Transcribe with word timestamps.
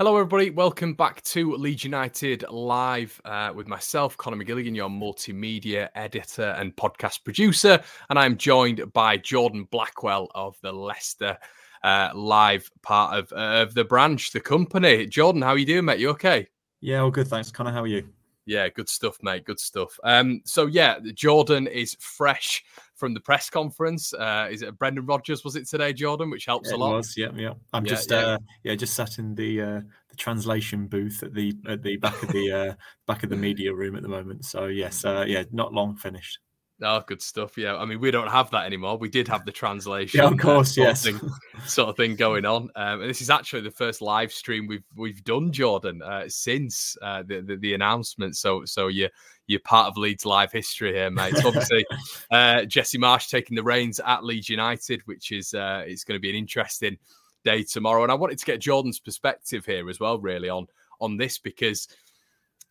Hello, 0.00 0.16
everybody. 0.16 0.48
Welcome 0.48 0.94
back 0.94 1.20
to 1.24 1.54
Leeds 1.56 1.84
United 1.84 2.42
Live 2.48 3.20
uh, 3.26 3.52
with 3.54 3.68
myself, 3.68 4.16
Conor 4.16 4.42
McGilligan, 4.42 4.74
your 4.74 4.88
multimedia 4.88 5.90
editor 5.94 6.56
and 6.58 6.74
podcast 6.74 7.22
producer. 7.22 7.78
And 8.08 8.18
I'm 8.18 8.38
joined 8.38 8.94
by 8.94 9.18
Jordan 9.18 9.64
Blackwell 9.70 10.30
of 10.34 10.56
the 10.62 10.72
Leicester 10.72 11.36
uh, 11.84 12.12
Live 12.14 12.70
part 12.80 13.18
of, 13.18 13.30
uh, 13.34 13.60
of 13.60 13.74
the 13.74 13.84
branch, 13.84 14.30
the 14.30 14.40
company. 14.40 15.04
Jordan, 15.04 15.42
how 15.42 15.50
are 15.50 15.58
you 15.58 15.66
doing, 15.66 15.84
mate? 15.84 15.98
You 15.98 16.08
okay? 16.12 16.46
Yeah, 16.80 17.00
all 17.00 17.10
good. 17.10 17.28
Thanks, 17.28 17.50
Conor. 17.50 17.70
How 17.70 17.82
are 17.82 17.86
you? 17.86 18.08
Yeah, 18.46 18.68
good 18.68 18.88
stuff, 18.88 19.18
mate. 19.22 19.44
Good 19.44 19.60
stuff. 19.60 19.98
Um, 20.02 20.40
so 20.44 20.66
yeah, 20.66 20.98
Jordan 21.14 21.66
is 21.66 21.96
fresh 22.00 22.64
from 22.94 23.14
the 23.14 23.20
press 23.20 23.50
conference. 23.50 24.12
Uh, 24.12 24.48
is 24.50 24.62
it 24.62 24.78
Brendan 24.78 25.06
Rodgers? 25.06 25.44
Was 25.44 25.56
it 25.56 25.68
today, 25.68 25.92
Jordan? 25.92 26.30
Which 26.30 26.46
helps 26.46 26.70
yeah, 26.70 26.76
a 26.76 26.78
lot. 26.78 26.92
Was 26.94 27.16
yeah, 27.16 27.30
yeah. 27.34 27.52
I'm 27.72 27.84
yeah, 27.84 27.90
just 27.90 28.10
yeah. 28.10 28.18
Uh, 28.18 28.38
yeah, 28.64 28.74
just 28.74 28.94
sat 28.94 29.18
in 29.18 29.34
the 29.34 29.60
uh, 29.60 29.80
the 30.08 30.16
translation 30.16 30.86
booth 30.86 31.22
at 31.22 31.34
the 31.34 31.54
at 31.68 31.82
the 31.82 31.96
back 31.96 32.22
of 32.22 32.30
the 32.30 32.52
uh, 32.52 32.74
back 33.06 33.22
of 33.22 33.30
the 33.30 33.36
media 33.48 33.74
room 33.74 33.94
at 33.94 34.02
the 34.02 34.08
moment. 34.08 34.44
So 34.44 34.66
yes, 34.66 35.04
uh, 35.04 35.24
yeah, 35.26 35.44
not 35.52 35.72
long 35.72 35.96
finished. 35.96 36.38
Oh, 36.82 37.02
good 37.06 37.20
stuff. 37.20 37.58
Yeah, 37.58 37.76
I 37.76 37.84
mean, 37.84 38.00
we 38.00 38.10
don't 38.10 38.30
have 38.30 38.50
that 38.52 38.64
anymore. 38.64 38.96
We 38.96 39.08
did 39.08 39.28
have 39.28 39.44
the 39.44 39.52
translation, 39.52 40.20
yeah, 40.22 40.28
of 40.28 40.38
course, 40.38 40.78
uh, 40.78 40.82
yes, 40.82 41.02
sort 41.02 41.14
of, 41.14 41.20
thing, 41.20 41.30
sort 41.66 41.88
of 41.90 41.96
thing 41.96 42.16
going 42.16 42.46
on. 42.46 42.70
Um, 42.74 43.00
and 43.00 43.10
this 43.10 43.20
is 43.20 43.30
actually 43.30 43.62
the 43.62 43.70
first 43.70 44.00
live 44.00 44.32
stream 44.32 44.66
we've 44.66 44.84
we've 44.96 45.22
done, 45.24 45.52
Jordan, 45.52 46.00
uh, 46.02 46.24
since 46.28 46.96
uh, 47.02 47.22
the, 47.26 47.42
the, 47.42 47.56
the 47.56 47.74
announcement. 47.74 48.36
So 48.36 48.64
so 48.64 48.88
you 48.88 49.08
you're 49.46 49.60
part 49.60 49.88
of 49.88 49.96
Leeds 49.96 50.24
live 50.24 50.52
history 50.52 50.92
here, 50.94 51.10
mate. 51.10 51.36
So 51.36 51.48
obviously, 51.48 51.84
uh, 52.30 52.64
Jesse 52.64 52.98
Marsch 52.98 53.28
taking 53.28 53.56
the 53.56 53.62
reins 53.62 54.00
at 54.00 54.24
Leeds 54.24 54.48
United, 54.48 55.02
which 55.06 55.32
is 55.32 55.52
uh, 55.54 55.84
it's 55.86 56.04
going 56.04 56.16
to 56.16 56.22
be 56.22 56.30
an 56.30 56.36
interesting 56.36 56.96
day 57.44 57.62
tomorrow. 57.62 58.02
And 58.02 58.12
I 58.12 58.14
wanted 58.14 58.38
to 58.38 58.46
get 58.46 58.60
Jordan's 58.60 59.00
perspective 59.00 59.66
here 59.66 59.90
as 59.90 60.00
well, 60.00 60.18
really 60.18 60.48
on 60.48 60.66
on 61.00 61.16
this 61.16 61.38
because 61.38 61.88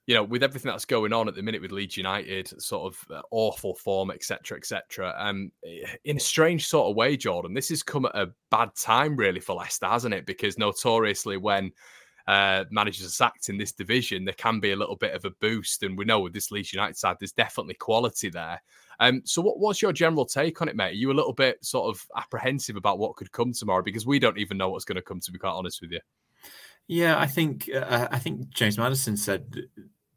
you 0.10 0.16
know, 0.16 0.24
with 0.24 0.42
everything 0.42 0.72
that's 0.72 0.86
going 0.86 1.14
on 1.14 1.28
at 1.28 1.36
the 1.36 1.44
minute 1.44 1.62
with 1.62 1.72
Leeds 1.72 1.96
United, 1.96 2.60
sort 2.60 2.92
of 2.92 3.16
uh, 3.16 3.22
awful 3.30 3.76
form, 3.76 4.10
etc., 4.10 4.58
etc. 4.58 5.14
Um, 5.16 5.52
in 6.04 6.18
a 6.18 6.20
strange 6.20 6.66
sort 6.66 6.90
of 6.90 6.96
way, 6.96 7.16
Jordan, 7.16 7.54
this 7.54 7.70
has 7.70 7.84
come 7.84 8.08
at 8.08 8.16
a 8.16 8.32
bad 8.50 8.72
time, 8.76 9.16
really, 9.16 9.40
for 9.40 9.56
Leicester, 9.56 9.86
hasn't 9.86 10.16
it? 10.16 10.26
Because 10.26 10.58
notoriously, 10.58 11.38
when 11.38 11.72
uh, 12.28 12.64
managers 12.72 13.06
are 13.06 13.10
sacked 13.10 13.50
in 13.50 13.60
this 13.60 13.72
division, 13.72 14.26
there 14.26 14.34
can 14.34 14.60
be 14.60 14.72
a 14.72 14.76
little 14.76 14.96
bit 14.96 15.14
of 15.14 15.26
a 15.26 15.32
boost, 15.42 15.84
and 15.84 15.96
we 15.96 16.06
know 16.06 16.22
with 16.22 16.34
this 16.34 16.50
Leeds 16.50 16.74
United 16.74 16.98
side, 16.98 17.18
there's 17.20 17.32
definitely 17.32 17.76
quality 17.76 18.32
there. 18.32 18.60
Um, 19.00 19.22
so, 19.26 19.44
what, 19.44 19.60
what's 19.60 19.80
your 19.80 19.94
general 19.94 20.26
take 20.26 20.60
on 20.60 20.70
it, 20.70 20.76
mate? 20.76 20.94
Are 20.94 20.94
you 20.94 21.12
a 21.12 21.14
little 21.14 21.34
bit 21.34 21.64
sort 21.64 21.96
of 21.96 22.04
apprehensive 22.18 22.78
about 22.78 22.98
what 22.98 23.16
could 23.16 23.32
come 23.32 23.54
tomorrow? 23.54 23.84
Because 23.84 24.08
we 24.08 24.18
don't 24.18 24.40
even 24.40 24.58
know 24.58 24.70
what's 24.70 24.86
going 24.86 24.96
to 24.96 25.04
come. 25.04 25.20
To 25.20 25.32
be 25.32 25.38
quite 25.38 25.52
honest 25.52 25.82
with 25.82 25.92
you. 25.92 26.00
Yeah, 26.90 27.20
I 27.20 27.28
think 27.28 27.70
uh, 27.72 28.08
I 28.10 28.18
think 28.18 28.50
James 28.50 28.80
Maddison 28.80 29.16
said 29.16 29.68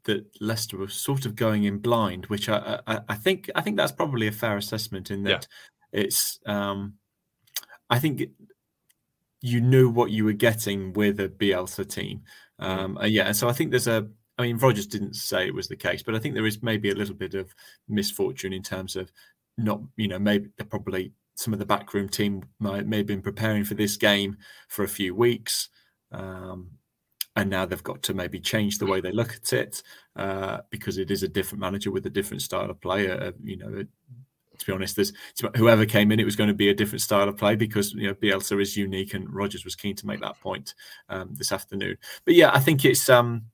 that 0.05 0.25
Leicester 0.41 0.77
were 0.77 0.87
sort 0.87 1.25
of 1.25 1.35
going 1.35 1.63
in 1.63 1.79
blind, 1.79 2.25
which 2.27 2.49
I, 2.49 2.79
I, 2.87 2.99
I 3.09 3.15
think 3.15 3.49
I 3.55 3.61
think 3.61 3.77
that's 3.77 3.91
probably 3.91 4.27
a 4.27 4.31
fair 4.31 4.57
assessment 4.57 5.11
in 5.11 5.23
that 5.23 5.47
yeah. 5.93 6.01
it's 6.01 6.39
um, 6.45 6.95
I 7.89 7.99
think 7.99 8.23
you 9.41 9.61
knew 9.61 9.89
what 9.89 10.11
you 10.11 10.25
were 10.25 10.33
getting 10.33 10.93
with 10.93 11.19
a 11.19 11.29
Bielsa 11.29 11.87
team. 11.87 12.21
Mm. 12.61 12.65
Um, 12.65 12.97
uh, 12.97 13.05
yeah, 13.05 13.27
and 13.27 13.35
so 13.35 13.47
I 13.47 13.53
think 13.53 13.71
there's 13.71 13.87
a 13.87 14.07
I 14.37 14.43
mean 14.43 14.57
Rodgers 14.57 14.87
didn't 14.87 15.15
say 15.15 15.47
it 15.47 15.55
was 15.55 15.67
the 15.67 15.75
case, 15.75 16.03
but 16.03 16.15
I 16.15 16.19
think 16.19 16.35
there 16.35 16.45
is 16.45 16.63
maybe 16.63 16.89
a 16.89 16.95
little 16.95 17.15
bit 17.15 17.33
of 17.33 17.53
misfortune 17.87 18.53
in 18.53 18.63
terms 18.63 18.95
of 18.95 19.11
not 19.57 19.81
you 19.95 20.07
know 20.07 20.19
maybe 20.19 20.49
probably 20.69 21.13
some 21.35 21.53
of 21.53 21.59
the 21.59 21.65
backroom 21.65 22.09
team 22.09 22.43
might 22.59 22.87
may 22.87 22.97
have 22.97 23.07
been 23.07 23.21
preparing 23.21 23.63
for 23.63 23.73
this 23.73 23.97
game 23.97 24.37
for 24.67 24.83
a 24.83 24.87
few 24.89 25.15
weeks. 25.15 25.69
Um, 26.11 26.71
and 27.35 27.49
now 27.49 27.65
they've 27.65 27.83
got 27.83 28.01
to 28.03 28.13
maybe 28.13 28.39
change 28.39 28.77
the 28.77 28.85
way 28.85 29.01
they 29.01 29.11
look 29.11 29.33
at 29.33 29.53
it 29.53 29.81
uh, 30.15 30.59
because 30.69 30.97
it 30.97 31.09
is 31.09 31.23
a 31.23 31.27
different 31.27 31.61
manager 31.61 31.91
with 31.91 32.05
a 32.05 32.09
different 32.09 32.41
style 32.41 32.69
of 32.69 32.79
play. 32.79 33.09
Uh, 33.09 33.31
you 33.43 33.57
know, 33.57 33.83
to 34.57 34.65
be 34.65 34.71
honest, 34.71 34.95
there's 34.95 35.13
whoever 35.55 35.85
came 35.85 36.11
in, 36.11 36.19
it 36.19 36.25
was 36.25 36.35
going 36.35 36.47
to 36.47 36.53
be 36.53 36.69
a 36.69 36.75
different 36.75 37.01
style 37.01 37.27
of 37.27 37.37
play 37.37 37.55
because 37.55 37.93
you 37.93 38.07
know 38.07 38.13
Bielsa 38.13 38.61
is 38.61 38.77
unique, 38.77 39.13
and 39.13 39.33
Rodgers 39.33 39.65
was 39.65 39.75
keen 39.75 39.95
to 39.95 40.07
make 40.07 40.21
that 40.21 40.39
point 40.39 40.75
um, 41.09 41.33
this 41.33 41.51
afternoon. 41.51 41.97
But 42.25 42.35
yeah, 42.35 42.51
I 42.53 42.59
think 42.59 42.85
it's. 42.85 43.09
Um, 43.09 43.45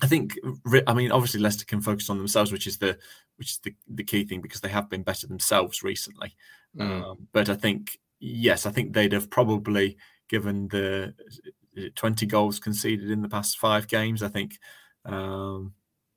I 0.00 0.06
think. 0.06 0.38
I 0.86 0.94
mean, 0.94 1.10
obviously 1.10 1.40
Leicester 1.40 1.64
can 1.64 1.80
focus 1.80 2.10
on 2.10 2.18
themselves, 2.18 2.52
which 2.52 2.66
is 2.66 2.78
the 2.78 2.98
which 3.36 3.52
is 3.52 3.58
the, 3.58 3.74
the 3.88 4.04
key 4.04 4.24
thing 4.24 4.40
because 4.40 4.60
they 4.60 4.68
have 4.68 4.90
been 4.90 5.02
better 5.02 5.26
themselves 5.26 5.82
recently. 5.82 6.36
Mm. 6.76 7.02
Um, 7.02 7.28
but 7.32 7.48
I 7.48 7.54
think 7.54 7.98
yes, 8.20 8.66
I 8.66 8.70
think 8.70 8.92
they'd 8.92 9.12
have 9.12 9.30
probably 9.30 9.96
given 10.28 10.68
the 10.68 11.14
20 11.94 12.26
goals 12.26 12.58
conceded 12.58 13.10
in 13.10 13.22
the 13.22 13.28
past 13.28 13.58
five 13.58 13.88
games. 13.88 14.22
I 14.22 14.28
think, 14.28 14.58
um, 15.04 15.74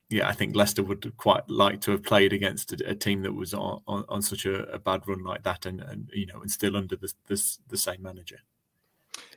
yeah, 0.09 0.27
I 0.27 0.33
think 0.33 0.55
Leicester 0.55 0.83
would 0.83 1.15
quite 1.17 1.49
like 1.49 1.81
to 1.81 1.91
have 1.91 2.03
played 2.03 2.33
against 2.33 2.73
a, 2.73 2.89
a 2.89 2.95
team 2.95 3.21
that 3.21 3.33
was 3.33 3.53
on, 3.53 3.81
on, 3.87 4.05
on 4.09 4.21
such 4.21 4.45
a, 4.45 4.63
a, 4.73 4.79
bad 4.79 5.07
run 5.07 5.23
like 5.23 5.43
that, 5.43 5.65
and, 5.65 5.81
and 5.81 6.09
you 6.13 6.25
know, 6.25 6.41
and 6.41 6.51
still 6.51 6.75
under 6.75 6.95
the 6.95 7.11
the, 7.27 7.57
the 7.69 7.77
same 7.77 8.01
manager. 8.01 8.39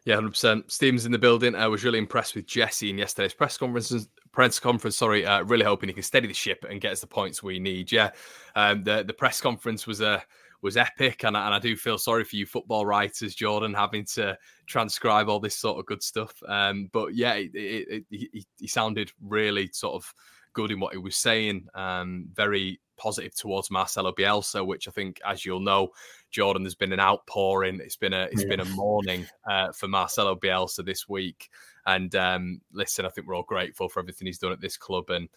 Yeah, 0.05 0.17
hundred 0.17 0.31
percent. 0.31 0.71
Stevens 0.71 1.07
in 1.07 1.13
the 1.13 1.19
building. 1.19 1.55
I 1.55 1.67
was 1.67 1.85
really 1.85 1.99
impressed 1.99 2.35
with 2.35 2.47
Jesse 2.47 2.91
in 2.91 2.99
yesterday's 2.99 3.35
press 3.35 3.57
conference. 3.57 4.09
Press 4.33 4.59
conference, 4.59 4.97
sorry. 4.97 5.25
Uh, 5.25 5.43
really 5.45 5.65
hoping 5.65 5.89
he 5.89 5.95
can 5.95 6.03
steady 6.03 6.27
the 6.27 6.35
ship 6.35 6.65
and 6.69 6.81
get 6.81 6.93
us 6.93 7.01
the 7.01 7.07
points 7.07 7.43
we 7.43 7.59
need. 7.59 7.91
Yeah, 7.91 8.11
um, 8.55 8.83
the 8.83 9.05
the 9.05 9.15
press 9.15 9.41
conference 9.41 9.87
was 9.87 10.01
a 10.01 10.23
was 10.65 10.77
epic. 10.77 11.25
And, 11.25 11.37
and 11.37 11.55
I 11.55 11.59
do 11.61 11.77
feel 11.77 11.99
sorry 11.99 12.25
for 12.25 12.35
you 12.35 12.47
football 12.47 12.87
writers, 12.87 13.35
Jordan, 13.35 13.75
having 13.75 14.07
to 14.15 14.37
transcribe 14.67 15.29
all 15.29 15.39
this 15.39 15.55
sort 15.55 15.79
of 15.79 15.87
good 15.87 16.03
stuff. 16.03 16.35
Um, 16.49 16.89
but 16.93 17.15
yeah, 17.15 17.35
it, 17.35 17.51
it, 17.55 18.05
it, 18.11 18.47
he 18.59 18.67
sounded 18.67 19.13
really 19.23 19.69
sort 19.73 19.95
of 19.95 20.13
good 20.55 20.71
in 20.71 20.81
what 20.81 20.95
he 20.95 20.99
was 20.99 21.17
saying. 21.17 21.67
Um, 21.75 22.29
very 22.33 22.81
positive 22.97 23.35
towards 23.35 23.71
Marcelo 23.71 24.13
Bielsa, 24.13 24.67
which 24.67 24.89
I 24.89 24.91
think, 24.91 25.21
as 25.27 25.45
you'll 25.45 25.61
know, 25.61 25.91
Jordan, 26.31 26.63
there's 26.63 26.75
been 26.75 26.93
an 26.93 27.01
outpouring. 27.01 27.81
It's 27.81 27.97
been 27.97 28.15
a 28.15 28.29
it's 28.33 28.43
yeah. 28.43 28.49
been 28.49 28.61
a 28.61 28.65
mourning 28.65 29.27
uh, 29.49 29.73
for 29.73 29.87
Marcelo 29.87 30.35
Bielsa 30.35 30.85
this 30.85 31.09
week. 31.09 31.51
And 31.87 32.15
um, 32.17 32.63
listen, 32.73 33.05
I 33.05 33.11
think 33.11 33.27
we're 33.27 33.37
all 33.37 33.43
grateful 33.43 33.91
for 33.91 34.01
everything 34.01 34.27
he's 34.27 34.39
done 34.39 34.53
at 34.53 34.61
this 34.61 34.79
club 34.79 35.11
and 35.11 35.29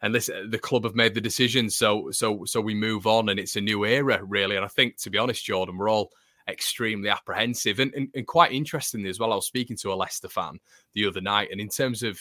and 0.00 0.12
listen, 0.12 0.50
the 0.50 0.58
club 0.58 0.84
have 0.84 0.94
made 0.94 1.14
the 1.14 1.20
decision, 1.20 1.70
so 1.70 2.10
so 2.10 2.44
so 2.44 2.60
we 2.60 2.74
move 2.74 3.06
on, 3.06 3.28
and 3.28 3.40
it's 3.40 3.56
a 3.56 3.60
new 3.60 3.84
era, 3.84 4.20
really. 4.24 4.56
And 4.56 4.64
I 4.64 4.68
think, 4.68 4.96
to 4.98 5.10
be 5.10 5.18
honest, 5.18 5.44
Jordan, 5.44 5.76
we're 5.76 5.90
all 5.90 6.10
extremely 6.48 7.10
apprehensive, 7.10 7.78
and, 7.78 7.92
and, 7.94 8.08
and 8.14 8.26
quite 8.26 8.52
interestingly 8.52 9.10
as 9.10 9.18
well. 9.18 9.32
I 9.32 9.36
was 9.36 9.46
speaking 9.46 9.76
to 9.78 9.92
a 9.92 9.96
Leicester 9.96 10.28
fan 10.28 10.60
the 10.94 11.06
other 11.06 11.20
night, 11.20 11.48
and 11.50 11.60
in 11.60 11.68
terms 11.68 12.02
of 12.02 12.20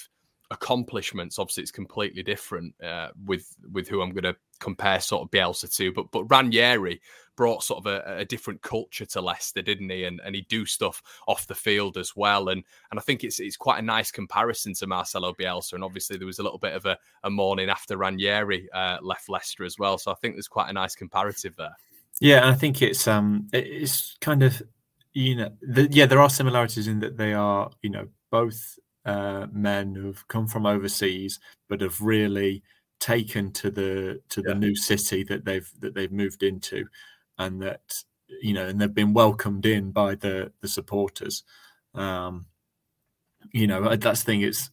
accomplishments, 0.52 1.40
obviously 1.40 1.64
it's 1.64 1.72
completely 1.72 2.24
different 2.24 2.74
uh, 2.84 3.10
with 3.26 3.56
with 3.72 3.88
who 3.88 4.02
I'm 4.02 4.12
going 4.12 4.24
to 4.24 4.36
compare 4.60 5.00
sort 5.00 5.24
of 5.24 5.32
Bielsa 5.32 5.74
to. 5.76 5.92
But 5.92 6.12
but 6.12 6.24
Ranieri 6.26 7.02
brought 7.36 7.64
sort 7.64 7.86
of 7.86 7.86
a, 7.86 8.20
a, 8.20 8.26
different 8.26 8.62
culture 8.64 9.06
to 9.06 9.22
Leicester, 9.22 9.62
didn't 9.62 9.90
he? 9.90 10.06
And 10.06 10.20
and 10.24 10.36
he 10.36 10.42
do 10.44 10.66
stuff 10.66 11.04
off 11.28 11.48
the 11.48 11.56
field 11.56 11.98
as 11.98 12.16
well. 12.16 12.50
And 12.50 12.64
and 12.92 13.00
I 13.00 13.04
think 13.04 13.24
it's 13.24 13.40
it's 13.40 13.58
quite 13.58 13.80
a 13.80 13.84
nice 13.84 14.12
comparison 14.12 14.74
to 14.76 14.88
Marcelo 14.88 15.34
Bielsa. 15.34 15.74
And 15.74 15.84
obviously 15.84 16.18
there 16.18 16.28
was 16.28 16.40
a 16.40 16.44
little 16.44 16.60
bit 16.60 16.74
of 16.74 16.86
a, 16.86 16.98
a 17.24 17.30
mourning 17.30 17.70
after 17.70 17.98
Ranieri 17.98 18.70
uh, 18.74 18.98
left 19.02 19.30
Leicester 19.30 19.64
as 19.64 19.78
well. 19.78 19.98
So 19.98 20.12
I 20.12 20.16
think 20.16 20.36
there's 20.36 20.48
quite 20.48 20.70
a 20.70 20.74
nice 20.74 20.96
comparative 20.96 21.56
there. 21.56 21.76
Yeah, 22.20 22.38
and 22.38 22.48
I 22.48 22.56
think 22.56 22.82
it's 22.82 23.08
um 23.08 23.48
it's 23.54 24.18
kind 24.22 24.44
of 24.44 24.62
you 25.14 25.36
know 25.36 25.52
the, 25.62 25.88
yeah 25.92 26.06
there 26.06 26.22
are 26.22 26.30
similarities 26.30 26.88
in 26.88 27.00
that 27.00 27.18
they 27.18 27.34
are 27.34 27.70
you 27.82 27.90
know 27.90 28.08
both 28.30 28.78
uh, 29.08 29.48
men 29.52 29.96
who've 29.96 30.28
come 30.28 30.48
from 30.48 30.66
overseas 30.66 31.40
but 31.70 31.82
have 31.82 32.00
really 32.02 32.62
taken 33.00 33.52
to 33.52 33.72
the 33.72 34.20
to 34.30 34.42
the 34.42 34.52
yeah. 34.52 34.60
new 34.60 34.76
city 34.76 35.24
that 35.24 35.46
they've 35.46 35.72
that 35.80 35.96
they've 35.96 36.12
moved 36.12 36.44
into 36.44 36.86
and 37.40 37.62
that 37.62 38.04
you 38.42 38.54
know 38.54 38.68
and 38.68 38.80
they've 38.80 38.94
been 38.94 39.14
welcomed 39.14 39.66
in 39.66 39.92
by 39.92 40.14
the 40.16 40.52
the 40.62 40.68
supporters 40.68 41.44
um 41.96 42.46
you 43.52 43.68
know 43.68 43.96
that's 43.96 44.24
the 44.24 44.26
thing. 44.26 44.42
It's 44.42 44.70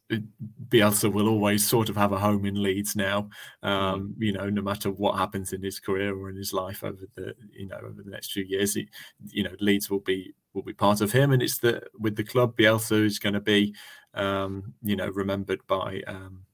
Bielsa 0.69 1.13
will 1.13 1.29
always 1.29 1.67
sort 1.67 1.89
of 1.89 1.97
have 1.97 2.13
a 2.13 2.19
home 2.19 2.45
in 2.45 2.63
Leeds 2.63 2.97
now. 2.97 3.29
Mm. 3.65 3.69
Um. 3.69 4.15
You 4.19 4.33
know, 4.33 4.49
no 4.49 4.63
matter 4.63 4.91
what 4.91 5.19
happens 5.19 5.53
in 5.53 5.63
his 5.63 5.81
career 5.81 6.17
or 6.17 6.31
in 6.31 6.37
his 6.37 6.53
life 6.53 6.83
over 6.83 7.07
the 7.15 7.35
you 7.53 7.69
know 7.69 7.77
over 7.77 8.03
the 8.03 8.11
next 8.11 8.33
few 8.33 8.45
years, 8.45 8.75
he, 8.75 8.89
you 9.29 9.45
know 9.45 9.55
Leeds 9.61 9.91
will 9.91 10.01
be 10.01 10.35
will 10.55 10.63
be 10.63 10.73
part 10.73 11.01
of 11.01 11.13
him, 11.13 11.33
and 11.33 11.43
it's 11.43 11.59
the 11.59 11.83
with 11.99 12.17
the 12.17 12.25
club 12.25 12.57
Bielsa 12.57 13.05
is 13.05 13.19
going 13.19 13.35
to 13.35 13.41
be 13.41 13.75
um, 14.15 14.75
you 14.83 14.97
know 14.97 15.09
remembered 15.09 15.67
by 15.67 16.03
um, 16.07 16.45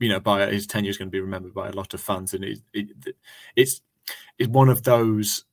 you 0.00 0.08
know 0.08 0.20
by 0.20 0.46
his 0.50 0.66
tenure 0.66 0.90
is 0.90 0.98
going 0.98 1.08
to 1.08 1.12
be 1.12 1.20
remembered 1.20 1.54
by 1.54 1.68
a 1.68 1.72
lot 1.72 1.94
of 1.94 2.00
fans, 2.00 2.34
and 2.34 2.44
it, 2.44 2.58
it, 2.72 3.16
it's 3.56 3.80
it's 4.38 4.48
one 4.48 4.68
of 4.68 4.82
those 4.82 5.44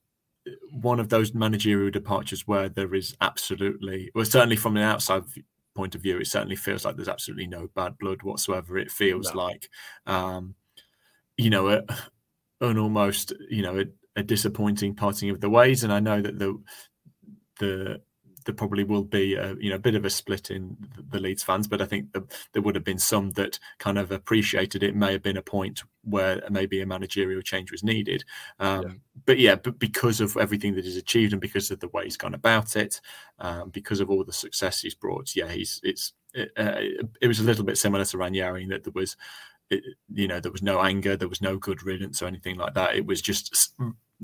one 0.72 1.00
of 1.00 1.10
those 1.10 1.34
managerial 1.34 1.92
departures 1.92 2.48
where 2.48 2.70
there 2.70 2.94
is 2.96 3.16
absolutely, 3.22 4.10
well, 4.16 4.26
certainly 4.26 4.56
from 4.56 4.78
an 4.78 4.84
outside 4.84 5.24
point 5.76 5.96
of 5.96 6.02
view, 6.02 6.18
it 6.18 6.28
certainly 6.28 6.56
feels 6.56 6.84
like 6.84 6.96
there's 6.96 7.08
absolutely 7.08 7.48
no 7.48 7.70
bad 7.76 7.98
blood 7.98 8.24
whatsoever. 8.24 8.78
It 8.78 8.92
feels 8.92 9.34
no. 9.34 9.44
like, 9.44 9.70
um, 10.06 10.56
you 11.38 11.50
know, 11.50 11.70
a, 11.70 11.84
an 12.62 12.78
almost, 12.78 13.34
you 13.50 13.62
know, 13.62 13.80
a, 13.80 13.86
a, 14.20 14.24
disappointing 14.24 14.96
parting 14.96 15.30
of 15.30 15.42
the 15.42 15.50
ways. 15.50 15.84
And 15.84 15.94
I 15.94 16.00
know 16.00 16.22
that 16.22 16.40
the 16.40 16.62
the 17.60 18.02
there 18.46 18.56
probably 18.56 18.84
will 18.84 19.04
be 19.04 19.36
a 19.36 19.56
you 19.60 19.70
know 19.70 19.76
a 19.76 19.80
bit 19.80 19.96
of 19.96 20.06
a 20.06 20.10
split 20.10 20.52
in 20.52 20.78
the 21.10 21.20
Leeds 21.20 21.44
fans, 21.44 21.68
but 21.68 21.82
I 21.82 21.86
think 21.86 22.12
the, 22.14 22.24
there 22.54 22.62
would 22.62 22.76
have 22.76 22.84
been 22.84 23.00
some 23.00 23.32
that 23.32 23.60
kind 23.78 23.98
of 23.98 24.12
appreciated 24.12 24.84
it. 24.84 24.96
May 24.96 25.12
have 25.12 25.24
been 25.24 25.38
a 25.38 25.42
point 25.42 25.84
where 26.04 26.42
maybe 26.50 26.82
a 26.82 26.86
managerial 26.86 27.42
change 27.42 27.72
was 27.72 27.84
needed. 27.84 28.24
Um, 28.60 28.82
yeah. 28.82 28.94
But 29.26 29.40
yeah, 29.40 29.56
but 29.56 29.80
because 29.80 30.22
of 30.22 30.38
everything 30.38 30.76
that 30.76 30.86
he's 30.86 30.98
achieved 30.98 31.34
and 31.34 31.42
because 31.42 31.70
of 31.72 31.80
the 31.80 31.90
way 31.90 32.06
he's 32.06 32.18
gone 32.18 32.34
about 32.34 32.76
it, 32.76 33.02
um, 33.40 33.70
because 33.70 34.00
of 34.00 34.10
all 34.10 34.24
the 34.24 34.34
success 34.34 34.82
he's 34.82 34.96
brought, 34.96 35.36
yeah, 35.36 35.52
he's 35.52 35.80
it's 35.84 36.14
it, 36.34 36.52
uh, 36.58 37.06
it 37.22 37.28
was 37.28 37.40
a 37.40 37.44
little 37.44 37.66
bit 37.66 37.78
similar 37.78 38.06
to 38.06 38.18
Ranieri 38.18 38.66
that 38.68 38.84
there 38.84 38.94
was. 38.94 39.16
It, 39.70 39.86
you 40.14 40.28
know, 40.28 40.42
there 40.42 40.52
was 40.52 40.62
no 40.62 40.82
anger, 40.82 41.16
there 41.16 41.30
was 41.30 41.42
no 41.42 41.56
good 41.56 41.82
riddance 41.82 42.22
or 42.22 42.26
anything 42.26 42.58
like 42.58 42.74
that. 42.74 42.98
It 42.98 43.06
was 43.06 43.22
just 43.22 43.74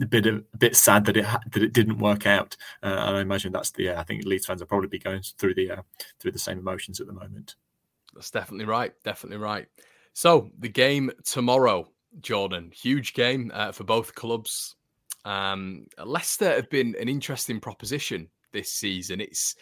a 0.01 0.05
bit 0.05 0.25
of, 0.25 0.43
a 0.53 0.57
bit 0.57 0.75
sad 0.75 1.05
that 1.05 1.17
it 1.17 1.25
that 1.51 1.63
it 1.63 1.73
didn't 1.73 1.99
work 1.99 2.25
out. 2.25 2.55
Uh, 2.83 2.87
and 2.87 3.17
I 3.17 3.21
imagine 3.21 3.51
that's 3.51 3.71
the 3.71 3.89
uh, 3.89 3.99
I 3.99 4.03
think 4.03 4.25
Leeds 4.25 4.45
fans 4.45 4.61
will 4.61 4.67
probably 4.67 4.89
be 4.89 4.99
going 4.99 5.21
through 5.37 5.55
the 5.55 5.71
uh, 5.71 5.81
through 6.19 6.31
the 6.31 6.39
same 6.39 6.59
emotions 6.59 6.99
at 6.99 7.07
the 7.07 7.13
moment. 7.13 7.55
That's 8.13 8.31
definitely 8.31 8.65
right. 8.65 8.93
Definitely 9.03 9.37
right. 9.37 9.67
So 10.13 10.49
the 10.59 10.69
game 10.69 11.11
tomorrow, 11.23 11.87
Jordan, 12.21 12.71
huge 12.71 13.13
game 13.13 13.51
uh, 13.53 13.71
for 13.71 13.83
both 13.83 14.15
clubs. 14.15 14.75
Um, 15.25 15.87
Leicester 16.03 16.49
have 16.49 16.69
been 16.69 16.95
an 16.99 17.09
interesting 17.09 17.59
proposition 17.59 18.29
this 18.53 18.71
season. 18.71 19.19
It's 19.21 19.55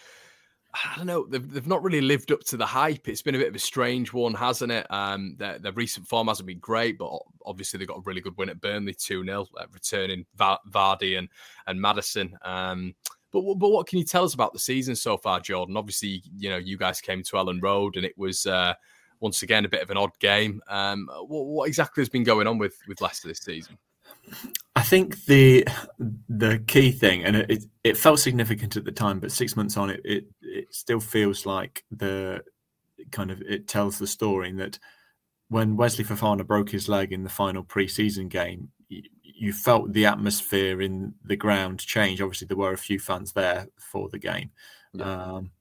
I 0.84 0.98
don't 0.98 1.06
know. 1.06 1.26
They've, 1.26 1.54
they've 1.54 1.68
not 1.68 1.84
really 1.84 2.02
lived 2.02 2.32
up 2.32 2.42
to 2.46 2.58
the 2.58 2.66
hype. 2.66 3.08
It's 3.08 3.22
been 3.22 3.36
a 3.36 3.38
bit 3.38 3.48
of 3.48 3.56
a 3.56 3.60
strange 3.60 4.12
one, 4.12 4.34
hasn't 4.34 4.72
it? 4.72 4.86
Um, 4.90 5.36
their, 5.38 5.58
their 5.60 5.72
recent 5.72 6.08
form 6.08 6.28
hasn't 6.28 6.48
been 6.48 6.60
great, 6.60 6.98
but 6.98 7.18
obviously 7.46 7.78
they 7.78 7.86
got 7.86 7.98
a 7.98 8.04
really 8.06 8.22
good 8.22 8.38
win 8.38 8.50
at 8.50 8.60
Burnley, 8.60 8.94
2 8.94 9.24
0, 9.24 9.48
uh, 9.58 9.66
returning 9.72 10.26
Vardy 10.38 11.18
and, 11.18 11.30
and 11.68 11.82
Maddison. 11.82 12.38
Um, 12.42 12.96
but, 13.32 13.42
but 13.56 13.70
what 13.70 13.88
can 13.88 14.00
you 14.00 14.06
tell 14.06 14.24
us 14.24 14.34
about 14.34 14.54
the 14.54 14.60
season 14.60 14.96
so 14.96 15.18
far, 15.18 15.40
Jordan? 15.40 15.78
Obviously, 15.78 16.24
you 16.38 16.50
know, 16.50 16.58
you 16.58 16.78
guys 16.78 17.02
came 17.02 17.24
to 17.24 17.36
Elland 17.36 17.62
Road 17.62 17.96
and 17.96 18.06
it 18.06 18.18
was 18.18 18.46
uh, 18.46 18.74
once 19.20 19.44
again 19.44 19.66
a 19.66 19.70
bit 19.70 19.82
of 19.82 19.92
an 19.92 19.98
odd 19.98 20.18
game. 20.20 20.62
Um, 20.68 21.10
what, 21.28 21.46
what 21.46 21.68
exactly 21.68 22.02
has 22.02 22.10
been 22.10 22.24
going 22.24 22.48
on 22.48 22.58
with, 22.58 22.76
with 22.88 23.02
Leicester 23.02 23.28
this 23.28 23.40
season? 23.40 23.78
I 24.76 24.82
think 24.82 25.24
the 25.26 25.66
the 26.28 26.60
key 26.68 26.92
thing, 26.92 27.24
and 27.24 27.38
it, 27.38 27.64
it 27.84 27.98
felt 27.98 28.20
significant 28.20 28.76
at 28.76 28.84
the 28.84 28.92
time, 28.92 29.20
but 29.20 29.32
six 29.32 29.56
months 29.56 29.78
on, 29.78 29.90
it, 29.90 30.02
it 30.04 30.26
it 30.42 30.74
still 30.74 31.00
feels 31.00 31.46
like 31.46 31.84
the 31.92 32.44
kind 33.12 33.32
of 33.32 33.42
it 33.42 33.68
tells 33.68 33.98
the 33.98 34.08
story 34.08 34.52
that 34.54 34.78
when 35.50 35.78
Wesley 35.78 36.04
Fofana 36.04 36.46
broke 36.46 36.70
his 36.70 36.90
leg 36.90 37.14
in 37.14 37.24
the 37.24 37.30
final 37.30 37.64
pre-season 37.64 38.28
game, 38.28 38.70
you, 38.90 39.04
you 39.22 39.54
felt 39.54 39.94
the 39.94 40.08
atmosphere 40.08 40.82
in 40.82 41.14
the 41.24 41.36
ground 41.36 41.80
change. 41.80 42.22
Obviously, 42.22 42.48
there 42.48 42.58
were 42.58 42.74
a 42.74 42.78
few 42.78 43.00
fans 43.00 43.32
there 43.32 43.68
for 43.80 44.10
the 44.10 44.20
game. 44.20 44.50
Yeah. 44.94 45.34
Um, 45.36 45.52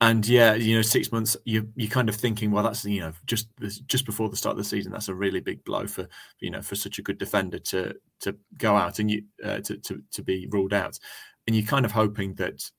and 0.00 0.26
yeah, 0.28 0.54
you 0.54 0.76
know, 0.76 0.82
six 0.82 1.10
months, 1.10 1.36
you 1.44 1.68
you're 1.74 1.90
kind 1.90 2.08
of 2.08 2.16
thinking, 2.16 2.50
well, 2.50 2.62
that's 2.62 2.84
you 2.84 3.00
know, 3.00 3.12
just 3.24 3.48
just 3.86 4.04
before 4.04 4.28
the 4.28 4.36
start 4.36 4.52
of 4.52 4.58
the 4.58 4.64
season, 4.64 4.92
that's 4.92 5.08
a 5.08 5.14
really 5.14 5.40
big 5.40 5.64
blow 5.64 5.86
for 5.86 6.06
you 6.40 6.50
know 6.50 6.60
for 6.60 6.74
such 6.74 6.98
a 6.98 7.02
good 7.02 7.16
defender 7.16 7.58
to 7.58 7.94
to 8.20 8.36
go 8.58 8.76
out 8.76 8.98
and 8.98 9.10
you 9.10 9.22
uh, 9.42 9.60
to, 9.60 9.76
to 9.78 10.02
to 10.12 10.22
be 10.22 10.46
ruled 10.50 10.74
out, 10.74 10.98
and 11.46 11.56
you're 11.56 11.66
kind 11.66 11.86
of 11.86 11.92
hoping 11.92 12.34
that 12.34 12.70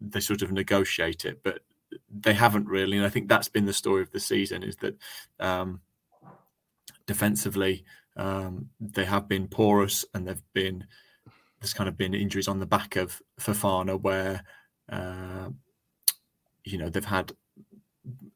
they 0.00 0.20
sort 0.20 0.42
of 0.42 0.52
negotiate 0.52 1.24
it, 1.24 1.42
but 1.42 1.60
they 2.10 2.34
haven't 2.34 2.66
really, 2.66 2.96
and 2.98 3.06
I 3.06 3.10
think 3.10 3.28
that's 3.28 3.48
been 3.48 3.66
the 3.66 3.72
story 3.72 4.02
of 4.02 4.10
the 4.10 4.20
season 4.20 4.62
is 4.62 4.76
that 4.76 4.96
um, 5.40 5.80
defensively 7.06 7.84
um, 8.16 8.68
they 8.80 9.04
have 9.04 9.28
been 9.28 9.46
porous 9.46 10.04
and 10.12 10.26
they've 10.26 10.42
been 10.52 10.86
there's 11.60 11.74
kind 11.74 11.88
of 11.88 11.96
been 11.96 12.14
injuries 12.14 12.48
on 12.48 12.58
the 12.60 12.66
back 12.66 12.96
of 12.96 13.22
Fofana 13.40 13.98
where. 13.98 14.42
Uh, 14.90 15.48
you 16.64 16.78
know 16.78 16.88
they've 16.88 17.04
had 17.04 17.32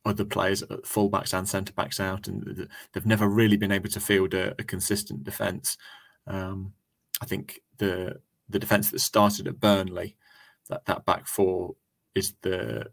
other 0.04 0.24
players, 0.24 0.62
uh, 0.62 0.76
fullbacks 0.84 1.36
and 1.36 1.48
centre 1.48 1.72
backs 1.72 1.98
out, 1.98 2.28
and 2.28 2.68
they've 2.92 3.06
never 3.06 3.28
really 3.28 3.56
been 3.56 3.72
able 3.72 3.88
to 3.90 4.00
field 4.00 4.34
a, 4.34 4.54
a 4.58 4.64
consistent 4.64 5.24
defence. 5.24 5.76
Um, 6.26 6.72
I 7.20 7.26
think 7.26 7.60
the 7.78 8.20
the 8.48 8.58
defence 8.58 8.90
that 8.90 9.00
started 9.00 9.48
at 9.48 9.60
Burnley, 9.60 10.16
that 10.68 10.84
that 10.86 11.04
back 11.04 11.26
four 11.26 11.74
is 12.14 12.34
the 12.42 12.86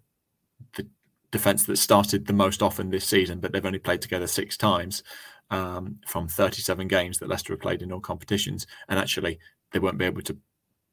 the 0.76 0.88
defence 1.32 1.64
that 1.64 1.78
started 1.78 2.26
the 2.26 2.34
most 2.34 2.62
often 2.62 2.90
this 2.90 3.06
season, 3.06 3.40
but 3.40 3.52
they've 3.52 3.66
only 3.66 3.80
played 3.80 4.02
together 4.02 4.28
six 4.28 4.56
times 4.56 5.04
um, 5.50 5.98
from 6.08 6.28
37 6.28 6.88
games 6.88 7.18
that 7.18 7.28
Leicester 7.28 7.54
have 7.54 7.60
played 7.60 7.82
in 7.82 7.92
all 7.92 8.00
competitions, 8.00 8.66
and 8.90 9.00
actually 9.00 9.40
they 9.72 9.80
won't 9.80 9.98
be 9.98 10.06
able 10.06 10.22
to 10.22 10.38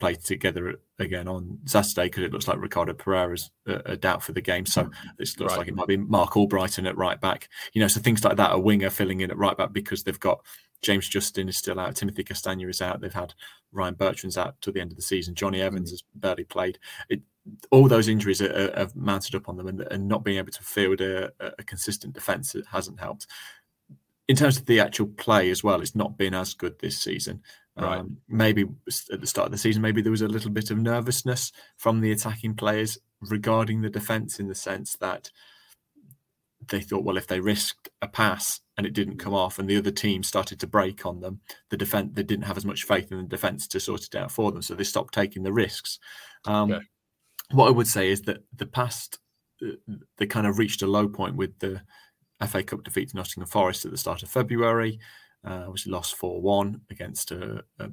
play 0.00 0.14
together 0.14 0.81
again 0.99 1.29
on 1.29 1.58
Saturday 1.67 2.05
because 2.05 2.25
it 2.25 2.32
looks 2.32 2.49
like 2.49 2.61
Ricardo 2.61 2.94
Pereira's 2.94 3.50
a, 3.67 3.93
a 3.93 3.97
doubt 3.97 4.23
for 4.23 4.32
the 4.32 4.41
game. 4.41 4.67
So 4.67 4.85
mm. 4.85 4.93
it 5.19 5.29
looks 5.38 5.52
right. 5.52 5.58
like 5.58 5.69
it 5.69 5.75
might 5.75 5.87
be 5.87 5.99
Marc 5.99 6.32
Albrighton 6.32 6.88
at 6.88 6.97
right 6.97 7.20
back. 7.20 7.49
You 7.75 7.81
know, 7.81 7.88
so 7.88 8.00
things 8.00 8.25
like 8.25 8.37
that, 8.38 8.55
a 8.55 8.58
winger 8.58 8.91
filling 8.91 9.20
in 9.20 9.31
at 9.31 9.38
right 9.38 9.56
back 9.56 9.73
because 9.73 10.02
they've 10.02 10.19
got 10.19 10.41
James 10.82 11.08
Justin 11.08 11.49
is 11.49 11.58
still 11.58 11.79
out, 11.79 11.94
Timothy 11.94 12.25
Castagne 12.25 12.69
is 12.69 12.81
out. 12.81 13.00
They've 13.00 13.12
had 13.12 13.35
Ryan 13.70 13.94
Bertrand's 13.94 14.38
out 14.38 14.56
till 14.62 14.73
the 14.73 14.81
end 14.81 14.91
of 14.91 14.97
the 14.97 15.02
season. 15.02 15.35
Jonny 15.35 15.61
Evans 15.61 15.91
mm. 15.91 15.93
has 15.93 16.02
barely 16.14 16.44
played. 16.44 16.79
It, 17.08 17.20
all 17.70 17.87
those 17.87 18.08
injuries 18.08 18.41
are, 18.41 18.73
have 18.76 18.97
mounted 18.97 19.35
up 19.35 19.49
on 19.49 19.56
them, 19.56 19.67
and, 19.67 19.81
and 19.91 20.08
not 20.08 20.25
being 20.25 20.38
able 20.38 20.52
to 20.52 20.62
field 20.62 21.00
a, 21.00 21.31
a 21.41 21.62
consistent 21.64 22.14
defence 22.14 22.55
hasn't 22.70 23.00
helped 23.00 23.26
in 24.31 24.37
terms 24.37 24.56
of 24.56 24.67
the 24.67 24.79
actual 24.79 25.08
play 25.08 25.50
as 25.50 25.64
well, 25.64 25.81
it's 25.81 25.97
not 25.97 26.17
been 26.17 26.35
as 26.35 26.55
good 26.55 26.79
this 26.79 26.97
season. 26.97 27.43
Right. 27.77 27.99
Um, 27.99 28.19
maybe 28.29 28.67
at 29.12 29.21
the 29.21 29.27
start 29.27 29.47
of 29.47 29.53
the 29.53 29.59
season, 29.59 29.81
maybe 29.81 30.03
there 30.03 30.11
was 30.11 30.23
a 30.23 30.29
little 30.29 30.50
bit 30.50 30.71
of 30.71 30.79
nervousness 30.79 31.53
from 31.77 32.00
the 32.00 32.12
attacking 32.12 32.55
players 32.55 32.99
regarding 33.21 33.81
the 33.81 33.91
defence 33.91 34.41
in 34.41 34.49
the 34.49 34.55
sense 34.55 34.97
that 34.97 35.31
they 36.69 36.81
thought, 36.81 37.05
well, 37.05 37.17
if 37.17 37.27
they 37.27 37.41
risked 37.41 37.89
a 38.03 38.09
pass 38.09 38.61
and 38.77 38.87
it 38.87 38.93
didn't 38.93 39.19
come 39.19 39.35
off, 39.35 39.59
and 39.59 39.69
the 39.69 39.77
other 39.77 39.91
team 39.91 40.23
started 40.23 40.61
to 40.61 40.67
break 40.67 41.07
on 41.07 41.21
them, 41.21 41.41
the 41.71 41.77
defense 41.77 42.11
they 42.15 42.23
didn't 42.23 42.45
have 42.45 42.57
as 42.57 42.65
much 42.65 42.85
faith 42.85 43.11
in 43.12 43.19
the 43.19 43.25
defence 43.25 43.67
to 43.69 43.81
sort 43.81 44.05
it 44.05 44.15
out 44.15 44.31
for 44.31 44.53
them, 44.53 44.62
so 44.62 44.75
they 44.75 44.85
stopped 44.85 45.15
taking 45.15 45.43
the 45.43 45.53
risks. 45.53 45.99
Um, 46.45 46.73
okay. 46.73 46.85
What 47.53 47.69
I 47.69 47.73
would 47.73 47.89
say 47.89 48.11
is 48.11 48.23
that 48.23 48.45
the 48.57 48.67
past 48.67 49.19
uh, 49.62 49.73
they 50.17 50.27
kind 50.27 50.47
of 50.47 50.59
reached 50.59 50.83
a 50.83 50.87
low 50.87 51.09
point 51.09 51.37
with 51.37 51.59
the 51.59 51.83
FA 52.47 52.62
Cup 52.62 52.85
defeat 52.85 53.11
to 53.11 53.17
Nottingham 53.17 53.49
Forest 53.49 53.85
at 53.85 53.91
the 53.91 53.99
start 53.99 54.23
of 54.23 54.31
February, 54.31 54.99
uh, 55.44 55.64
which 55.64 55.87
lost 55.87 56.16
4 56.16 56.40
1 56.40 56.80
against 56.90 57.32
a, 57.32 57.64
a, 57.78 57.90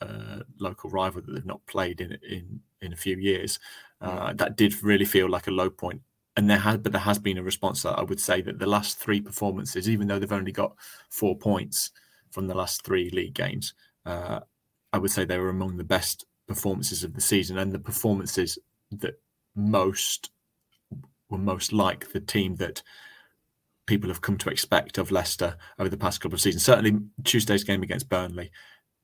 a, 0.00 0.42
local 0.58 0.90
rival 0.90 1.22
that 1.22 1.32
they've 1.32 1.44
not 1.44 1.64
played 1.66 2.00
in 2.00 2.18
in, 2.28 2.60
in 2.80 2.92
a 2.92 2.96
few 2.96 3.16
years. 3.18 3.58
Uh, 4.00 4.32
that 4.34 4.56
did 4.56 4.82
really 4.82 5.04
feel 5.04 5.28
like 5.28 5.48
a 5.48 5.52
low 5.52 5.68
point. 5.70 6.00
And 6.36 6.48
there 6.48 6.58
has, 6.58 6.78
but 6.78 6.92
there 6.92 7.00
has 7.00 7.18
been 7.18 7.38
a 7.38 7.42
response 7.42 7.82
that 7.82 7.98
I 7.98 8.02
would 8.02 8.20
say 8.20 8.40
that 8.42 8.60
the 8.60 8.66
last 8.66 8.98
three 8.98 9.20
performances, 9.20 9.88
even 9.88 10.06
though 10.06 10.20
they've 10.20 10.32
only 10.32 10.52
got 10.52 10.76
four 11.10 11.36
points 11.36 11.90
from 12.30 12.46
the 12.46 12.54
last 12.54 12.84
three 12.84 13.10
league 13.10 13.34
games, 13.34 13.74
uh, 14.06 14.40
I 14.92 14.98
would 14.98 15.10
say 15.10 15.24
they 15.24 15.38
were 15.38 15.48
among 15.48 15.76
the 15.76 15.84
best 15.84 16.26
performances 16.46 17.02
of 17.02 17.14
the 17.14 17.20
season 17.20 17.58
and 17.58 17.72
the 17.72 17.78
performances 17.78 18.58
that 18.92 19.20
most 19.54 20.30
were 21.28 21.38
most 21.38 21.72
like 21.72 22.10
the 22.12 22.20
team 22.20 22.56
that 22.56 22.82
people 23.88 24.10
have 24.10 24.20
come 24.20 24.36
to 24.38 24.50
expect 24.50 24.98
of 24.98 25.10
Leicester 25.10 25.56
over 25.78 25.88
the 25.88 25.96
past 25.96 26.20
couple 26.20 26.36
of 26.36 26.40
seasons. 26.40 26.62
Certainly, 26.62 27.00
Tuesday's 27.24 27.64
game 27.64 27.82
against 27.82 28.08
Burnley, 28.08 28.52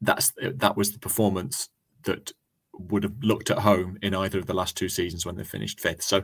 that's 0.00 0.32
that 0.40 0.76
was 0.76 0.92
the 0.92 0.98
performance 0.98 1.70
that 2.04 2.32
would 2.74 3.02
have 3.02 3.14
looked 3.22 3.50
at 3.50 3.58
home 3.58 3.98
in 4.02 4.14
either 4.14 4.38
of 4.38 4.46
the 4.46 4.54
last 4.54 4.76
two 4.76 4.88
seasons 4.88 5.24
when 5.24 5.36
they 5.36 5.44
finished 5.44 5.80
fifth. 5.80 6.02
So, 6.02 6.22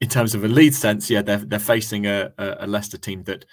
in 0.00 0.08
terms 0.08 0.34
of 0.34 0.44
a 0.44 0.48
lead 0.48 0.74
sense, 0.74 1.10
yeah, 1.10 1.20
they're 1.20 1.38
they're 1.38 1.58
facing 1.58 2.06
a, 2.06 2.32
a 2.38 2.66
Leicester 2.66 2.98
team 2.98 3.24
that 3.24 3.44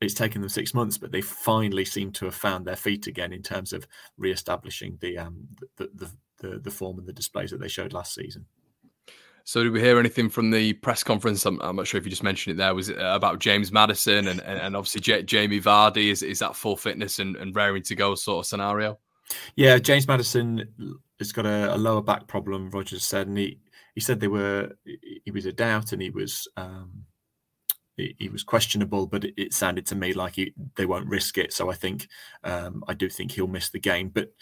it's 0.00 0.14
taken 0.14 0.40
them 0.40 0.48
six 0.48 0.74
months, 0.74 0.98
but 0.98 1.12
they 1.12 1.20
finally 1.20 1.84
seem 1.84 2.10
to 2.12 2.24
have 2.24 2.34
found 2.34 2.66
their 2.66 2.76
feet 2.76 3.06
again 3.06 3.32
in 3.32 3.42
terms 3.42 3.72
of 3.72 3.86
re-establishing 4.18 4.98
the 5.00 5.16
um 5.16 5.46
the 5.76 5.88
the, 5.94 6.10
the, 6.38 6.58
the 6.58 6.70
form 6.70 6.98
and 6.98 7.06
the 7.06 7.12
displays 7.12 7.52
that 7.52 7.60
they 7.60 7.68
showed 7.68 7.92
last 7.92 8.14
season. 8.14 8.46
So, 9.44 9.62
did 9.62 9.72
we 9.72 9.80
hear 9.80 9.98
anything 9.98 10.28
from 10.28 10.50
the 10.50 10.72
press 10.74 11.02
conference? 11.02 11.44
I'm, 11.46 11.60
I'm, 11.60 11.76
not 11.76 11.86
sure 11.86 11.98
if 11.98 12.04
you 12.04 12.10
just 12.10 12.22
mentioned 12.22 12.54
it 12.54 12.58
there. 12.58 12.74
Was 12.74 12.88
it 12.88 12.96
about 12.98 13.38
James 13.38 13.72
Maddison 13.72 14.28
and, 14.28 14.40
and, 14.40 14.58
and 14.60 14.76
obviously 14.76 15.00
J- 15.00 15.22
Jamie 15.22 15.60
Vardy? 15.60 16.10
Is, 16.10 16.22
is 16.22 16.38
that 16.38 16.56
full 16.56 16.76
fitness 16.76 17.18
and, 17.18 17.36
and 17.36 17.54
raring 17.54 17.82
to 17.84 17.94
go 17.94 18.14
sort 18.14 18.44
of 18.44 18.48
scenario? 18.48 18.98
Yeah, 19.56 19.78
James 19.78 20.06
Maddison 20.06 20.68
has 21.18 21.32
got 21.32 21.46
a, 21.46 21.74
a, 21.74 21.76
lower 21.76 22.02
back 22.02 22.26
problem. 22.26 22.70
Rodgers 22.70 23.04
said, 23.04 23.26
and 23.26 23.38
he, 23.38 23.58
he 23.94 24.00
said 24.00 24.20
they 24.20 24.28
were 24.28 24.72
he 25.24 25.30
was 25.30 25.46
a 25.46 25.52
doubt 25.52 25.92
and 25.92 26.02
he 26.02 26.10
was 26.10 26.48
um, 26.56 27.04
he, 27.96 28.16
he, 28.18 28.28
was 28.28 28.42
questionable, 28.42 29.06
but 29.06 29.24
it, 29.24 29.34
it, 29.36 29.54
sounded 29.54 29.86
to 29.86 29.94
me 29.94 30.12
like 30.12 30.36
he, 30.36 30.54
they 30.76 30.86
won't 30.86 31.08
risk 31.08 31.38
it. 31.38 31.52
So 31.52 31.70
I 31.70 31.74
think 31.74 32.08
um, 32.44 32.84
I 32.88 32.94
do 32.94 33.08
think 33.08 33.32
he'll 33.32 33.46
miss 33.46 33.70
the 33.70 33.80
game, 33.80 34.08
but 34.08 34.32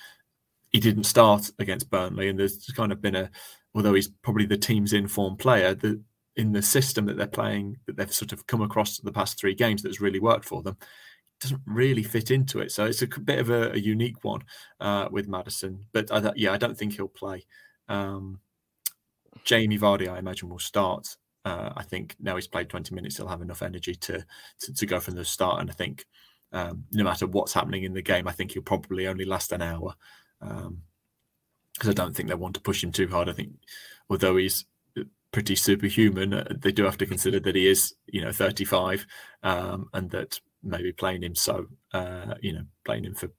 he 0.71 0.79
didn't 0.79 1.05
start 1.05 1.51
against 1.59 1.91
Burnley, 1.91 2.29
and 2.29 2.39
there's 2.39 2.65
kind 2.77 2.93
of 2.93 3.03
been 3.03 3.17
a 3.17 3.31
although 3.75 3.95
he's 3.95 4.09
probably 4.09 4.47
the 4.47 4.57
team's 4.57 4.93
informed 4.93 5.39
player, 5.39 5.75
the 5.75 6.03
in 6.37 6.53
the 6.53 6.63
system 6.63 7.07
that 7.07 7.17
they're 7.17 7.27
playing 7.27 7.77
that 7.87 7.97
they've 7.97 8.15
sort 8.15 8.33
of 8.33 8.47
come 8.47 8.63
across 8.63 8.99
the 8.99 9.13
past 9.13 9.39
three 9.39 9.55
games 9.55 9.83
that's 9.83 10.01
really 10.01 10.21
worked 10.21 10.45
for 10.45 10.63
them 10.63 10.77
doesn't 11.41 11.61
really 11.67 12.03
fit 12.03 12.31
into 12.31 12.61
it. 12.61 12.71
So 12.71 12.85
it's 12.85 13.03
a 13.03 13.07
bit 13.07 13.39
of 13.39 13.51
a, 13.51 13.73
a 13.73 13.79
unique 13.79 14.23
one 14.23 14.43
uh, 14.79 15.09
with 15.11 15.27
Maddison. 15.27 15.87
But 15.93 16.13
I, 16.13 16.33
yeah, 16.37 16.53
I 16.53 16.59
don't 16.59 16.77
think 16.77 16.95
he'll 16.95 17.09
play. 17.09 17.47
Um, 17.89 18.41
Jamie 19.45 19.79
Vardy, 19.79 20.09
I 20.09 20.19
imagine, 20.19 20.49
will 20.49 20.59
start. 20.59 21.17
Uh, 21.45 21.71
I 21.75 21.83
think 21.83 22.15
now 22.21 22.37
he's 22.37 22.47
played 22.47 22.69
20 22.69 22.95
minutes, 22.95 23.17
he'll 23.17 23.27
have 23.27 23.41
enough 23.41 23.63
energy 23.63 23.95
to 23.95 24.25
to, 24.61 24.75
to 24.75 24.87
go 24.87 25.01
from 25.01 25.15
the 25.15 25.25
start. 25.25 25.61
And 25.61 25.71
I 25.71 25.73
think 25.73 26.05
um, 26.53 26.85
no 26.93 27.05
matter 27.05 27.27
what's 27.27 27.55
happening 27.55 27.85
in 27.85 27.95
the 27.95 28.03
game, 28.03 28.29
I 28.29 28.33
think 28.33 28.53
he'll 28.53 28.63
probably 28.63 29.07
only 29.07 29.25
last 29.25 29.53
an 29.53 29.63
hour. 29.63 29.95
Um, 30.43 30.83
because 31.75 31.91
I 31.91 31.93
don't 31.93 32.15
think 32.15 32.29
they 32.29 32.35
want 32.35 32.55
to 32.55 32.61
push 32.61 32.83
him 32.83 32.93
too 32.93 33.09
hard. 33.09 33.29
I 33.29 33.33
think, 33.33 33.53
although 34.09 34.37
he's 34.37 34.65
pretty 35.33 35.57
superhuman, 35.57 36.35
uh, 36.35 36.45
they 36.51 36.73
do 36.73 36.85
have 36.85 36.99
to 36.99 37.07
consider 37.07 37.41
that 37.41 37.55
he 37.55 37.69
is, 37.69 37.95
you 38.07 38.21
know, 38.21 38.33
35, 38.33 39.07
um, 39.43 39.89
and 39.93 40.11
that 40.11 40.41
maybe 40.63 40.93
playing 40.93 41.23
him 41.23 41.35
so, 41.35 41.67
uh, 41.93 42.35
you 42.41 42.53
know, 42.53 42.65
playing 42.85 43.05
him 43.05 43.15
for 43.15 43.31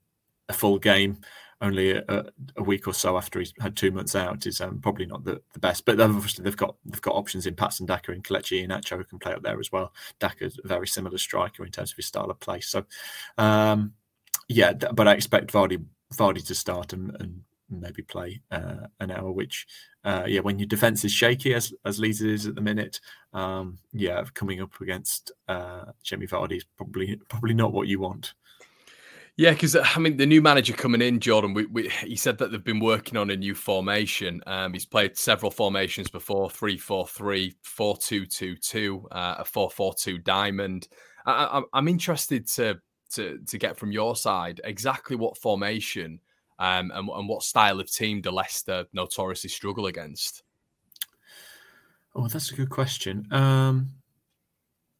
a 0.49 0.53
full 0.53 0.79
game 0.79 1.19
only 1.61 1.91
a, 1.91 2.25
a, 2.57 2.63
week 2.63 2.87
or 2.87 2.93
so 2.93 3.15
after 3.15 3.39
he's 3.39 3.53
had 3.59 3.77
two 3.77 3.91
months 3.91 4.15
out 4.15 4.47
is 4.47 4.59
um, 4.61 4.79
probably 4.81 5.05
not 5.05 5.23
the, 5.23 5.41
the 5.53 5.59
best. 5.59 5.85
But 5.85 5.99
obviously 6.01 6.43
they've 6.43 6.57
got 6.57 6.75
they've 6.85 7.01
got 7.01 7.15
options 7.15 7.45
in 7.45 7.55
Patson 7.55 7.85
Daka 7.85 8.11
and 8.11 8.23
Kelechi 8.23 8.67
Iheanacho 8.67 8.97
who 8.97 9.03
can 9.03 9.19
play 9.19 9.33
up 9.33 9.43
there 9.43 9.59
as 9.59 9.71
well. 9.71 9.93
Daka's 10.19 10.59
a 10.63 10.67
very 10.67 10.87
similar 10.87 11.17
striker 11.17 11.63
in 11.63 11.71
terms 11.71 11.91
of 11.91 11.97
his 11.97 12.07
style 12.07 12.31
of 12.31 12.39
play. 12.39 12.61
So 12.61 12.83
um, 13.37 13.93
yeah, 14.47 14.73
but 14.73 15.07
I 15.07 15.13
expect 15.13 15.53
Vardy 15.53 15.83
Vardy 16.13 16.45
to 16.47 16.55
start 16.55 16.93
and, 16.93 17.15
and 17.19 17.41
maybe 17.71 18.01
play 18.03 18.41
uh, 18.51 18.87
an 18.99 19.11
hour, 19.11 19.31
which, 19.31 19.65
uh, 20.03 20.25
yeah, 20.27 20.41
when 20.41 20.59
your 20.59 20.67
defense 20.67 21.03
is 21.05 21.11
shaky 21.11 21.53
as 21.53 21.73
as 21.85 21.99
Leeds 21.99 22.21
is 22.21 22.47
at 22.47 22.55
the 22.55 22.61
minute, 22.61 22.99
um, 23.33 23.77
yeah, 23.93 24.23
coming 24.33 24.61
up 24.61 24.79
against 24.81 25.31
uh, 25.47 25.85
Jamie 26.03 26.27
Vardy 26.27 26.57
is 26.57 26.65
probably 26.77 27.19
probably 27.29 27.53
not 27.53 27.73
what 27.73 27.87
you 27.87 27.99
want. 27.99 28.33
Yeah, 29.37 29.51
because 29.51 29.75
I 29.75 29.97
mean, 29.97 30.17
the 30.17 30.25
new 30.25 30.41
manager 30.41 30.73
coming 30.73 31.01
in, 31.01 31.19
Jordan, 31.19 31.53
we, 31.53 31.65
we, 31.65 31.89
he 31.89 32.15
said 32.15 32.37
that 32.37 32.51
they've 32.51 32.63
been 32.63 32.79
working 32.79 33.17
on 33.17 33.29
a 33.29 33.35
new 33.35 33.55
formation. 33.55 34.41
Um, 34.45 34.73
he's 34.73 34.85
played 34.85 35.17
several 35.17 35.51
formations 35.51 36.09
before 36.09 36.49
3 36.49 36.77
4 36.77 37.07
3, 37.07 37.55
4 37.63 37.97
2 37.97 38.25
2 38.25 38.55
2, 38.55 39.07
uh, 39.11 39.35
a 39.39 39.45
4 39.45 39.71
4 39.71 39.93
2 39.93 40.17
diamond. 40.19 40.87
I, 41.25 41.61
am 41.73 41.87
interested 41.87 42.47
to, 42.49 42.79
to, 43.13 43.39
to 43.47 43.57
get 43.57 43.77
from 43.77 43.91
your 43.91 44.15
side 44.15 44.59
exactly 44.63 45.15
what 45.15 45.37
formation 45.37 46.19
um, 46.61 46.91
and, 46.93 47.09
and 47.09 47.27
what 47.27 47.41
style 47.41 47.79
of 47.79 47.91
team 47.91 48.21
do 48.21 48.29
Leicester 48.29 48.85
notoriously 48.93 49.49
struggle 49.49 49.87
against? 49.87 50.43
Oh, 52.13 52.27
that's 52.27 52.51
a 52.51 52.55
good 52.55 52.69
question. 52.69 53.25
Um, 53.31 53.95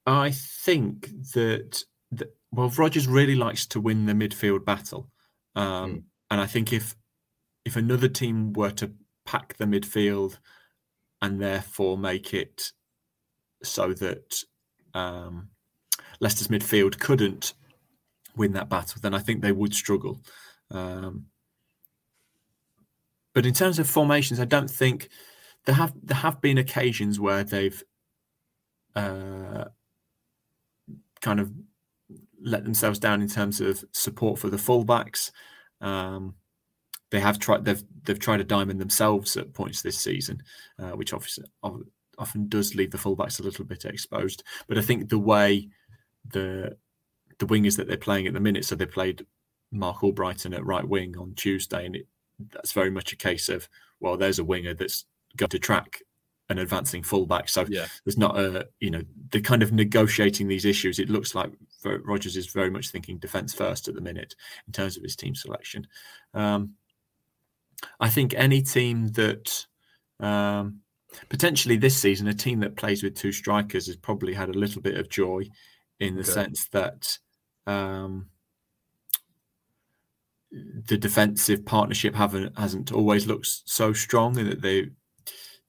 I 0.08 0.32
think 0.32 1.12
that, 1.34 1.84
that 2.13 2.36
well, 2.51 2.70
Rodgers 2.70 3.08
really 3.08 3.36
likes 3.36 3.68
to 3.68 3.80
win 3.80 4.08
the 4.08 4.13
midfield 4.13 4.65
battle, 4.65 5.12
um, 5.56 5.91
mm. 5.91 6.03
and 6.32 6.41
I 6.41 6.48
think 6.48 6.74
if 6.74 6.96
if 7.63 7.75
another 7.75 8.08
team 8.08 8.53
were 8.53 8.72
to 8.72 8.94
pack 9.27 9.56
the 9.58 9.65
midfield 9.65 10.39
and 11.22 11.39
therefore 11.39 11.96
make 11.96 12.34
it 12.34 12.72
so 13.62 13.94
that 13.94 14.44
um, 14.96 15.50
Leicester's 16.20 16.48
midfield 16.48 16.98
couldn't 17.00 17.53
win 18.36 18.53
that 18.53 18.70
battle, 18.70 19.00
then 19.00 19.13
I 19.13 19.20
think 19.20 19.44
they 19.44 19.51
would 19.51 19.75
struggle. 19.75 20.22
Um, 20.72 21.27
but 23.34 23.46
in 23.46 23.54
terms 23.54 23.80
of 23.80 23.90
formations, 23.90 24.40
I 24.40 24.46
don't 24.46 24.70
think 24.70 25.10
there 25.66 25.76
have 25.76 25.94
there 26.04 26.18
have 26.18 26.42
been 26.42 26.58
occasions 26.58 27.20
where 27.20 27.44
they've 27.44 27.84
uh, 28.96 29.66
kind 31.22 31.40
of 31.40 31.52
let 32.44 32.64
themselves 32.64 33.00
down 33.00 33.22
in 33.22 33.28
terms 33.28 33.62
of 33.62 33.84
support 33.92 34.40
for 34.40 34.50
the 34.50 34.58
fullbacks. 34.58 35.32
Um, 35.80 36.36
they 37.12 37.20
have 37.20 37.40
tried 37.40 37.66
they've 37.66 37.84
they've 38.04 38.20
tried 38.20 38.42
a 38.42 38.46
diamond 38.46 38.82
themselves 38.82 39.38
at 39.38 39.54
points 39.54 39.82
this 39.82 39.98
season, 39.98 40.42
uh, 40.80 40.92
which 40.92 41.14
obviously 41.14 41.46
often 42.18 42.48
does 42.48 42.76
leave 42.76 42.92
the 42.92 42.98
fullbacks 42.98 43.40
a 43.40 43.44
little 43.44 43.66
bit 43.66 43.86
exposed. 43.86 44.44
But 44.68 44.78
I 44.78 44.82
think 44.82 45.10
the 45.10 45.20
way 45.20 45.70
the 46.30 46.78
the 47.40 47.48
wingers 47.48 47.78
that 47.78 47.88
they're 47.88 47.98
playing 47.98 48.28
at 48.28 48.34
the 48.34 48.40
minute, 48.40 48.66
so 48.66 48.76
they 48.76 48.86
played 48.86 49.26
Marc 49.72 50.02
Albrighton 50.02 50.56
at 50.56 50.66
right 50.66 50.88
wing 50.88 51.18
on 51.18 51.34
Tuesday, 51.36 51.86
and 51.86 51.96
it 51.96 52.08
that's 52.51 52.71
very 52.71 52.89
much 52.89 53.13
a 53.13 53.17
case 53.17 53.50
of 53.50 53.67
well, 54.00 54.17
there's 54.17 54.39
a 54.39 54.43
winger 54.43 54.74
that's 54.74 55.05
going 55.38 55.50
to 55.50 55.60
track 55.60 56.01
an 56.50 56.60
advancing 56.60 57.01
fullback. 57.01 57.48
So 57.48 57.65
yeah. 57.69 57.88
there's 58.05 58.17
not 58.17 58.38
a 58.38 58.67
you 58.79 58.91
know 58.91 59.03
the 59.31 59.41
kind 59.41 59.63
of 59.63 59.71
negotiating 59.71 60.48
these 60.48 60.65
issues. 60.65 61.00
It 61.00 61.10
looks 61.10 61.33
like 61.33 61.51
Rodgers 61.83 62.36
is 62.36 62.48
very 62.48 62.69
much 62.69 62.89
thinking 62.89 63.17
defence 63.17 63.53
first 63.53 63.88
at 63.88 63.95
the 63.95 64.01
minute 64.01 64.36
in 64.67 64.74
terms 64.74 64.98
of 64.98 65.03
his 65.03 65.15
team 65.15 65.33
selection. 65.33 65.88
Um, 66.33 66.75
I 68.00 68.10
think 68.10 68.33
any 68.36 68.62
team 68.62 69.07
that 69.10 69.65
um, 70.19 70.81
potentially 71.29 71.77
this 71.77 71.98
season, 71.98 72.27
a 72.27 72.33
team 72.33 72.60
that 72.60 72.75
plays 72.75 73.01
with 73.01 73.15
two 73.15 73.31
strikers 73.31 73.88
has 73.88 73.95
probably 73.95 74.33
had 74.33 74.50
a 74.50 74.57
little 74.57 74.81
bit 74.81 74.98
of 74.98 75.10
joy 75.10 75.43
in 76.00 76.15
the 76.15 76.21
okay. 76.21 76.31
sense 76.31 76.67
that 76.69 77.17
um, 77.65 78.27
the 80.51 80.98
defensive 80.98 81.65
partnership 81.65 82.15
haven't 82.15 82.58
hasn't 82.58 82.91
always 82.91 83.27
looked 83.27 83.48
so 83.65 83.93
strong, 83.93 84.38
and 84.38 84.51
that 84.51 84.62
they 84.62 84.89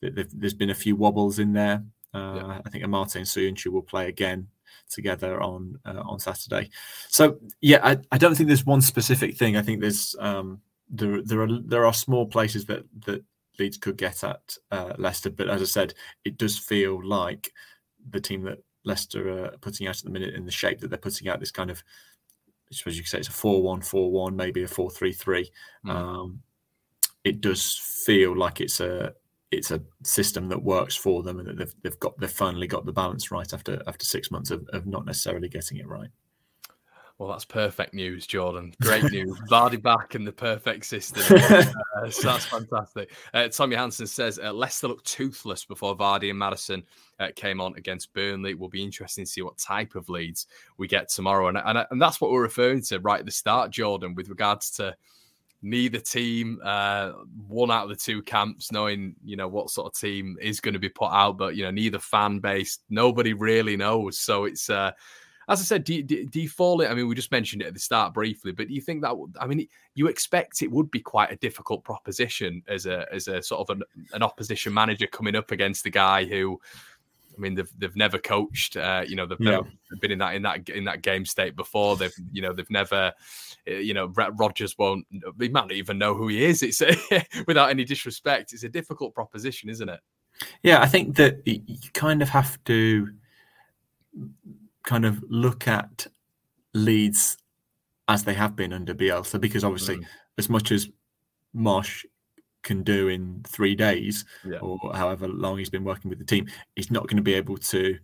that 0.00 0.28
there's 0.32 0.54
been 0.54 0.70
a 0.70 0.74
few 0.74 0.96
wobbles 0.96 1.38
in 1.38 1.52
there. 1.52 1.84
Uh, 2.14 2.34
yeah. 2.36 2.60
I 2.64 2.70
think 2.70 2.84
Amartey 2.84 3.16
and 3.16 3.26
Söyüncü 3.26 3.68
will 3.68 3.82
play 3.82 4.08
again 4.08 4.48
together 4.90 5.40
on 5.40 5.78
uh, 5.84 6.02
on 6.04 6.18
Saturday. 6.18 6.70
So 7.08 7.38
yeah, 7.60 7.80
I, 7.82 7.98
I 8.10 8.18
don't 8.18 8.34
think 8.34 8.48
there's 8.48 8.66
one 8.66 8.82
specific 8.82 9.36
thing. 9.36 9.56
I 9.56 9.62
think 9.62 9.80
there's 9.80 10.16
um, 10.18 10.60
there 10.88 11.22
there 11.22 11.42
are 11.42 11.60
there 11.64 11.86
are 11.86 11.94
small 11.94 12.26
places 12.26 12.66
that 12.66 12.84
that 13.06 13.24
Leeds 13.58 13.78
could 13.78 13.96
get 13.96 14.24
at 14.24 14.56
uh, 14.70 14.94
Leicester, 14.98 15.30
but 15.30 15.48
as 15.48 15.62
I 15.62 15.66
said, 15.66 15.94
it 16.24 16.38
does 16.38 16.58
feel 16.58 17.04
like 17.06 17.52
the 18.10 18.20
team 18.20 18.42
that 18.42 18.58
Leicester 18.84 19.44
are 19.44 19.56
putting 19.60 19.86
out 19.86 19.98
at 19.98 20.04
the 20.04 20.10
minute 20.10 20.34
in 20.34 20.44
the 20.44 20.50
shape 20.50 20.80
that 20.80 20.88
they're 20.88 20.98
putting 20.98 21.28
out 21.28 21.40
this 21.40 21.50
kind 21.50 21.70
of 21.70 21.82
I 22.72 22.74
suppose 22.74 22.96
you 22.96 23.02
could 23.02 23.10
say 23.10 23.18
it's 23.18 23.28
a 23.28 23.32
4 23.32 23.62
1 23.62 23.82
4 23.82 24.10
1, 24.10 24.36
maybe 24.36 24.62
a 24.62 24.68
4 24.68 24.90
3 24.90 25.12
3. 25.12 25.50
Hmm. 25.84 25.90
Um, 25.90 26.42
it 27.24 27.40
does 27.40 27.78
feel 28.04 28.36
like 28.36 28.60
it's 28.60 28.80
a 28.80 29.14
it's 29.50 29.70
a 29.70 29.82
system 30.02 30.48
that 30.48 30.62
works 30.62 30.96
for 30.96 31.22
them 31.22 31.38
and 31.38 31.46
that 31.46 31.58
they've, 31.58 31.74
they've 31.82 32.00
got 32.00 32.18
they've 32.18 32.30
finally 32.30 32.66
got 32.66 32.86
the 32.86 32.92
balance 32.92 33.30
right 33.30 33.52
after 33.52 33.82
after 33.86 34.04
six 34.04 34.30
months 34.30 34.50
of, 34.50 34.66
of 34.72 34.86
not 34.86 35.04
necessarily 35.04 35.48
getting 35.48 35.76
it 35.78 35.86
right. 35.86 36.08
Well, 37.22 37.30
that's 37.30 37.44
perfect 37.44 37.94
news, 37.94 38.26
Jordan. 38.26 38.74
Great 38.82 39.04
news. 39.12 39.38
Vardy 39.48 39.80
back 39.80 40.16
in 40.16 40.24
the 40.24 40.32
perfect 40.32 40.84
system. 40.84 41.22
Uh, 41.94 42.10
so 42.10 42.28
that's 42.28 42.46
fantastic. 42.46 43.12
Uh, 43.34 43.46
Tommy 43.48 43.76
Hansen 43.76 44.06
says 44.08 44.40
uh, 44.42 44.50
Leicester 44.50 44.88
looked 44.88 45.04
toothless 45.04 45.64
before 45.66 45.96
Vardy 45.96 46.30
and 46.30 46.38
Maddison 46.38 46.82
uh, 47.20 47.28
came 47.36 47.60
on 47.60 47.76
against 47.76 48.12
Burnley. 48.14 48.52
It 48.52 48.58
will 48.58 48.70
be 48.70 48.82
interesting 48.82 49.24
to 49.24 49.30
see 49.30 49.42
what 49.42 49.58
type 49.58 49.94
of 49.94 50.08
Leeds 50.08 50.46
we 50.78 50.88
get 50.88 51.10
tomorrow. 51.10 51.48
And, 51.48 51.58
and, 51.58 51.86
and 51.90 52.02
that's 52.02 52.20
what 52.20 52.32
we're 52.32 52.42
referring 52.42 52.82
to 52.84 52.98
right 53.00 53.20
at 53.20 53.26
the 53.26 53.30
start, 53.30 53.70
Jordan, 53.70 54.14
with 54.14 54.30
regards 54.30 54.70
to 54.72 54.96
neither 55.60 56.00
team, 56.00 56.58
uh, 56.64 57.12
one 57.46 57.70
out 57.70 57.84
of 57.84 57.90
the 57.90 57.96
two 57.96 58.22
camps, 58.22 58.72
knowing 58.72 59.14
you 59.24 59.36
know 59.36 59.48
what 59.48 59.70
sort 59.70 59.86
of 59.86 59.98
team 59.98 60.36
is 60.40 60.60
going 60.60 60.74
to 60.74 60.80
be 60.80 60.88
put 60.88 61.10
out, 61.12 61.38
but 61.38 61.54
you 61.54 61.62
know 61.62 61.70
neither 61.70 62.00
fan 62.00 62.40
base, 62.40 62.80
nobody 62.90 63.32
really 63.32 63.76
knows. 63.76 64.18
So 64.18 64.44
it's 64.44 64.68
uh, 64.68 64.90
as 65.48 65.60
I 65.60 65.64
said, 65.64 65.84
do 65.84 65.94
you, 65.94 66.02
do 66.02 66.40
you 66.40 66.48
fall 66.48 66.80
in? 66.80 66.90
I 66.90 66.94
mean, 66.94 67.08
we 67.08 67.14
just 67.14 67.32
mentioned 67.32 67.62
it 67.62 67.66
at 67.66 67.74
the 67.74 67.80
start 67.80 68.14
briefly, 68.14 68.52
but 68.52 68.68
do 68.68 68.74
you 68.74 68.80
think 68.80 69.02
that? 69.02 69.14
I 69.40 69.46
mean, 69.46 69.66
you 69.94 70.06
expect 70.06 70.62
it 70.62 70.70
would 70.70 70.90
be 70.90 71.00
quite 71.00 71.32
a 71.32 71.36
difficult 71.36 71.84
proposition 71.84 72.62
as 72.68 72.86
a 72.86 73.06
as 73.12 73.28
a 73.28 73.42
sort 73.42 73.68
of 73.68 73.76
an, 73.76 73.82
an 74.12 74.22
opposition 74.22 74.72
manager 74.72 75.06
coming 75.06 75.36
up 75.36 75.50
against 75.50 75.84
the 75.84 75.90
guy 75.90 76.24
who. 76.24 76.60
I 77.34 77.40
mean, 77.40 77.54
they've 77.54 77.72
they've 77.78 77.96
never 77.96 78.18
coached. 78.18 78.76
Uh, 78.76 79.04
you 79.06 79.16
know, 79.16 79.24
they've 79.24 79.40
never 79.40 79.66
been 80.02 80.10
in 80.10 80.18
that 80.18 80.34
in 80.34 80.42
that 80.42 80.68
in 80.68 80.84
that 80.84 81.00
game 81.00 81.24
state 81.24 81.56
before. 81.56 81.96
They've 81.96 82.12
you 82.30 82.42
know 82.42 82.52
they've 82.52 82.68
never, 82.68 83.10
uh, 83.66 83.70
you 83.72 83.94
know, 83.94 84.08
Rodgers 84.08 84.76
won't. 84.76 85.06
He 85.10 85.48
might 85.48 85.62
not 85.62 85.72
even 85.72 85.96
know 85.96 86.14
who 86.14 86.28
he 86.28 86.44
is. 86.44 86.62
It's 86.62 86.82
without 87.46 87.70
any 87.70 87.84
disrespect. 87.84 88.52
It's 88.52 88.64
a 88.64 88.68
difficult 88.68 89.14
proposition, 89.14 89.70
isn't 89.70 89.88
it? 89.88 90.00
Yeah, 90.62 90.82
I 90.82 90.86
think 90.86 91.16
that 91.16 91.40
you 91.46 91.78
kind 91.94 92.20
of 92.20 92.28
have 92.28 92.62
to 92.64 93.08
kind 94.84 95.04
of 95.04 95.22
look 95.28 95.68
at 95.68 96.06
Leeds 96.74 97.36
as 98.08 98.24
they 98.24 98.34
have 98.34 98.56
been 98.56 98.72
under 98.72 98.94
Bielsa, 98.94 99.40
because 99.40 99.64
obviously, 99.64 99.96
mm. 99.96 100.06
as 100.38 100.48
much 100.48 100.72
as 100.72 100.88
Marsch 101.54 102.04
can 102.62 102.82
do 102.82 103.08
in 103.08 103.42
three 103.46 103.74
days 103.74 104.24
yeah. 104.44 104.58
or 104.58 104.78
however 104.94 105.26
long 105.28 105.58
he's 105.58 105.70
been 105.70 105.84
working 105.84 106.08
with 106.08 106.18
the 106.18 106.24
team, 106.24 106.46
he's 106.76 106.90
not 106.90 107.06
going 107.06 107.16
to 107.16 107.22
be 107.22 107.34
able 107.34 107.56
to. 107.56 107.98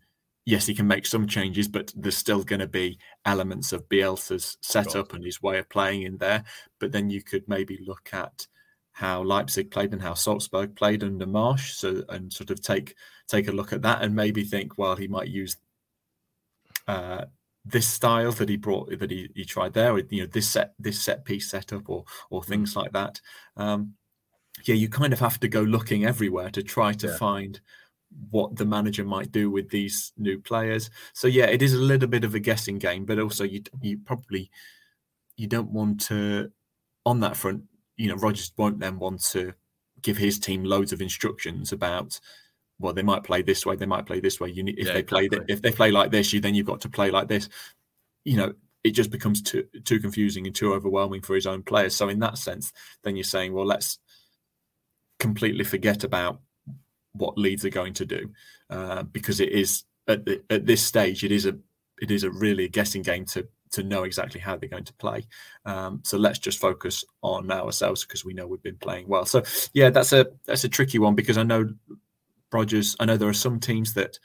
Yes, 0.44 0.64
he 0.64 0.74
can 0.74 0.86
make 0.86 1.04
some 1.04 1.26
changes, 1.26 1.68
but 1.68 1.92
there's 1.94 2.16
still 2.16 2.42
going 2.42 2.60
to 2.60 2.66
be 2.66 2.98
elements 3.26 3.74
of 3.74 3.86
Bielsa's 3.90 4.56
setup 4.62 5.12
and 5.12 5.22
his 5.22 5.42
way 5.42 5.58
of 5.58 5.68
playing 5.68 6.02
in 6.02 6.16
there. 6.16 6.42
But 6.78 6.90
then 6.90 7.10
you 7.10 7.22
could 7.22 7.46
maybe 7.48 7.78
look 7.86 8.08
at 8.14 8.46
how 8.92 9.22
Leipzig 9.22 9.70
played 9.70 9.92
and 9.92 10.00
how 10.00 10.14
Salzburg 10.14 10.74
played 10.74 11.04
under 11.04 11.26
Marsch, 11.26 11.74
so 11.74 12.02
and 12.08 12.32
sort 12.32 12.50
of 12.50 12.62
take 12.62 12.94
take 13.28 13.48
a 13.48 13.52
look 13.52 13.74
at 13.74 13.82
that 13.82 14.00
and 14.02 14.14
maybe 14.14 14.42
think, 14.42 14.78
well, 14.78 14.96
he 14.96 15.06
might 15.06 15.28
use 15.28 15.58
uh, 16.88 17.26
this 17.64 17.86
style 17.86 18.32
that 18.32 18.48
he 18.48 18.56
brought 18.56 18.98
that 18.98 19.10
he, 19.10 19.28
he 19.34 19.44
tried 19.44 19.74
there, 19.74 19.96
you 19.98 20.22
know, 20.22 20.26
this 20.26 20.48
set 20.48 20.72
this 20.78 21.00
set 21.00 21.24
piece 21.24 21.50
setup 21.50 21.88
or 21.88 22.04
or 22.30 22.42
hmm. 22.42 22.50
things 22.50 22.74
like 22.74 22.92
that. 22.92 23.20
Um, 23.56 23.94
yeah, 24.64 24.74
you 24.74 24.88
kind 24.88 25.12
of 25.12 25.20
have 25.20 25.38
to 25.40 25.48
go 25.48 25.62
looking 25.62 26.04
everywhere 26.04 26.50
to 26.50 26.62
try 26.62 26.92
to 26.94 27.06
yeah. 27.06 27.16
find 27.16 27.60
what 28.30 28.56
the 28.56 28.64
manager 28.64 29.04
might 29.04 29.30
do 29.30 29.50
with 29.50 29.68
these 29.68 30.12
new 30.16 30.40
players. 30.40 30.90
So 31.12 31.28
yeah, 31.28 31.44
it 31.44 31.62
is 31.62 31.74
a 31.74 31.78
little 31.78 32.08
bit 32.08 32.24
of 32.24 32.34
a 32.34 32.40
guessing 32.40 32.78
game, 32.78 33.04
but 33.04 33.18
also 33.18 33.44
you 33.44 33.62
you 33.82 33.98
probably 33.98 34.50
you 35.36 35.46
don't 35.46 35.70
want 35.70 36.00
to 36.06 36.50
on 37.04 37.20
that 37.20 37.36
front. 37.36 37.64
You 37.96 38.08
know, 38.08 38.16
Rodgers 38.16 38.52
won't 38.56 38.80
then 38.80 38.98
want 38.98 39.22
to 39.30 39.52
give 40.00 40.16
his 40.16 40.38
team 40.38 40.64
loads 40.64 40.92
of 40.92 41.02
instructions 41.02 41.72
about 41.72 42.18
well, 42.78 42.92
they 42.92 43.02
might 43.02 43.24
play 43.24 43.42
this 43.42 43.66
way, 43.66 43.76
they 43.76 43.86
might 43.86 44.06
play 44.06 44.20
this 44.20 44.40
way. 44.40 44.50
You 44.50 44.62
need 44.62 44.78
if 44.78 44.88
yeah, 44.88 44.92
they 44.94 45.02
play 45.02 45.24
exactly. 45.24 45.52
if 45.52 45.62
they 45.62 45.72
play 45.72 45.90
like 45.90 46.10
this, 46.10 46.32
you 46.32 46.40
then 46.40 46.54
you've 46.54 46.66
got 46.66 46.80
to 46.82 46.88
play 46.88 47.10
like 47.10 47.28
this. 47.28 47.48
You 48.24 48.36
know, 48.36 48.54
it 48.84 48.90
just 48.90 49.10
becomes 49.10 49.42
too 49.42 49.66
too 49.84 50.00
confusing 50.00 50.46
and 50.46 50.54
too 50.54 50.74
overwhelming 50.74 51.22
for 51.22 51.34
his 51.34 51.46
own 51.46 51.62
players. 51.62 51.96
So 51.96 52.08
in 52.08 52.20
that 52.20 52.38
sense, 52.38 52.72
then 53.02 53.16
you're 53.16 53.24
saying, 53.24 53.52
well, 53.52 53.66
let's 53.66 53.98
completely 55.18 55.64
forget 55.64 56.04
about 56.04 56.40
what 57.12 57.36
Leeds 57.36 57.64
are 57.64 57.70
going 57.70 57.94
to 57.94 58.06
do 58.06 58.30
uh, 58.70 59.02
because 59.02 59.40
it 59.40 59.50
is 59.50 59.84
at 60.06 60.24
the, 60.24 60.42
at 60.48 60.66
this 60.66 60.82
stage 60.82 61.24
it 61.24 61.32
is 61.32 61.46
a 61.46 61.56
it 62.00 62.10
is 62.10 62.22
a 62.22 62.30
really 62.30 62.64
a 62.64 62.68
guessing 62.68 63.02
game 63.02 63.24
to 63.24 63.46
to 63.70 63.82
know 63.82 64.04
exactly 64.04 64.40
how 64.40 64.56
they're 64.56 64.68
going 64.68 64.84
to 64.84 64.94
play. 64.94 65.26
Um, 65.66 66.00
so 66.02 66.16
let's 66.16 66.38
just 66.38 66.58
focus 66.58 67.04
on 67.22 67.50
ourselves 67.50 68.04
because 68.04 68.24
we 68.24 68.32
know 68.32 68.46
we've 68.46 68.62
been 68.62 68.78
playing 68.78 69.08
well. 69.08 69.26
So 69.26 69.42
yeah, 69.74 69.90
that's 69.90 70.12
a 70.12 70.26
that's 70.46 70.64
a 70.64 70.68
tricky 70.68 70.98
one 70.98 71.14
because 71.14 71.36
I 71.36 71.42
know 71.42 71.68
Rodgers. 72.52 72.96
I 72.98 73.04
know 73.04 73.16
there 73.16 73.28
are 73.28 73.34
some 73.34 73.60
teams 73.60 73.94
that 73.94 74.18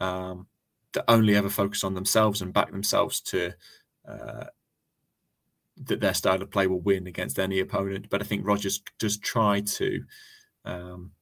um, 0.00 0.46
that 0.92 1.04
only 1.08 1.36
ever 1.36 1.50
focus 1.50 1.84
on 1.84 1.94
themselves 1.94 2.42
and 2.42 2.52
back 2.52 2.70
themselves 2.70 3.20
to 3.20 3.52
uh, 4.06 4.44
that 5.84 6.00
their 6.00 6.14
style 6.14 6.42
of 6.42 6.50
play 6.50 6.66
will 6.66 6.80
win 6.80 7.06
against 7.06 7.38
any 7.38 7.60
opponent. 7.60 8.08
But 8.10 8.20
I 8.22 8.24
think 8.24 8.46
Rodgers 8.46 8.82
does 8.98 9.18
try 9.18 9.60
to 9.60 10.04
um, 10.64 11.12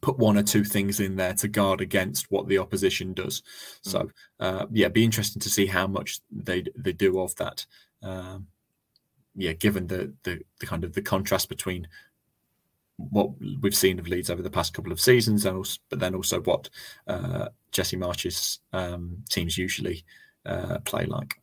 put 0.00 0.18
one 0.18 0.36
or 0.36 0.42
two 0.42 0.64
things 0.64 1.00
in 1.00 1.16
there 1.16 1.34
to 1.34 1.48
guard 1.48 1.80
against 1.80 2.30
what 2.30 2.48
the 2.48 2.58
opposition 2.58 3.14
does. 3.14 3.40
Mm. 3.40 3.90
So 3.90 4.10
uh, 4.40 4.66
yeah, 4.70 4.88
be 4.88 5.04
interesting 5.04 5.40
to 5.40 5.50
see 5.50 5.66
how 5.66 5.86
much 5.86 6.20
they 6.30 6.64
they 6.76 6.92
do 6.92 7.20
of 7.20 7.34
that. 7.36 7.66
Um, 8.02 8.48
yeah, 9.34 9.52
given 9.52 9.86
the, 9.86 10.12
the 10.22 10.40
the 10.60 10.66
kind 10.66 10.84
of 10.84 10.92
the 10.92 11.02
contrast 11.02 11.48
between 11.48 11.88
what 12.96 13.30
we've 13.60 13.74
seen 13.74 13.98
of 13.98 14.08
Leeds 14.08 14.30
over 14.30 14.42
the 14.42 14.50
past 14.50 14.74
couple 14.74 14.92
of 14.92 15.00
seasons, 15.00 15.46
and 15.46 15.56
also, 15.56 15.80
but 15.90 15.98
then 15.98 16.14
also 16.14 16.40
what 16.42 16.68
uh, 17.06 17.48
Jesse 17.72 17.96
Marsch's 17.96 18.60
um, 18.72 19.18
teams 19.30 19.58
usually 19.58 20.04
uh, 20.46 20.78
play 20.84 21.04
like. 21.06 21.40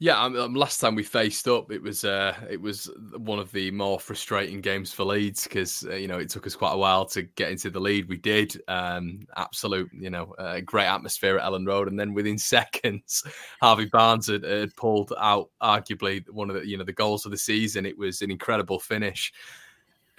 Yeah, 0.00 0.22
um, 0.22 0.36
um, 0.36 0.54
last 0.54 0.78
time 0.78 0.94
we 0.94 1.02
faced 1.02 1.48
up, 1.48 1.72
it 1.72 1.82
was 1.82 2.04
uh, 2.04 2.32
it 2.48 2.60
was 2.60 2.88
one 3.16 3.40
of 3.40 3.50
the 3.50 3.72
more 3.72 3.98
frustrating 3.98 4.60
games 4.60 4.92
for 4.92 5.02
Leeds 5.02 5.42
because 5.42 5.84
uh, 5.88 5.96
you 5.96 6.06
know 6.06 6.18
it 6.18 6.28
took 6.30 6.46
us 6.46 6.54
quite 6.54 6.74
a 6.74 6.78
while 6.78 7.04
to 7.06 7.22
get 7.22 7.50
into 7.50 7.68
the 7.68 7.80
lead. 7.80 8.08
We 8.08 8.16
did, 8.16 8.62
um, 8.68 9.26
absolute, 9.36 9.90
you 9.92 10.10
know, 10.10 10.36
uh, 10.38 10.60
great 10.60 10.86
atmosphere 10.86 11.36
at 11.36 11.44
Elland 11.44 11.66
Road, 11.66 11.88
and 11.88 11.98
then 11.98 12.14
within 12.14 12.38
seconds, 12.56 13.24
Harvey 13.60 13.86
Barnes 13.86 14.28
had, 14.28 14.44
had, 14.44 14.76
pulled 14.76 15.12
out 15.18 15.50
arguably 15.60 16.22
one 16.30 16.48
of 16.48 16.54
the 16.54 16.64
you 16.64 16.78
know 16.78 16.84
the 16.84 16.92
goals 16.92 17.24
of 17.24 17.32
the 17.32 17.38
season. 17.38 17.84
It 17.84 17.98
was 17.98 18.22
an 18.22 18.30
incredible 18.30 18.78
finish. 18.78 19.32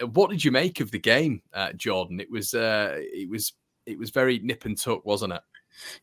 What 0.00 0.30
did 0.30 0.44
you 0.44 0.50
make 0.50 0.80
of 0.80 0.90
the 0.90 0.98
game, 0.98 1.42
uh, 1.52 1.72
Jordan? 1.74 2.20
It 2.20 2.30
was 2.30 2.54
uh, 2.54 2.96
it 2.98 3.28
was 3.28 3.52
it 3.86 3.98
was 3.98 4.10
very 4.10 4.38
nip 4.38 4.64
and 4.64 4.78
tuck, 4.78 5.04
wasn't 5.04 5.34
it? 5.34 5.42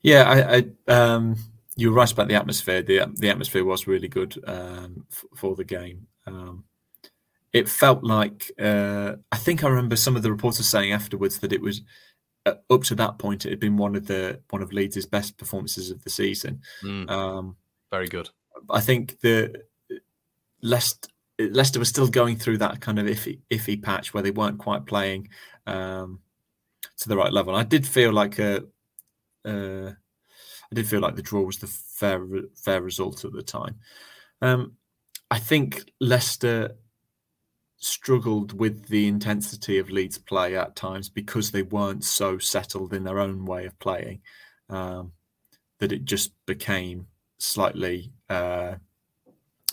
Yeah, 0.01 0.23
I, 0.23 0.57
I 0.57 0.93
um 0.93 1.35
you're 1.75 1.93
right 1.93 2.11
about 2.11 2.27
the 2.27 2.35
atmosphere. 2.35 2.81
the 2.81 3.11
The 3.15 3.29
atmosphere 3.29 3.63
was 3.63 3.87
really 3.87 4.07
good 4.07 4.37
um, 4.47 5.05
f- 5.11 5.25
for 5.35 5.55
the 5.55 5.63
game. 5.63 6.07
Um, 6.25 6.63
it 7.53 7.69
felt 7.69 8.03
like 8.03 8.51
uh, 8.59 9.15
I 9.31 9.37
think 9.37 9.63
I 9.63 9.69
remember 9.69 9.95
some 9.95 10.15
of 10.15 10.23
the 10.23 10.31
reporters 10.31 10.67
saying 10.67 10.91
afterwards 10.91 11.39
that 11.39 11.53
it 11.53 11.61
was 11.61 11.81
uh, 12.45 12.55
up 12.69 12.83
to 12.83 12.95
that 12.95 13.19
point 13.19 13.45
it 13.45 13.51
had 13.51 13.59
been 13.59 13.77
one 13.77 13.95
of 13.95 14.07
the 14.07 14.41
one 14.49 14.61
of 14.61 14.73
Leeds' 14.73 15.05
best 15.05 15.37
performances 15.37 15.91
of 15.91 16.03
the 16.03 16.09
season. 16.09 16.61
Mm, 16.83 17.09
um, 17.09 17.55
very 17.91 18.07
good. 18.07 18.29
I 18.69 18.81
think 18.81 19.19
the 19.21 19.63
Leicester, 20.61 21.09
Leicester 21.39 21.79
was 21.79 21.89
still 21.89 22.07
going 22.07 22.35
through 22.35 22.57
that 22.59 22.81
kind 22.81 22.99
of 22.99 23.05
iffy 23.05 23.39
iffy 23.51 23.81
patch 23.81 24.13
where 24.13 24.23
they 24.23 24.31
weren't 24.31 24.57
quite 24.57 24.85
playing 24.85 25.29
um, 25.67 26.19
to 26.97 27.09
the 27.09 27.17
right 27.17 27.31
level. 27.31 27.55
I 27.55 27.63
did 27.63 27.85
feel 27.85 28.11
like 28.11 28.39
a. 28.39 28.63
Uh, 29.45 29.91
I 30.69 30.75
did 30.75 30.87
feel 30.87 30.99
like 30.99 31.15
the 31.15 31.21
draw 31.21 31.43
was 31.43 31.59
the 31.59 31.67
fair 31.67 32.25
fair 32.55 32.81
result 32.81 33.23
at 33.23 33.33
the 33.33 33.43
time. 33.43 33.75
Um, 34.41 34.73
I 35.29 35.39
think 35.39 35.91
Leicester 35.99 36.75
struggled 37.77 38.59
with 38.59 38.87
the 38.87 39.07
intensity 39.07 39.77
of 39.77 39.89
Leeds' 39.89 40.17
play 40.17 40.57
at 40.57 40.75
times 40.75 41.09
because 41.09 41.51
they 41.51 41.61
weren't 41.61 42.03
so 42.03 42.37
settled 42.37 42.93
in 42.93 43.03
their 43.03 43.19
own 43.19 43.45
way 43.45 43.65
of 43.65 43.77
playing 43.79 44.21
um, 44.69 45.11
that 45.79 45.91
it 45.91 46.05
just 46.05 46.31
became 46.45 47.07
slightly 47.37 48.11
uh, 48.29 48.75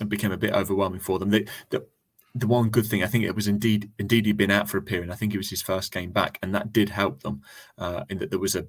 it 0.01 0.09
became 0.09 0.33
a 0.33 0.37
bit 0.37 0.53
overwhelming 0.53 1.01
for 1.01 1.19
them. 1.19 1.31
The, 1.31 1.49
the, 1.71 1.87
the 2.35 2.47
one 2.47 2.71
good 2.71 2.87
thing 2.87 3.05
I 3.05 3.07
think 3.07 3.25
it 3.25 3.35
was 3.35 3.47
Ndidi 3.47 3.91
Ndidi 3.99 4.27
he'd 4.27 4.37
been 4.37 4.51
out 4.51 4.69
for 4.69 4.79
a 4.79 4.83
period. 4.83 5.11
I 5.11 5.15
think 5.15 5.35
it 5.35 5.39
was 5.39 5.51
his 5.51 5.63
first 5.63 5.93
game 5.93 6.11
back, 6.11 6.39
and 6.43 6.55
that 6.55 6.73
did 6.73 6.89
help 6.89 7.23
them 7.23 7.43
uh, 7.79 8.05
in 8.09 8.19
that 8.19 8.31
there 8.31 8.41
was 8.41 8.57
a 8.57 8.67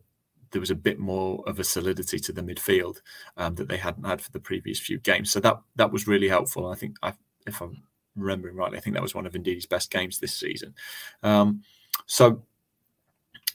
there 0.51 0.59
was 0.59 0.71
a 0.71 0.75
bit 0.75 0.99
more 0.99 1.43
of 1.47 1.59
a 1.59 1.63
solidity 1.63 2.19
to 2.19 2.31
the 2.31 2.41
midfield 2.41 3.01
um, 3.38 3.55
that 3.55 3.67
they 3.67 3.77
hadn't 3.77 4.05
had 4.05 4.21
for 4.21 4.31
the 4.31 4.39
previous 4.39 4.79
few 4.79 4.99
games. 4.99 5.31
So 5.31 5.39
that 5.39 5.59
that 5.75 5.91
was 5.91 6.07
really 6.07 6.29
helpful. 6.29 6.67
I 6.67 6.75
think, 6.75 6.95
I, 7.01 7.13
if 7.47 7.61
I'm 7.61 7.83
remembering 8.15 8.55
rightly, 8.55 8.77
I 8.77 8.81
think 8.81 8.93
that 8.93 9.03
was 9.03 9.15
one 9.15 9.25
of 9.25 9.33
Ndidi's 9.33 9.65
best 9.65 9.91
games 9.91 10.19
this 10.19 10.33
season. 10.33 10.75
Um, 11.23 11.63
so 12.05 12.43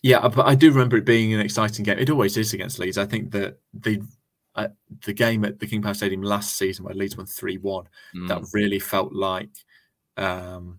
yeah, 0.02 0.26
but 0.28 0.46
I 0.46 0.54
do 0.54 0.70
remember 0.70 0.96
it 0.96 1.04
being 1.04 1.32
an 1.34 1.40
exciting 1.40 1.84
game. 1.84 1.98
It 1.98 2.10
always 2.10 2.36
is 2.36 2.52
against 2.52 2.78
Leeds. 2.78 2.98
I 2.98 3.06
think 3.06 3.30
that 3.32 3.58
the 3.72 4.02
uh, 4.64 4.68
the 5.04 5.12
game 5.12 5.44
at 5.44 5.58
the 5.58 5.66
King 5.66 5.82
Power 5.82 5.94
Stadium 5.94 6.22
last 6.22 6.56
season 6.56 6.84
where 6.84 6.94
Leeds 6.94 7.16
won 7.16 7.26
three 7.26 7.58
one, 7.58 7.88
mm. 8.14 8.28
that 8.28 8.42
really 8.52 8.78
felt 8.78 9.12
like 9.12 9.50
um, 10.16 10.78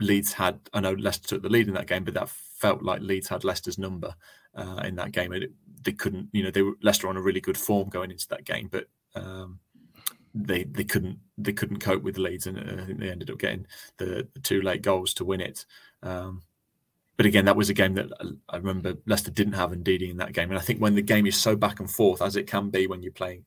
Leeds 0.00 0.32
had. 0.32 0.60
I 0.72 0.80
know 0.80 0.92
Leicester 0.92 1.28
took 1.28 1.42
the 1.42 1.48
lead 1.48 1.68
in 1.68 1.74
that 1.74 1.86
game, 1.86 2.04
but 2.04 2.14
that 2.14 2.28
felt 2.28 2.82
like 2.82 3.00
Leeds 3.00 3.28
had 3.28 3.44
Leicester's 3.44 3.78
number 3.78 4.14
uh, 4.54 4.82
in 4.84 4.96
that 4.96 5.12
game. 5.12 5.32
It, 5.32 5.52
they 5.82 5.92
couldn't, 5.92 6.28
you 6.32 6.42
know, 6.42 6.50
they 6.50 6.62
were 6.62 6.74
Leicester 6.82 7.08
on 7.08 7.16
a 7.16 7.22
really 7.22 7.40
good 7.40 7.58
form 7.58 7.88
going 7.88 8.10
into 8.10 8.28
that 8.28 8.44
game, 8.44 8.68
but 8.70 8.88
um, 9.14 9.60
they 10.34 10.64
they 10.64 10.84
couldn't 10.84 11.18
they 11.38 11.52
couldn't 11.52 11.78
cope 11.78 12.02
with 12.02 12.18
Leeds, 12.18 12.46
and 12.46 12.58
uh, 12.58 12.82
I 12.82 12.86
think 12.86 13.00
they 13.00 13.10
ended 13.10 13.30
up 13.30 13.38
getting 13.38 13.66
the, 13.98 14.28
the 14.34 14.40
two 14.40 14.62
late 14.62 14.82
goals 14.82 15.14
to 15.14 15.24
win 15.24 15.40
it. 15.40 15.64
Um, 16.02 16.42
but 17.16 17.26
again, 17.26 17.46
that 17.46 17.56
was 17.56 17.70
a 17.70 17.74
game 17.74 17.94
that 17.94 18.10
I 18.48 18.56
remember 18.56 18.94
Leicester 19.06 19.30
didn't 19.30 19.54
have 19.54 19.70
Ndidi 19.70 20.10
in 20.10 20.18
that 20.18 20.32
game, 20.32 20.50
and 20.50 20.58
I 20.58 20.62
think 20.62 20.80
when 20.80 20.94
the 20.94 21.02
game 21.02 21.26
is 21.26 21.36
so 21.36 21.56
back 21.56 21.80
and 21.80 21.90
forth 21.90 22.20
as 22.20 22.36
it 22.36 22.46
can 22.46 22.70
be 22.70 22.86
when 22.86 23.02
you're 23.02 23.12
playing 23.12 23.44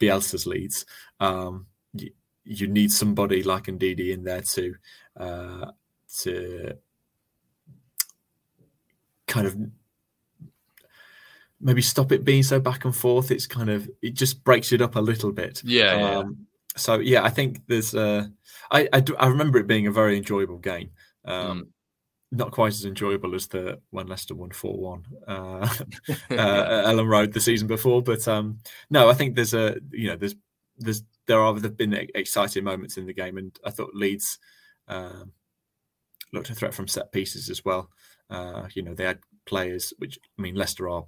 Bielsa's 0.00 0.46
Leeds, 0.46 0.84
um, 1.20 1.66
you, 1.94 2.10
you, 2.44 2.66
need 2.66 2.90
somebody 2.90 3.42
like 3.42 3.64
Ndidi 3.64 4.12
in 4.12 4.24
there 4.24 4.42
to 4.42 4.74
uh, 5.16 5.70
to 6.22 6.76
kind 9.28 9.46
of 9.46 9.56
maybe 11.60 11.82
stop 11.82 12.10
it 12.10 12.24
being 12.24 12.42
so 12.42 12.58
back 12.58 12.84
and 12.84 12.94
forth. 12.94 13.30
It's 13.30 13.46
kind 13.46 13.70
of 13.70 13.88
it 14.02 14.14
just 14.14 14.42
breaks 14.42 14.72
it 14.72 14.82
up 14.82 14.96
a 14.96 15.00
little 15.00 15.30
bit. 15.30 15.62
Yeah. 15.64 15.92
Um, 15.92 16.00
yeah. 16.38 16.44
So 16.76 16.98
yeah, 16.98 17.24
I 17.24 17.30
think 17.30 17.62
there's. 17.68 17.94
Uh, 17.94 18.26
I 18.70 18.88
I, 18.92 19.00
do, 19.00 19.16
I 19.16 19.28
remember 19.28 19.58
it 19.58 19.66
being 19.68 19.86
a 19.86 19.92
very 19.92 20.16
enjoyable 20.16 20.58
game. 20.58 20.90
Um, 21.24 21.60
mm. 21.60 21.66
Not 22.30 22.52
quite 22.52 22.74
as 22.74 22.84
enjoyable 22.84 23.34
as 23.34 23.46
the 23.46 23.80
when 23.90 24.06
Leicester 24.06 24.34
won 24.34 24.50
four 24.50 24.76
one 24.76 25.06
uh, 25.26 25.66
uh, 26.30 26.84
Elland 26.86 27.08
Road 27.08 27.32
the 27.32 27.40
season 27.40 27.66
before, 27.66 28.02
but 28.02 28.26
um, 28.28 28.58
no, 28.90 29.08
I 29.08 29.14
think 29.14 29.34
there's 29.34 29.54
a 29.54 29.78
you 29.90 30.08
know 30.08 30.16
there's 30.16 30.34
there's 30.76 31.02
there 31.26 31.40
are 31.40 31.54
there've 31.54 31.76
been 31.76 31.94
exciting 32.14 32.64
moments 32.64 32.98
in 32.98 33.06
the 33.06 33.14
game, 33.14 33.38
and 33.38 33.58
I 33.64 33.70
thought 33.70 33.94
Leeds 33.94 34.38
um, 34.88 35.32
looked 36.32 36.50
a 36.50 36.54
threat 36.54 36.74
from 36.74 36.86
set 36.86 37.12
pieces 37.12 37.48
as 37.48 37.64
well. 37.64 37.90
Uh, 38.28 38.68
you 38.74 38.82
know, 38.82 38.94
they 38.94 39.04
had 39.04 39.20
players 39.46 39.94
which 39.98 40.18
I 40.38 40.42
mean, 40.42 40.54
Leicester 40.54 40.88
are 40.88 41.04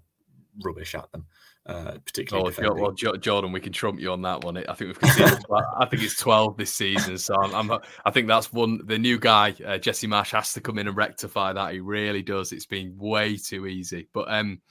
rubbish 0.63 0.95
at 0.95 1.11
them. 1.13 1.27
Uh, 1.67 1.99
particularly. 2.05 2.55
Oh, 2.65 2.75
well, 2.75 2.93
Jordan, 2.93 3.53
we 3.53 3.61
can 3.61 3.73
trump 3.73 4.01
you 4.01 4.11
on 4.11 4.23
that 4.23 4.43
one. 4.43 4.57
I 4.57 4.63
think 4.73 4.89
we've 4.89 4.99
conceded. 4.99 5.45
I 5.79 5.85
think 5.85 6.03
it's 6.03 6.17
twelve 6.17 6.57
this 6.57 6.73
season, 6.73 7.19
so 7.19 7.35
I'm, 7.37 7.71
I'm, 7.71 7.81
i 8.05 8.11
think 8.11 8.29
that's 8.29 8.51
one. 8.53 8.81
The 8.87 8.99
new 8.99 9.19
guy, 9.19 9.55
uh, 9.65 9.77
Jesse 9.77 10.09
Marsch, 10.09 10.33
has 10.33 10.55
to 10.55 10.61
come 10.61 10.79
in 10.79 10.89
and 10.89 10.97
rectify 10.97 11.53
that. 11.53 11.75
He 11.75 11.81
really 11.81 12.23
does. 12.23 12.53
It's 12.53 12.67
been 12.67 12.97
way 12.97 13.37
too 13.37 13.67
easy. 13.67 14.09
But 14.15 14.33
um, 14.33 14.63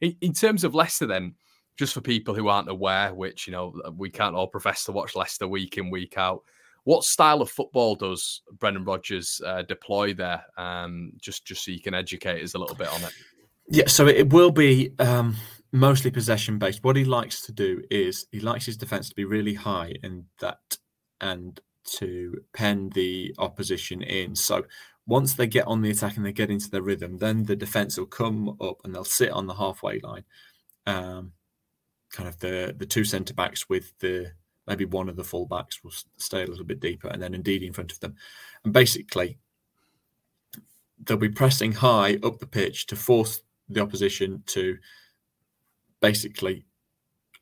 in, 0.00 0.16
in 0.20 0.32
terms 0.32 0.62
of 0.62 0.76
Leicester, 0.76 1.06
then, 1.06 1.34
just 1.76 1.92
for 1.92 2.00
people 2.00 2.34
who 2.34 2.46
aren't 2.46 2.70
aware, 2.70 3.12
which 3.12 3.48
you 3.48 3.52
know 3.52 3.74
we 3.96 4.08
can't 4.08 4.36
all 4.36 4.46
profess 4.46 4.84
to 4.84 4.92
watch 4.92 5.16
Leicester 5.16 5.48
week 5.48 5.76
in 5.76 5.90
week 5.90 6.16
out. 6.16 6.42
What 6.84 7.02
style 7.02 7.42
of 7.42 7.50
football 7.50 7.96
does 7.96 8.42
Brendan 8.58 8.84
Rodgers 8.84 9.42
uh, 9.44 9.62
deploy 9.62 10.14
there? 10.14 10.44
Um, 10.56 11.12
just 11.18 11.44
just 11.44 11.64
so 11.64 11.72
you 11.72 11.80
can 11.80 11.94
educate 11.94 12.42
us 12.42 12.54
a 12.54 12.58
little 12.58 12.76
bit 12.76 12.88
on 12.88 13.02
it. 13.02 13.12
Yeah, 13.70 13.86
so 13.86 14.06
it 14.06 14.32
will 14.32 14.50
be 14.50 14.94
um, 14.98 15.36
mostly 15.72 16.10
possession 16.10 16.58
based. 16.58 16.82
What 16.82 16.96
he 16.96 17.04
likes 17.04 17.42
to 17.42 17.52
do 17.52 17.82
is 17.90 18.26
he 18.32 18.40
likes 18.40 18.64
his 18.64 18.78
defense 18.78 19.10
to 19.10 19.14
be 19.14 19.24
really 19.24 19.54
high 19.54 19.94
and 20.02 20.24
that 20.40 20.78
and 21.20 21.60
to 21.98 22.34
pen 22.54 22.90
the 22.94 23.34
opposition 23.38 24.02
in. 24.02 24.34
So 24.34 24.64
once 25.06 25.34
they 25.34 25.46
get 25.46 25.66
on 25.66 25.82
the 25.82 25.90
attack 25.90 26.16
and 26.16 26.24
they 26.24 26.32
get 26.32 26.50
into 26.50 26.70
their 26.70 26.82
rhythm, 26.82 27.18
then 27.18 27.44
the 27.44 27.56
defense 27.56 27.98
will 27.98 28.06
come 28.06 28.56
up 28.60 28.80
and 28.84 28.94
they'll 28.94 29.04
sit 29.04 29.30
on 29.30 29.46
the 29.46 29.54
halfway 29.54 30.00
line. 30.00 30.24
Um, 30.86 31.32
kind 32.10 32.28
of 32.28 32.38
the 32.38 32.74
the 32.78 32.86
two 32.86 33.04
centre 33.04 33.34
backs 33.34 33.68
with 33.68 33.92
the 33.98 34.32
maybe 34.66 34.86
one 34.86 35.10
of 35.10 35.16
the 35.16 35.24
full 35.24 35.44
backs 35.44 35.84
will 35.84 35.92
stay 36.16 36.42
a 36.42 36.46
little 36.46 36.64
bit 36.64 36.80
deeper 36.80 37.08
and 37.08 37.22
then 37.22 37.34
Ndidi 37.34 37.66
in 37.66 37.72
front 37.74 37.92
of 37.92 38.00
them. 38.00 38.16
And 38.64 38.72
basically 38.72 39.38
they'll 41.04 41.16
be 41.16 41.28
pressing 41.28 41.72
high 41.72 42.18
up 42.22 42.38
the 42.38 42.46
pitch 42.46 42.86
to 42.86 42.96
force 42.96 43.40
the 43.68 43.80
opposition 43.80 44.42
to 44.46 44.78
basically 46.00 46.64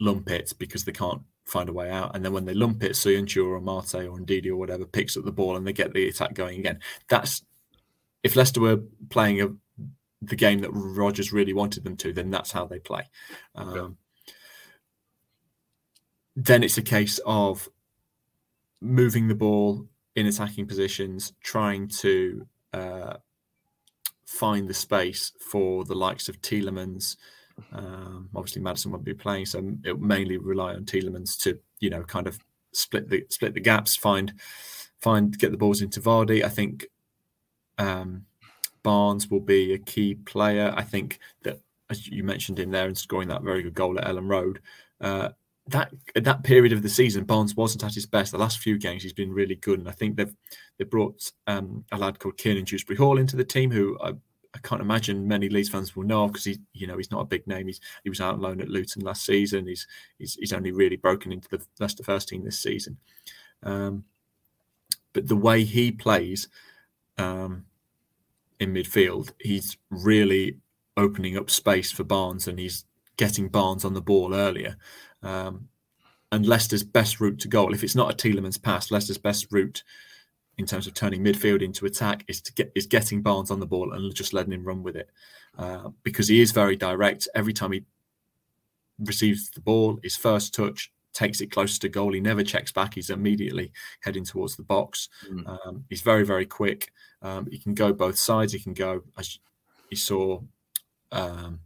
lump 0.00 0.30
it 0.30 0.52
because 0.58 0.84
they 0.84 0.92
can't 0.92 1.22
find 1.44 1.68
a 1.68 1.72
way 1.72 1.90
out. 1.90 2.14
And 2.14 2.24
then 2.24 2.32
when 2.32 2.44
they 2.44 2.54
lump 2.54 2.82
it, 2.82 2.92
Söyüncü 2.92 3.46
or 3.46 3.60
Mate 3.60 4.06
or 4.08 4.18
Ndidi 4.18 4.48
or 4.48 4.56
whatever 4.56 4.84
picks 4.84 5.16
up 5.16 5.24
the 5.24 5.32
ball 5.32 5.56
and 5.56 5.66
they 5.66 5.72
get 5.72 5.92
the 5.92 6.08
attack 6.08 6.34
going 6.34 6.58
again. 6.58 6.80
That's 7.08 7.42
if 8.22 8.34
Leicester 8.34 8.60
were 8.60 8.80
playing 9.08 9.40
a, 9.40 9.48
the 10.20 10.36
game 10.36 10.60
that 10.60 10.70
Rodgers 10.72 11.32
really 11.32 11.52
wanted 11.52 11.84
them 11.84 11.96
to, 11.98 12.12
then 12.12 12.30
that's 12.30 12.50
how 12.50 12.66
they 12.66 12.80
play. 12.80 13.04
Um, 13.54 13.68
okay. 13.68 13.94
Then 16.34 16.62
it's 16.62 16.76
a 16.76 16.82
case 16.82 17.20
of 17.24 17.68
moving 18.80 19.28
the 19.28 19.34
ball 19.34 19.86
in 20.16 20.26
attacking 20.26 20.66
positions, 20.66 21.32
trying 21.42 21.88
to 21.88 22.46
uh, 22.72 23.14
find 24.26 24.68
the 24.68 24.74
space 24.74 25.32
for 25.40 25.84
the 25.84 25.94
likes 25.94 26.28
of 26.28 26.40
Tielemans. 26.42 27.16
Um, 27.72 28.28
obviously, 28.34 28.60
Maddison 28.60 28.90
won't 28.90 29.04
be 29.04 29.14
playing, 29.14 29.46
so 29.46 29.62
it 29.84 29.98
mainly 29.98 30.36
rely 30.36 30.74
on 30.74 30.84
Tielemans 30.84 31.38
to, 31.40 31.58
you 31.80 31.88
know, 31.88 32.02
kind 32.02 32.26
of 32.26 32.38
split 32.72 33.08
the 33.08 33.24
split 33.30 33.54
the 33.54 33.60
gaps, 33.60 33.96
find 33.96 34.34
find 35.00 35.38
get 35.38 35.52
the 35.52 35.56
balls 35.56 35.80
into 35.80 36.00
Vardy. 36.00 36.44
I 36.44 36.48
think 36.48 36.86
um, 37.78 38.26
Barnes 38.82 39.30
will 39.30 39.40
be 39.40 39.72
a 39.72 39.78
key 39.78 40.14
player. 40.14 40.74
I 40.76 40.82
think 40.82 41.18
that 41.42 41.60
as 41.88 42.06
you 42.08 42.24
mentioned 42.24 42.58
him 42.58 42.70
there 42.70 42.86
and 42.86 42.98
scoring 42.98 43.28
that 43.28 43.42
very 43.42 43.62
good 43.62 43.74
goal 43.74 43.98
at 43.98 44.06
Elland 44.06 44.28
Road. 44.28 44.60
Uh, 45.00 45.30
that 45.68 45.92
that 46.14 46.44
period 46.44 46.72
of 46.72 46.82
the 46.82 46.88
season, 46.88 47.24
Barnes 47.24 47.56
wasn't 47.56 47.84
at 47.84 47.94
his 47.94 48.06
best. 48.06 48.32
The 48.32 48.38
last 48.38 48.58
few 48.58 48.78
games, 48.78 49.02
he's 49.02 49.12
been 49.12 49.32
really 49.32 49.56
good, 49.56 49.78
and 49.78 49.88
I 49.88 49.92
think 49.92 50.16
they've 50.16 50.34
they 50.78 50.84
brought 50.84 51.32
um, 51.46 51.84
a 51.90 51.98
lad 51.98 52.18
called 52.18 52.36
Kiernan 52.38 52.64
Dewsbury 52.64 52.96
Hall 52.96 53.18
into 53.18 53.36
the 53.36 53.44
team, 53.44 53.70
who 53.70 53.98
I, 54.00 54.10
I 54.54 54.58
can't 54.62 54.80
imagine 54.80 55.26
many 55.26 55.48
Leeds 55.48 55.68
fans 55.68 55.96
will 55.96 56.04
know 56.04 56.28
because 56.28 56.44
he, 56.44 56.58
you 56.72 56.86
know, 56.86 56.96
he's 56.96 57.10
not 57.10 57.20
a 57.20 57.26
big 57.26 57.46
name. 57.46 57.66
He's 57.66 57.80
he 58.04 58.10
was 58.10 58.20
out 58.20 58.40
loan 58.40 58.60
at 58.60 58.68
Luton 58.68 59.02
last 59.02 59.24
season. 59.24 59.66
He's 59.66 59.86
he's, 60.18 60.34
he's 60.34 60.52
only 60.52 60.70
really 60.70 60.96
broken 60.96 61.32
into 61.32 61.48
the 61.48 61.60
Leicester 61.80 62.04
first 62.04 62.28
team 62.28 62.44
this 62.44 62.58
season. 62.58 62.98
Um, 63.62 64.04
but 65.12 65.26
the 65.26 65.36
way 65.36 65.64
he 65.64 65.90
plays 65.90 66.48
um, 67.18 67.64
in 68.60 68.72
midfield, 68.72 69.32
he's 69.40 69.76
really 69.90 70.58
opening 70.96 71.36
up 71.36 71.50
space 71.50 71.90
for 71.90 72.04
Barnes, 72.04 72.46
and 72.46 72.58
he's 72.58 72.84
getting 73.16 73.48
Barnes 73.48 73.84
on 73.84 73.94
the 73.94 74.00
ball 74.00 74.34
earlier. 74.34 74.76
Um, 75.26 75.68
and 76.32 76.46
Leicester's 76.46 76.82
best 76.82 77.20
route 77.20 77.38
to 77.40 77.48
goal, 77.48 77.72
if 77.72 77.84
it's 77.84 77.94
not 77.94 78.12
a 78.12 78.16
Tielemans 78.16 78.60
pass, 78.60 78.90
Leicester's 78.90 79.18
best 79.18 79.46
route 79.50 79.82
in 80.58 80.66
terms 80.66 80.86
of 80.86 80.94
turning 80.94 81.22
midfield 81.22 81.62
into 81.62 81.86
attack 81.86 82.24
is 82.28 82.40
to 82.40 82.52
get 82.52 82.72
is 82.74 82.86
getting 82.86 83.22
Barnes 83.22 83.50
on 83.50 83.60
the 83.60 83.66
ball 83.66 83.92
and 83.92 84.14
just 84.14 84.32
letting 84.32 84.52
him 84.52 84.64
run 84.64 84.82
with 84.82 84.96
it 84.96 85.10
uh, 85.58 85.90
because 86.02 86.28
he 86.28 86.40
is 86.40 86.52
very 86.52 86.76
direct. 86.76 87.28
Every 87.34 87.52
time 87.52 87.72
he 87.72 87.84
receives 88.98 89.50
the 89.50 89.60
ball, 89.60 89.98
his 90.02 90.16
first 90.16 90.54
touch 90.54 90.92
takes 91.12 91.40
it 91.40 91.50
close 91.50 91.78
to 91.78 91.88
goal. 91.88 92.12
He 92.12 92.20
never 92.20 92.42
checks 92.42 92.72
back. 92.72 92.94
He's 92.94 93.10
immediately 93.10 93.72
heading 94.00 94.24
towards 94.24 94.56
the 94.56 94.62
box. 94.62 95.08
Mm. 95.30 95.46
Um, 95.66 95.84
he's 95.88 96.02
very 96.02 96.24
very 96.24 96.46
quick. 96.46 96.90
Um, 97.22 97.46
he 97.50 97.58
can 97.58 97.74
go 97.74 97.92
both 97.92 98.18
sides. 98.18 98.52
He 98.52 98.58
can 98.58 98.74
go 98.74 99.02
as 99.18 99.38
you 99.90 99.96
saw 99.96 100.40
um, 101.12 101.60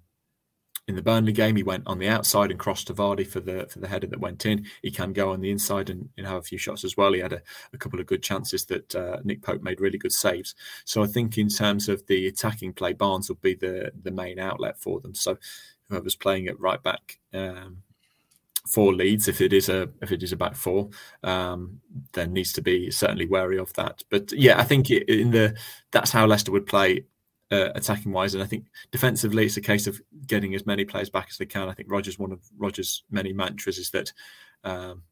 in 0.91 0.97
the 0.97 1.03
Burnley 1.03 1.33
game, 1.33 1.55
he 1.55 1.63
went 1.63 1.87
on 1.87 2.01
the 2.01 2.09
outside 2.09 2.51
and 2.51 2.59
crossed 2.59 2.89
to 2.89 2.95
Vardy 2.95 3.25
for 3.25 3.39
the 3.39 3.67
for 3.71 3.79
the 3.79 3.87
header 3.87 4.09
that 4.09 4.21
went 4.21 4.45
in. 4.45 4.67
He 4.83 4.91
can 4.91 5.13
go 5.13 5.31
on 5.31 5.41
the 5.41 5.51
inside 5.51 5.89
and, 5.89 6.09
and 6.19 6.27
have 6.27 6.39
a 6.39 6.43
few 6.43 6.59
shots 6.59 6.83
as 6.85 6.97
well. 6.97 7.13
He 7.13 7.21
had 7.21 7.33
a, 7.33 7.41
a 7.73 7.79
couple 7.79 8.01
of 8.01 8.07
good 8.07 8.23
chances 8.23 8.67
that 8.67 8.95
uh, 8.95 9.19
Nick 9.23 9.41
Pope 9.41 9.63
made 9.63 9.81
really 9.81 9.99
good 9.99 10.13
saves. 10.13 10.57
So 10.85 11.03
I 11.03 11.07
think 11.07 11.39
in 11.39 11.49
terms 11.49 11.89
of 11.89 12.05
the 12.09 12.27
attacking 12.27 12.73
play, 12.73 12.93
Barnes 12.93 13.29
will 13.29 13.37
be 13.37 13.55
the 13.55 13.93
the 14.03 14.11
main 14.11 14.41
outlet 14.41 14.79
for 14.79 15.01
them. 15.01 15.15
So 15.15 15.39
whoever's 15.89 16.17
playing 16.17 16.49
at 16.49 16.59
right 16.59 16.83
back 16.83 17.21
um, 17.33 17.79
for 18.67 18.93
Leeds, 18.93 19.29
if 19.29 19.41
it 19.41 19.53
is 19.53 19.69
a 19.69 19.89
if 20.03 20.11
it 20.11 20.25
is 20.25 20.33
a 20.33 20.37
back 20.37 20.57
four, 20.57 20.91
um, 21.23 21.81
then 22.15 22.33
needs 22.33 22.53
to 22.55 22.63
be 22.63 22.91
certainly 22.91 23.27
wary 23.27 23.59
of 23.59 23.73
that. 23.75 24.03
But 24.11 24.33
yeah, 24.33 24.59
I 24.59 24.65
think 24.65 24.91
in 24.91 25.31
the 25.31 25.57
that's 25.93 26.11
how 26.11 26.27
Leicester 26.27 26.51
would 26.51 26.67
play 26.67 27.05
uh, 27.51 27.71
attacking 27.75 28.13
wise. 28.13 28.35
And 28.35 28.43
I 28.43 28.47
think 28.47 28.67
defensively, 28.91 29.47
it's 29.47 29.57
a 29.57 29.63
case 29.63 29.87
of 29.87 30.01
getting 30.27 30.55
as 30.55 30.67
many 30.67 30.85
players 30.85 31.11
back 31.11 31.29
as 31.31 31.39
they 31.39 31.47
can. 31.47 31.69
I 31.69 31.73
think 31.73 31.91
Rodgers, 31.91 32.19
one 32.19 32.33
of 32.33 32.41
Rodgers' 32.59 33.03
many 33.11 33.33
mantras 33.33 33.79
is 33.79 33.91
that 33.91 34.13
um, 34.65 35.03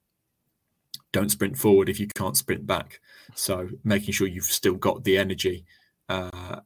don't 1.13 1.31
sprint 1.31 1.57
forward 1.57 1.89
if 1.89 1.99
you 1.99 2.07
can't 2.07 2.37
sprint 2.37 2.67
back. 2.67 3.01
So 3.35 3.69
making 3.85 4.13
sure 4.13 4.27
you've 4.27 4.45
still 4.45 4.75
got 4.75 5.05
the 5.05 5.19
energy 5.19 5.65
uh, 6.09 6.61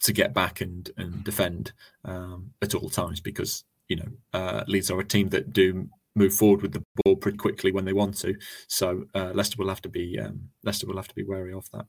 to 0.00 0.12
get 0.12 0.34
back 0.34 0.60
and 0.60 0.90
and 0.96 1.24
defend 1.24 1.72
um, 2.04 2.52
at 2.62 2.74
all 2.74 2.88
times 2.88 3.20
because 3.20 3.64
you 3.88 3.96
know 3.96 4.08
uh, 4.32 4.64
Leeds 4.66 4.90
are 4.90 5.00
a 5.00 5.04
team 5.04 5.28
that 5.30 5.52
do 5.52 5.88
move 6.14 6.34
forward 6.34 6.62
with 6.62 6.72
the 6.72 6.82
ball 7.04 7.16
pretty 7.16 7.36
quickly 7.36 7.72
when 7.72 7.84
they 7.84 7.92
want 7.92 8.16
to. 8.18 8.34
So 8.68 9.04
uh, 9.14 9.32
Leicester 9.34 9.56
will 9.58 9.68
have 9.68 9.82
to 9.82 9.88
be 9.88 10.18
um, 10.18 10.48
Leicester 10.64 10.86
will 10.86 10.96
have 10.96 11.08
to 11.08 11.14
be 11.14 11.24
wary 11.24 11.52
of 11.52 11.70
that. 11.72 11.86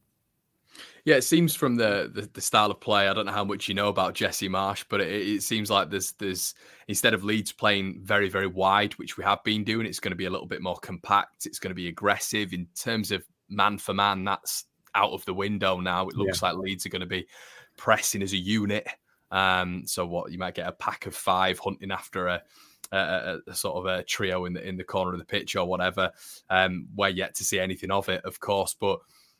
Yeah, 1.06 1.16
it 1.16 1.24
seems 1.24 1.56
from 1.56 1.76
the, 1.76 2.12
the, 2.14 2.30
the 2.34 2.42
style 2.42 2.72
of 2.72 2.80
play. 2.80 3.08
I 3.08 3.14
don't 3.14 3.26
know 3.26 3.32
how 3.32 3.46
much 3.46 3.68
you 3.68 3.74
know 3.74 3.88
about 3.88 4.14
Jesse 4.14 4.50
Marsch, 4.50 4.86
but 4.90 5.02
it, 5.02 5.28
it, 5.28 5.44
seems 5.44 5.70
like 5.70 5.90
there's 5.90 6.12
there's 6.14 6.54
instead 6.88 7.14
of 7.14 7.24
Leeds 7.24 7.52
playing 7.52 8.02
very 8.04 8.30
very 8.30 8.48
wide, 8.48 8.94
which 8.94 9.18
we 9.18 9.24
have 9.24 9.44
been 9.44 9.64
doing, 9.64 9.86
it's 9.86 10.00
going 10.00 10.12
to 10.12 10.18
be 10.18 10.26
a 10.26 10.30
little 10.30 10.48
bit 10.48 10.62
more 10.62 10.78
compact. 10.78 11.46
It's 11.46 11.60
going 11.60 11.72
to 11.72 11.76
be 11.76 11.88
aggressive 11.88 12.54
in 12.54 12.68
terms 12.76 13.12
of 13.12 13.24
man 13.50 13.78
for 13.78 13.94
man. 13.94 14.24
That's 14.24 14.66
out 14.96 15.12
of 15.12 15.24
the 15.26 15.34
window 15.34 15.80
now. 15.80 16.08
It 16.08 16.16
looks 16.16 16.42
yeah. 16.42 16.50
like 16.50 16.58
Leeds 16.58 16.86
are 16.86 16.90
going 16.90 17.02
to 17.02 17.06
be 17.06 17.28
pressing 17.78 18.22
as 18.22 18.34
a 18.34 18.38
unit. 18.38 18.88
Um, 19.32 19.84
so 19.86 20.06
what 20.06 20.32
you 20.32 20.40
might 20.40 20.56
get 20.56 20.68
a 20.68 20.72
pack 20.72 21.06
of 21.06 21.16
five 21.16 21.60
hunting 21.60 21.92
after 21.92 22.28
a 22.28 22.42
a, 22.92 22.98
a, 22.98 23.40
a, 23.48 23.56
sort 23.56 23.76
of 23.76 23.86
a 23.86 24.04
trio 24.04 24.46
in 24.46 24.54
the 24.54 24.68
in 24.68 24.78
the 24.78 24.84
corner 24.84 25.14
of 25.14 25.20
the 25.20 25.26
pitch 25.26 25.56
or 25.56 25.66
whatever. 25.66 26.12
Um, 26.50 26.88
we're 26.96 27.10
yet 27.10 27.36
to 27.36 27.44
see 27.44 27.60
anything 27.60 27.92
of 27.92 28.10
it, 28.10 28.24
of 28.24 28.40
course, 28.40 28.76
but 28.80 29.00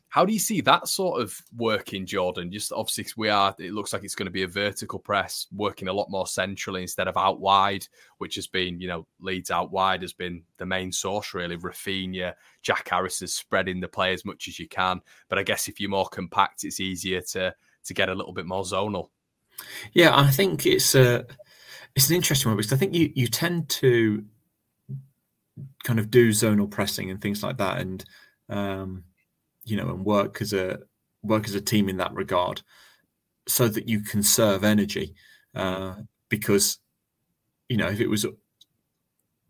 how 0.10 0.26
do 0.26 0.32
you 0.32 0.40
see 0.40 0.62
that 0.62 0.88
sort 0.88 1.22
of 1.22 1.40
working, 1.56 2.06
Jordan? 2.06 2.52
Just 2.52 2.72
obviously, 2.72 3.06
we 3.18 3.30
are. 3.30 3.54
It 3.60 3.74
looks 3.74 3.92
like 3.92 4.04
it's 4.04 4.16
going 4.16 4.28
to 4.28 4.32
be 4.32 4.44
a 4.44 4.48
vertical 4.48 5.00
press, 5.00 5.48
working 5.54 5.90
a 5.90 5.94
lot 5.94 6.10
more 6.10 6.26
centrally 6.26 6.82
instead 6.82 7.08
of 7.10 7.18
out 7.18 7.42
wide, 7.42 7.86
which 8.18 8.36
has 8.36 8.48
been, 8.48 8.80
you 8.80 8.88
know, 8.88 9.06
Leeds 9.20 9.52
out 9.52 9.72
wide 9.72 10.02
has 10.02 10.14
been 10.14 10.44
the 10.58 10.66
main 10.66 10.92
source 10.92 11.34
really. 11.34 11.58
Raphinha, 11.58 12.34
Jack 12.62 12.88
Harrison 12.90 13.28
spreading 13.28 13.82
the 13.82 13.88
play 13.88 14.14
as 14.14 14.24
much 14.24 14.48
as 14.48 14.58
you 14.60 14.68
can, 14.68 15.02
but 15.28 15.38
I 15.38 15.44
guess 15.44 15.68
if 15.68 15.80
you're 15.80 15.90
more 15.90 16.08
compact, 16.08 16.64
it's 16.64 16.80
easier 16.80 17.22
to 17.34 17.54
to 17.84 17.94
get 17.94 18.10
a 18.10 18.16
little 18.16 18.34
bit 18.34 18.46
more 18.46 18.64
zonal. 18.64 19.10
Yeah, 19.92 20.18
I 20.18 20.30
think 20.30 20.66
it's 20.66 20.96
a 20.96 21.26
it's 21.96 22.10
an 22.10 22.16
interesting 22.16 22.50
one 22.50 22.58
because 22.58 22.74
I 22.74 22.78
think 22.78 22.94
you 22.94 23.12
you 23.14 23.28
tend 23.28 23.68
to 23.70 24.24
kind 25.84 26.00
of 26.00 26.10
do 26.10 26.30
zonal 26.30 26.70
pressing 26.70 27.12
and 27.12 27.22
things 27.22 27.44
like 27.44 27.58
that, 27.58 27.82
and 27.82 28.06
um, 28.50 29.04
you 29.68 29.78
know, 29.78 29.90
and 29.90 30.06
work 30.06 30.42
as 30.42 30.54
a 30.54 30.80
work 31.24 31.48
as 31.48 31.56
a 31.56 31.62
team 31.62 31.90
in 31.90 31.98
that 31.98 32.14
regard, 32.14 32.62
so 33.48 33.68
that 33.68 33.88
you 33.88 34.02
conserve 34.02 34.64
energy. 34.64 35.14
Uh, 35.54 35.96
because 36.30 36.80
you 37.70 37.78
know, 37.78 37.88
if 37.88 38.00
it 38.00 38.10
was 38.10 38.26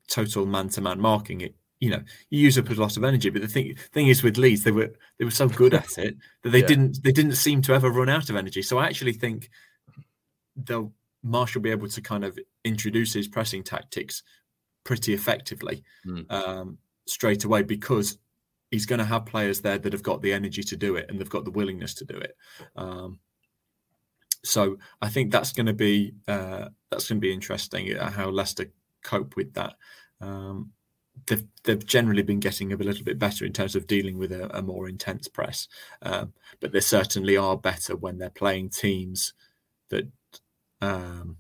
total 0.08 0.46
man-to-man 0.46 1.00
marking, 1.00 1.42
it 1.42 1.56
you 1.80 1.92
know 1.92 2.02
you 2.32 2.40
use 2.40 2.58
up 2.58 2.70
a 2.70 2.74
lot 2.74 2.98
of 2.98 3.04
energy. 3.04 3.30
But 3.30 3.42
the 3.42 3.48
thing 3.48 3.76
thing 3.94 4.08
is 4.08 4.24
with 4.24 4.38
Leeds, 4.38 4.64
they 4.64 4.72
were 4.72 4.92
they 5.20 5.26
were 5.26 5.32
so 5.32 5.48
good 5.48 5.74
at 5.74 5.98
it 5.98 6.18
that 6.44 6.50
they 6.50 6.62
yeah. 6.62 6.68
didn't 6.68 7.04
they 7.04 7.12
didn't 7.12 7.36
seem 7.36 7.62
to 7.64 7.74
ever 7.74 7.90
run 7.90 8.10
out 8.10 8.30
of 8.30 8.36
energy. 8.36 8.62
So 8.62 8.78
I 8.78 8.88
actually 8.88 9.14
think 9.14 9.50
they'll 10.56 10.92
Marsch 11.26 11.56
will 11.56 11.62
be 11.62 11.72
able 11.72 11.90
to 11.90 12.02
kind 12.02 12.24
of 12.24 12.38
introduce 12.64 13.14
his 13.14 13.28
pressing 13.28 13.64
tactics 13.64 14.24
pretty 14.84 15.14
effectively 15.14 15.84
mm. 16.06 16.32
um, 16.32 16.78
straight 17.06 17.44
away 17.44 17.64
because 17.64 18.18
he's 18.72 18.86
going 18.86 19.00
to 19.00 19.06
have 19.06 19.26
players 19.26 19.62
there 19.62 19.78
that 19.78 19.94
have 19.94 20.04
got 20.04 20.22
the 20.22 20.34
energy 20.34 20.64
to 20.64 20.76
do 20.76 20.96
it 20.96 21.06
and 21.10 21.20
they've 21.20 21.30
got 21.30 21.46
the 21.46 21.52
willingness 21.52 21.94
to 21.96 22.06
do 22.06 22.18
it. 22.18 22.36
Um, 22.76 23.20
so 24.44 24.78
I 25.02 25.10
think 25.10 25.32
that's 25.32 25.52
going 25.52 25.66
to 25.66 25.74
be 25.74 26.14
uh, 26.28 26.70
that's 26.90 27.08
going 27.08 27.18
to 27.18 27.28
be 27.28 27.34
interesting 27.34 27.96
uh, 27.98 28.12
how 28.12 28.30
Leicester 28.30 28.72
cope 29.04 29.36
with 29.36 29.54
that. 29.54 29.74
Um, 30.22 30.72
they've 31.26 31.46
they've 31.64 31.86
generally 31.86 32.24
been 32.24 32.40
getting 32.40 32.72
a 32.72 32.78
little 32.78 33.04
bit 33.04 33.20
better 33.20 33.46
in 33.46 33.54
terms 33.54 33.76
of 33.76 33.88
dealing 33.88 34.18
with 34.18 34.32
a, 34.32 34.56
a 34.58 34.62
more 34.62 34.88
intense 34.88 35.28
press, 35.28 35.68
um, 36.02 36.34
but 36.60 36.72
they 36.72 36.80
certainly 36.80 37.36
are 37.36 37.58
better 37.58 37.96
when 37.96 38.18
they're 38.18 38.30
playing 38.30 38.70
teams 38.70 39.34
that. 39.90 40.08
Um, 40.80 41.38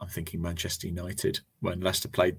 I'm 0.00 0.08
thinking 0.08 0.40
Manchester 0.40 0.86
United 0.86 1.40
when 1.60 1.80
Leicester 1.80 2.08
played 2.08 2.38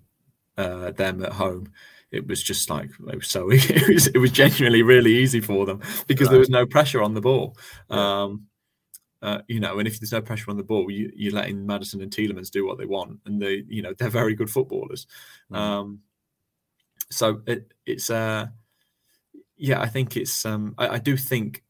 uh, 0.57 0.91
them 0.91 1.23
at 1.23 1.33
home. 1.33 1.71
It 2.11 2.27
was 2.27 2.43
just 2.43 2.69
like 2.69 2.89
it 3.07 3.15
was 3.15 3.27
so 3.27 3.49
it 3.51 3.87
was 3.87 4.07
it 4.07 4.17
was 4.17 4.31
genuinely 4.31 4.83
really 4.83 5.15
easy 5.15 5.41
for 5.41 5.65
them 5.65 5.81
because 6.07 6.27
right. 6.27 6.31
there 6.31 6.39
was 6.39 6.49
no 6.49 6.65
pressure 6.65 7.01
on 7.01 7.13
the 7.13 7.21
ball. 7.21 7.57
Um, 7.89 8.47
uh, 9.21 9.41
you 9.47 9.59
know, 9.59 9.77
and 9.77 9.87
if 9.87 9.99
there's 9.99 10.11
no 10.11 10.21
pressure 10.21 10.49
on 10.49 10.57
the 10.57 10.63
ball, 10.63 10.89
you, 10.89 11.11
you're 11.15 11.33
letting 11.33 11.65
Maddison 11.65 12.01
and 12.01 12.11
Tielemans 12.11 12.49
do 12.49 12.65
what 12.65 12.79
they 12.79 12.85
want, 12.85 13.19
and 13.25 13.39
they, 13.39 13.63
you 13.67 13.81
know, 13.81 13.93
they're 13.93 14.09
very 14.09 14.33
good 14.33 14.49
footballers. 14.49 15.05
Mm. 15.51 15.57
Um, 15.57 15.99
so 17.11 17.41
it, 17.45 17.71
it's, 17.85 18.09
uh, 18.09 18.47
yeah, 19.57 19.79
I 19.79 19.87
think 19.87 20.17
it's, 20.17 20.43
um, 20.43 20.73
I, 20.77 20.87
I, 20.87 20.97
do 20.97 21.15
think, 21.15 21.63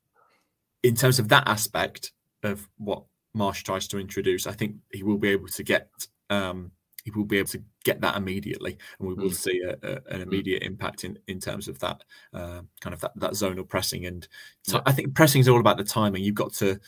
in 0.81 0.95
terms 0.95 1.19
of 1.19 1.27
that 1.29 1.47
aspect 1.47 2.13
of 2.43 2.69
what 2.77 3.03
Marsch 3.35 3.63
tries 3.63 3.87
to 3.89 3.99
introduce, 3.99 4.47
I 4.47 4.53
think 4.53 4.77
he 4.93 5.03
will 5.03 5.17
be 5.17 5.29
able 5.29 5.47
to 5.47 5.63
get, 5.63 5.89
um, 6.29 6.71
he 7.03 7.11
will 7.11 7.25
be 7.25 7.37
able 7.37 7.49
to 7.49 7.63
get 7.83 8.01
that 8.01 8.15
immediately, 8.15 8.77
and 8.99 9.07
we 9.07 9.13
will 9.13 9.29
mm. 9.29 9.35
see 9.35 9.61
a, 9.61 9.71
a, 9.71 9.95
an 10.13 10.19
mm. 10.19 10.23
immediate 10.23 10.63
mm. 10.63 10.67
impact 10.67 11.03
in, 11.03 11.17
in 11.27 11.39
terms 11.39 11.67
of 11.67 11.79
that 11.79 12.03
uh, 12.33 12.61
kind 12.79 12.93
of 12.93 13.01
that, 13.01 13.11
that 13.15 13.31
zonal 13.31 13.67
pressing. 13.67 14.05
And 14.05 14.27
t- 14.65 14.73
yeah. 14.73 14.81
I 14.85 14.91
think 14.91 15.15
pressing 15.15 15.41
is 15.41 15.47
all 15.47 15.59
about 15.59 15.77
the 15.77 15.83
timing. 15.83 16.23
You've 16.23 16.35
got 16.35 16.53
to 16.53 16.79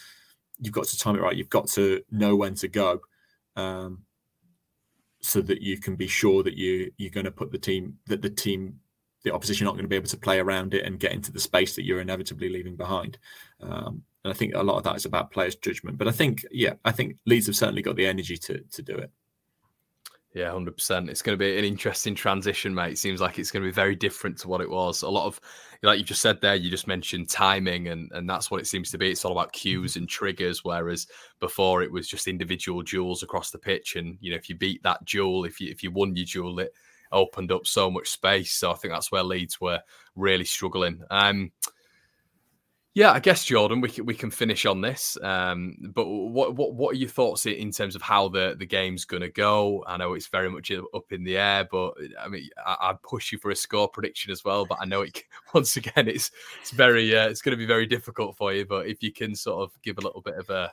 you've 0.59 0.73
got 0.73 0.85
to 0.85 0.97
time 0.97 1.15
it 1.15 1.21
right. 1.21 1.35
You've 1.35 1.49
got 1.49 1.67
to 1.69 2.01
know 2.11 2.35
when 2.35 2.55
to 2.55 2.67
go, 2.67 3.01
um, 3.55 4.03
so 5.21 5.41
that 5.41 5.61
you 5.61 5.79
can 5.79 5.95
be 5.95 6.07
sure 6.07 6.43
that 6.43 6.55
you 6.55 6.91
you're 6.97 7.11
going 7.11 7.25
to 7.25 7.31
put 7.31 7.51
the 7.51 7.57
team 7.57 7.97
that 8.07 8.21
the 8.21 8.29
team 8.29 8.79
the 9.23 9.33
opposition 9.33 9.67
aren't 9.67 9.77
going 9.77 9.85
to 9.85 9.89
be 9.89 9.95
able 9.95 10.07
to 10.07 10.17
play 10.17 10.39
around 10.39 10.73
it 10.73 10.85
and 10.85 10.99
get 10.99 11.13
into 11.13 11.31
the 11.31 11.39
space 11.39 11.75
that 11.75 11.85
you're 11.85 12.01
inevitably 12.01 12.49
leaving 12.49 12.75
behind. 12.75 13.17
Um, 13.61 14.03
and 14.23 14.33
I 14.33 14.35
think 14.35 14.53
a 14.53 14.61
lot 14.61 14.77
of 14.77 14.83
that 14.83 14.95
is 14.95 15.05
about 15.05 15.31
players' 15.31 15.55
judgment. 15.55 15.97
But 15.97 16.07
I 16.07 16.11
think, 16.11 16.45
yeah, 16.51 16.73
I 16.85 16.91
think 16.91 17.17
Leeds 17.25 17.47
have 17.47 17.55
certainly 17.55 17.81
got 17.81 17.95
the 17.95 18.05
energy 18.05 18.37
to 18.37 18.59
to 18.59 18.81
do 18.81 18.95
it. 18.95 19.11
Yeah, 20.33 20.51
hundred 20.51 20.75
percent. 20.75 21.09
It's 21.11 21.21
going 21.21 21.37
to 21.37 21.43
be 21.43 21.59
an 21.59 21.63
interesting 21.63 22.15
transition, 22.15 22.73
mate. 22.73 22.93
It 22.93 22.97
seems 22.97 23.21
like 23.21 23.37
it's 23.37 23.51
going 23.51 23.61
to 23.61 23.67
be 23.67 23.73
very 23.73 23.95
different 23.95 24.39
to 24.39 24.47
what 24.47 24.61
it 24.61 24.69
was. 24.69 25.03
A 25.03 25.09
lot 25.09 25.27
of, 25.27 25.39
like 25.83 25.99
you 25.99 26.03
just 26.03 26.21
said 26.21 26.41
there, 26.41 26.55
you 26.55 26.71
just 26.71 26.87
mentioned 26.87 27.29
timing, 27.29 27.89
and 27.89 28.11
and 28.13 28.27
that's 28.27 28.49
what 28.49 28.59
it 28.59 28.65
seems 28.65 28.89
to 28.91 28.97
be. 28.97 29.11
It's 29.11 29.25
all 29.25 29.31
about 29.31 29.53
cues 29.53 29.95
and 29.95 30.09
triggers, 30.09 30.63
whereas 30.63 31.05
before 31.39 31.83
it 31.83 31.91
was 31.91 32.07
just 32.07 32.27
individual 32.27 32.81
duels 32.81 33.21
across 33.21 33.51
the 33.51 33.59
pitch. 33.59 33.95
And 33.95 34.17
you 34.21 34.31
know, 34.31 34.37
if 34.37 34.49
you 34.49 34.55
beat 34.55 34.81
that 34.81 35.05
duel, 35.05 35.45
if 35.45 35.61
you 35.61 35.69
if 35.69 35.83
you 35.83 35.91
won 35.91 36.15
your 36.15 36.25
duel, 36.25 36.59
it 36.59 36.73
opened 37.11 37.51
up 37.51 37.67
so 37.67 37.91
much 37.91 38.09
space. 38.09 38.53
So 38.53 38.71
I 38.71 38.75
think 38.75 38.91
that's 38.91 39.11
where 39.11 39.23
Leeds 39.23 39.61
were 39.61 39.81
really 40.15 40.45
struggling. 40.45 41.03
Um, 41.11 41.51
yeah, 42.95 43.11
I 43.11 43.19
guess 43.19 43.43
Jordan, 43.43 43.81
we 43.81 43.89
can, 43.89 44.05
we 44.05 44.13
can 44.13 44.29
finish 44.29 44.67
on 44.67 44.81
this. 44.81 45.17
Um, 45.23 45.75
but 45.81 46.05
what 46.05 46.55
what 46.55 46.75
what 46.75 46.93
are 46.93 46.97
your 46.97 47.09
thoughts 47.09 47.47
in 47.47 47.71
terms 47.71 47.95
of 47.95 48.03
how 48.03 48.29
the, 48.29 48.55
the 48.57 48.67
game's 48.67 49.03
going 49.03 49.21
to 49.23 49.31
go? 49.31 49.83
I 49.87 49.97
know 49.97 50.13
it's 50.13 50.27
very 50.27 50.49
much 50.49 50.71
up 50.71 51.11
in 51.11 51.23
the 51.23 51.37
air, 51.37 51.67
but 51.69 51.95
I 52.19 52.27
mean, 52.27 52.49
I, 52.63 52.93
push 53.01 53.31
you 53.31 53.39
for 53.39 53.49
a 53.49 53.55
score 53.55 53.87
prediction 53.87 54.31
as 54.31 54.43
well. 54.45 54.65
But 54.65 54.77
I 54.79 54.85
know 54.85 55.01
it 55.01 55.23
once 55.55 55.75
again, 55.75 56.07
it's 56.07 56.29
it's 56.61 56.69
very 56.69 57.15
uh, 57.17 57.29
it's 57.29 57.41
going 57.41 57.53
to 57.53 57.57
be 57.57 57.65
very 57.65 57.87
difficult 57.87 58.37
for 58.37 58.53
you. 58.53 58.63
But 58.63 58.85
if 58.85 59.01
you 59.01 59.11
can 59.11 59.33
sort 59.33 59.63
of 59.63 59.81
give 59.81 59.97
a 59.97 60.01
little 60.01 60.21
bit 60.21 60.35
of 60.35 60.51
a, 60.51 60.71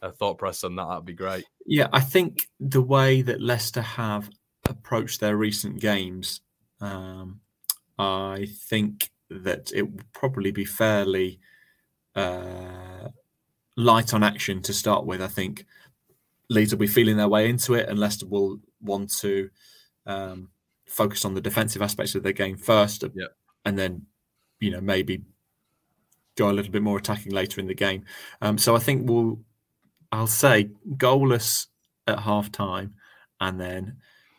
a 0.00 0.12
thought 0.12 0.38
press 0.38 0.64
on 0.64 0.76
that, 0.76 0.88
that'd 0.88 1.04
be 1.04 1.12
great. 1.12 1.44
Yeah, 1.66 1.88
I 1.92 2.00
think 2.00 2.48
the 2.58 2.82
way 2.82 3.20
that 3.20 3.42
Leicester 3.42 3.82
have 3.82 4.30
approached 4.64 5.20
their 5.20 5.36
recent 5.36 5.78
games, 5.78 6.40
um, 6.80 7.40
I 7.98 8.48
think 8.50 9.10
that 9.42 9.72
it 9.74 9.82
will 9.82 10.04
probably 10.12 10.50
be 10.50 10.64
fairly 10.64 11.40
uh, 12.14 13.08
light 13.76 14.14
on 14.14 14.22
action 14.22 14.62
to 14.62 14.72
start 14.72 15.04
with. 15.04 15.20
I 15.20 15.26
think 15.26 15.66
Leeds 16.48 16.72
will 16.72 16.78
be 16.78 16.86
feeling 16.86 17.16
their 17.16 17.28
way 17.28 17.48
into 17.48 17.74
it, 17.74 17.88
and 17.88 17.98
Leicester 17.98 18.26
will 18.26 18.60
want 18.80 19.12
to 19.18 19.50
um, 20.06 20.50
focus 20.86 21.24
on 21.24 21.34
the 21.34 21.40
defensive 21.40 21.82
aspects 21.82 22.14
of 22.14 22.22
their 22.22 22.32
game 22.32 22.56
first, 22.56 23.04
yeah. 23.14 23.26
and 23.64 23.78
then 23.78 24.06
you 24.60 24.70
know 24.70 24.80
maybe 24.80 25.22
go 26.36 26.50
a 26.50 26.52
little 26.52 26.72
bit 26.72 26.82
more 26.82 26.98
attacking 26.98 27.32
later 27.32 27.60
in 27.60 27.66
the 27.66 27.74
game. 27.74 28.04
Um, 28.40 28.58
so 28.58 28.74
I 28.74 28.80
think 28.80 29.08
we'll, 29.08 29.38
I'll 30.10 30.26
say 30.26 30.70
goalless 30.96 31.66
at 32.06 32.20
half 32.20 32.50
time, 32.52 32.94
and 33.40 33.60
then 33.60 33.98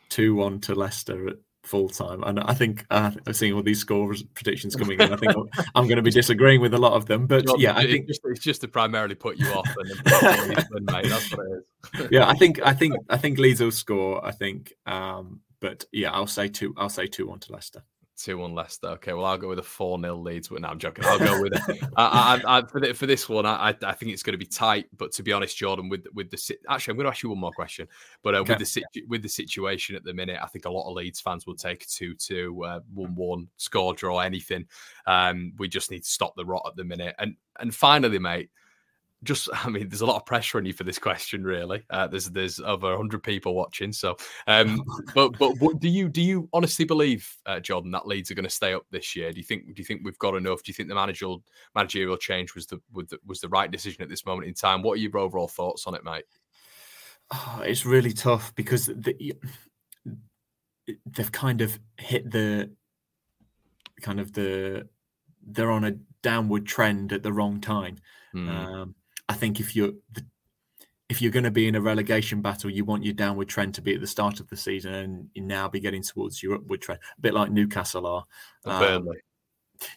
two 0.10 0.36
one 0.36 0.60
to 0.62 0.76
Leicester 0.76 1.30
at 1.30 1.38
full 1.66 1.90
time. 1.90 2.24
And 2.24 2.40
I 2.40 2.54
think 2.54 2.86
uh, 2.90 3.12
I'm 3.26 3.34
seeing 3.34 3.54
all 3.54 3.64
these 3.64 3.80
score 3.80 4.14
predictions 4.34 4.76
coming 4.78 5.00
in. 5.00 5.14
I 5.14 5.18
think 5.18 5.34
I'm 5.76 5.86
going 5.86 5.98
to 5.98 6.02
be 6.02 6.12
disagreeing 6.12 6.62
with 6.62 6.74
a 6.74 6.78
lot 6.78 6.94
of 6.94 7.06
them. 7.06 7.28
But 7.28 7.46
yeah, 7.60 7.76
I 7.76 7.86
think 7.86 8.08
it's 8.08 8.20
just, 8.20 8.22
it's 8.26 8.44
just, 8.44 8.62
to 8.62 8.68
primarily 8.68 9.16
put 9.16 9.38
you 9.38 9.48
off. 9.48 9.68
And 9.78 10.86
mate. 10.86 11.06
That's 11.10 11.32
what 11.32 11.46
it 11.46 11.66
is. 12.04 12.08
yeah, 12.12 12.28
I 12.28 12.34
think 12.34 12.62
I 12.64 12.74
think 12.74 12.96
I 13.10 13.18
think 13.18 13.38
Leeds 13.38 13.62
will 13.62 13.72
score. 13.72 14.26
I 14.26 14.32
think, 14.32 14.74
um, 14.86 15.42
but 15.60 15.86
yeah, 15.92 16.12
I'll 16.12 16.28
say 16.28 16.48
two. 16.48 16.74
I'll 16.78 16.90
say 16.90 17.08
two 17.08 17.28
one 17.28 17.40
to 17.40 17.52
Leicester. 17.52 17.84
Two 18.18 18.38
one 18.38 18.56
Leicester. 18.56 18.88
Okay, 18.88 19.12
well 19.12 19.26
I'll 19.26 19.38
go 19.38 19.50
with 19.50 19.60
a 19.60 19.64
four 19.64 20.00
0 20.00 20.16
Leeds. 20.16 20.48
But 20.48 20.62
no, 20.62 20.70
I'm 20.70 20.80
joking. 20.80 21.04
I'll 21.06 21.20
go 21.20 21.42
with 21.42 21.54
it. 21.54 21.84
I, 21.98 22.42
I, 22.46 22.58
I, 22.58 22.66
for, 22.66 22.80
the, 22.80 22.94
for 22.94 23.06
this 23.06 23.28
one. 23.28 23.46
I, 23.46 23.76
I 23.84 23.92
think 23.92 24.14
it's 24.14 24.24
going 24.24 24.34
to 24.34 24.38
be 24.38 24.46
tight. 24.46 24.86
But 24.98 25.12
to 25.14 25.24
be 25.24 25.34
honest, 25.34 25.58
Jordan, 25.58 25.90
with 25.90 26.06
with 26.14 26.32
the 26.32 26.58
actually, 26.70 26.94
I'm 26.94 26.98
going 26.98 27.06
to 27.06 27.12
ask 27.12 27.24
you 27.24 27.30
one 27.30 27.40
more 27.40 27.52
question. 27.52 27.88
But 28.24 28.36
uh, 28.36 28.40
okay. 28.40 28.56
with 28.58 28.74
the 28.74 29.04
with 29.10 29.22
the 29.22 29.30
situation 29.30 29.98
at 29.98 30.06
the 30.06 30.14
minute, 30.14 30.40
I 30.42 30.48
think 30.48 30.64
a 30.64 30.70
lot 30.70 30.90
of 30.90 30.96
Leeds 30.96 31.20
fans 31.20 31.46
will 31.46 31.56
take 31.56 31.86
two 31.88 32.16
two, 32.16 32.64
uh, 32.64 32.80
one 32.94 33.16
one, 33.16 33.48
score 33.58 33.94
draw, 33.94 34.20
anything. 34.20 34.66
Um, 35.08 35.52
we 35.58 35.68
just 35.68 35.92
need 35.92 36.04
to 36.04 36.10
stop 36.10 36.36
the 36.38 36.46
rot 36.46 36.64
at 36.66 36.78
the 36.78 36.86
minute. 36.86 37.16
And 37.20 37.36
and 37.60 37.76
finally, 37.76 38.20
mate 38.20 38.50
just 39.26 39.50
I 39.54 39.70
mean, 39.70 39.90
there's 39.90 40.02
a 40.02 40.06
lot 40.06 40.18
of 40.18 40.26
pressure 40.26 40.58
on 40.58 40.66
you 40.66 40.74
for 40.74 40.84
this 40.84 41.00
question, 41.00 41.44
really. 41.44 41.84
Uh, 41.90 42.08
there's 42.08 42.30
there's 42.30 42.60
over 42.60 42.96
hundred 42.96 43.24
people 43.24 43.56
watching, 43.56 43.92
so 43.92 44.16
um, 44.48 44.84
but 45.16 45.38
but 45.38 45.60
what 45.60 45.80
do 45.80 45.90
you 45.90 46.08
do 46.08 46.22
you 46.22 46.48
honestly 46.54 46.86
believe, 46.86 47.30
uh, 47.46 47.60
Jordan, 47.60 47.92
that 47.92 48.08
Leeds 48.08 48.32
are 48.32 48.36
going 48.36 48.46
to 48.46 48.50
stay 48.50 48.74
up 48.74 48.86
this 48.92 49.16
year? 49.16 49.32
Do 49.32 49.38
you 49.38 49.44
think 49.44 49.66
do 49.66 49.74
you 49.78 49.86
think 49.86 50.02
we've 50.04 50.20
got 50.20 50.36
enough? 50.36 50.64
Do 50.64 50.70
you 50.70 50.74
think 50.74 50.90
the 50.90 50.96
managerial 50.96 51.44
managerial 51.76 52.18
change 52.18 52.56
was 52.56 52.68
the, 52.68 52.80
was 52.94 53.08
the 53.08 53.20
was 53.26 53.42
the 53.42 53.50
right 53.50 53.70
decision 53.70 54.02
at 54.02 54.10
this 54.10 54.26
moment 54.26 54.48
in 54.48 54.54
time? 54.54 54.82
What 54.82 54.94
are 54.94 55.02
your 55.02 55.18
overall 55.18 55.48
thoughts 55.48 55.88
on 55.88 55.96
it, 55.96 56.04
mate? 56.04 56.26
Oh, 57.32 57.62
it's 57.66 57.86
really 57.86 58.14
tough 58.14 58.54
because 58.56 58.86
the, 58.86 59.34
they've 61.06 61.32
kind 61.32 61.62
of 61.62 61.80
hit 61.98 62.30
the 62.30 62.72
kind 64.02 64.20
of 64.20 64.34
the 64.34 64.88
they're 65.48 65.72
on 65.72 65.84
a 65.84 65.96
downward 66.22 66.66
trend 66.66 67.14
at 67.14 67.24
the 67.24 67.34
wrong 67.34 67.62
time. 67.62 67.98
Mm. 68.34 68.50
Um, 68.50 68.96
I 69.30 69.34
think 69.34 69.60
if 69.60 69.76
you're 69.76 69.94
if 71.10 71.22
you're 71.22 71.32
going 71.32 71.44
to 71.44 71.52
be 71.52 71.68
in 71.68 71.76
a 71.76 71.82
relegation 71.82 72.42
battle, 72.42 72.70
you 72.70 72.84
want 72.84 73.04
your 73.04 73.14
downward 73.14 73.48
trend 73.48 73.76
to 73.76 73.82
be 73.82 73.94
at 73.94 74.02
the 74.02 74.08
start 74.08 74.40
of 74.40 74.48
the 74.50 74.58
season, 74.58 74.94
and 74.94 75.30
you 75.34 75.42
now 75.42 75.68
be 75.68 75.80
getting 75.80 76.02
towards 76.02 76.42
your 76.42 76.56
upward 76.56 76.82
trend, 76.82 77.00
a 77.18 77.22
bit 77.22 77.34
like 77.34 77.52
Newcastle 77.52 78.08
are. 78.08 78.26
Um, 78.66 79.08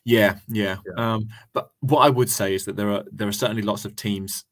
yeah, 0.05 0.39
yeah. 0.49 0.77
yeah. 0.87 1.15
Um, 1.15 1.29
but 1.53 1.71
what 1.81 2.01
I 2.01 2.11
would 2.11 2.31
say 2.31 2.55
is 2.55 2.65
that 2.67 2.77
there 2.77 2.91
are 2.91 3.05
there 3.11 3.29
are 3.29 3.33
certainly 3.33 3.63
lots 3.63 3.85
of 3.85 3.97
teams 3.97 4.45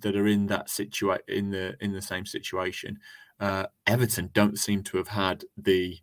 that 0.00 0.16
are 0.16 0.26
in 0.26 0.46
that 0.46 0.70
situation 0.70 1.24
in 1.28 1.50
the 1.50 1.76
in 1.80 1.92
the 1.92 2.02
same 2.02 2.26
situation. 2.26 2.98
Uh, 3.40 3.66
Everton 3.86 4.30
don't 4.32 4.58
seem 4.58 4.82
to 4.84 4.98
have 4.98 5.08
had 5.08 5.44
the 5.56 5.98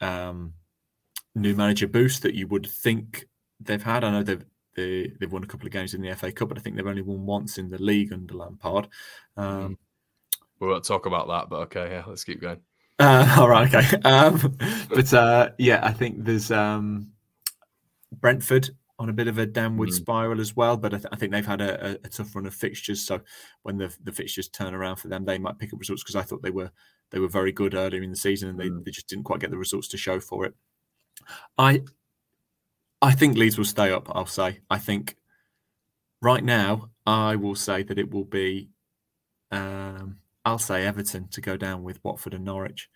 um, 0.00 0.54
new 1.34 1.54
manager 1.54 1.88
boost 1.88 2.22
that 2.22 2.34
you 2.34 2.46
would 2.48 2.66
think 2.66 3.26
they've 3.60 3.82
had. 3.82 4.04
I 4.04 4.10
know 4.10 4.22
they've 4.22 4.44
they, 4.74 5.12
they've 5.18 5.32
won 5.32 5.44
a 5.44 5.46
couple 5.46 5.66
of 5.66 5.72
games 5.72 5.94
in 5.94 6.02
the 6.02 6.14
FA 6.14 6.32
Cup, 6.32 6.48
but 6.48 6.58
I 6.58 6.60
think 6.60 6.76
they've 6.76 6.86
only 6.86 7.02
won 7.02 7.26
once 7.26 7.58
in 7.58 7.70
the 7.70 7.82
league 7.82 8.12
under 8.12 8.34
Lampard. 8.34 8.88
Um, 9.36 9.78
we 10.60 10.68
won't 10.68 10.84
talk 10.84 11.06
about 11.06 11.28
that, 11.28 11.48
but 11.48 11.60
okay, 11.62 11.90
yeah, 11.90 12.04
let's 12.06 12.24
keep 12.24 12.40
going. 12.40 12.60
Uh, 12.98 13.36
all 13.38 13.48
right, 13.48 13.72
okay. 13.72 13.98
Um, 14.04 14.56
but 14.88 15.12
uh, 15.12 15.50
yeah, 15.58 15.80
I 15.82 15.92
think 15.92 16.24
there's 16.24 16.50
um, 16.50 17.10
Brentford 18.12 18.70
on 18.98 19.08
a 19.08 19.12
bit 19.12 19.26
of 19.26 19.38
a 19.38 19.46
downward 19.46 19.88
mm. 19.88 19.94
spiral 19.94 20.40
as 20.40 20.54
well. 20.54 20.76
But 20.76 20.94
I, 20.94 20.98
th- 20.98 21.08
I 21.12 21.16
think 21.16 21.32
they've 21.32 21.44
had 21.44 21.60
a, 21.60 21.86
a, 21.86 21.90
a, 22.04 22.08
tough 22.08 22.34
run 22.34 22.46
of 22.46 22.54
fixtures. 22.54 23.04
So 23.04 23.20
when 23.62 23.76
the 23.76 23.94
the 24.04 24.12
fixtures 24.12 24.48
turn 24.48 24.74
around 24.74 24.96
for 24.96 25.08
them, 25.08 25.24
they 25.24 25.38
might 25.38 25.58
pick 25.58 25.72
up 25.72 25.80
results 25.80 26.02
because 26.02 26.16
I 26.16 26.22
thought 26.22 26.42
they 26.42 26.50
were 26.50 26.70
they 27.10 27.18
were 27.18 27.28
very 27.28 27.52
good 27.52 27.74
earlier 27.74 28.02
in 28.02 28.10
the 28.10 28.16
season 28.16 28.48
and 28.48 28.58
they, 28.58 28.68
mm. 28.68 28.84
they 28.84 28.90
just 28.90 29.08
didn't 29.08 29.24
quite 29.24 29.40
get 29.40 29.50
the 29.50 29.58
results 29.58 29.88
to 29.88 29.96
show 29.96 30.20
for 30.20 30.44
it. 30.46 30.54
I 31.58 31.82
I 33.02 33.12
think 33.12 33.36
Leeds 33.36 33.58
will 33.58 33.64
stay 33.64 33.90
up. 33.90 34.08
I'll 34.14 34.26
say. 34.26 34.60
I 34.70 34.78
think 34.78 35.16
right 36.22 36.42
now 36.42 36.90
I 37.06 37.36
will 37.36 37.54
say 37.54 37.82
that 37.82 37.98
it 37.98 38.10
will 38.10 38.24
be. 38.24 38.70
Um, 39.50 40.18
I'll 40.44 40.58
say 40.58 40.84
Everton 40.84 41.28
to 41.28 41.40
go 41.40 41.56
down 41.56 41.82
with 41.82 42.02
Watford 42.04 42.34
and 42.34 42.44
Norwich. 42.44 42.88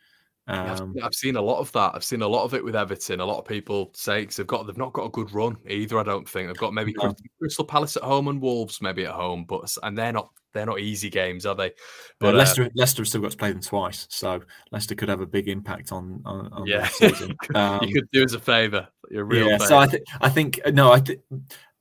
Um, 0.48 0.94
I've 1.02 1.14
seen 1.14 1.36
a 1.36 1.42
lot 1.42 1.58
of 1.58 1.70
that. 1.72 1.92
I've 1.94 2.04
seen 2.04 2.22
a 2.22 2.28
lot 2.28 2.44
of 2.44 2.54
it 2.54 2.64
with 2.64 2.74
Everton. 2.74 3.20
A 3.20 3.24
lot 3.24 3.38
of 3.38 3.44
people 3.44 3.90
say 3.94 4.22
because 4.22 4.36
they've 4.36 4.46
got 4.46 4.66
they've 4.66 4.78
not 4.78 4.94
got 4.94 5.04
a 5.04 5.10
good 5.10 5.32
run 5.32 5.58
either. 5.68 5.98
I 5.98 6.02
don't 6.02 6.28
think 6.28 6.48
they've 6.48 6.56
got 6.56 6.72
maybe 6.72 6.94
no. 7.02 7.14
Crystal 7.38 7.64
Palace 7.64 7.96
at 7.96 8.02
home 8.02 8.28
and 8.28 8.40
Wolves 8.40 8.80
maybe 8.80 9.04
at 9.04 9.12
home, 9.12 9.44
but 9.46 9.76
and 9.82 9.96
they're 9.96 10.12
not 10.12 10.30
they're 10.54 10.64
not 10.64 10.80
easy 10.80 11.10
games, 11.10 11.44
are 11.44 11.54
they? 11.54 11.72
But 12.18 12.34
uh, 12.34 12.38
Leicester 12.38 12.64
uh, 12.64 12.68
Leicester 12.74 13.02
have 13.02 13.08
still 13.08 13.20
got 13.20 13.32
to 13.32 13.36
play 13.36 13.52
them 13.52 13.60
twice, 13.60 14.06
so 14.08 14.40
Leicester 14.72 14.94
could 14.94 15.10
have 15.10 15.20
a 15.20 15.26
big 15.26 15.48
impact 15.48 15.92
on 15.92 16.22
on, 16.24 16.50
on 16.52 16.66
yeah. 16.66 16.88
season. 16.88 17.36
Um, 17.54 17.80
you 17.82 17.94
could 17.94 18.10
do 18.10 18.24
us 18.24 18.32
a 18.32 18.40
favour. 18.40 18.88
You're 19.10 19.24
real. 19.24 19.48
Yeah, 19.48 19.58
so 19.58 19.78
I 19.78 19.86
think 19.86 20.04
I 20.20 20.28
think 20.28 20.60
no, 20.72 20.92
I 20.92 21.00
think 21.00 21.20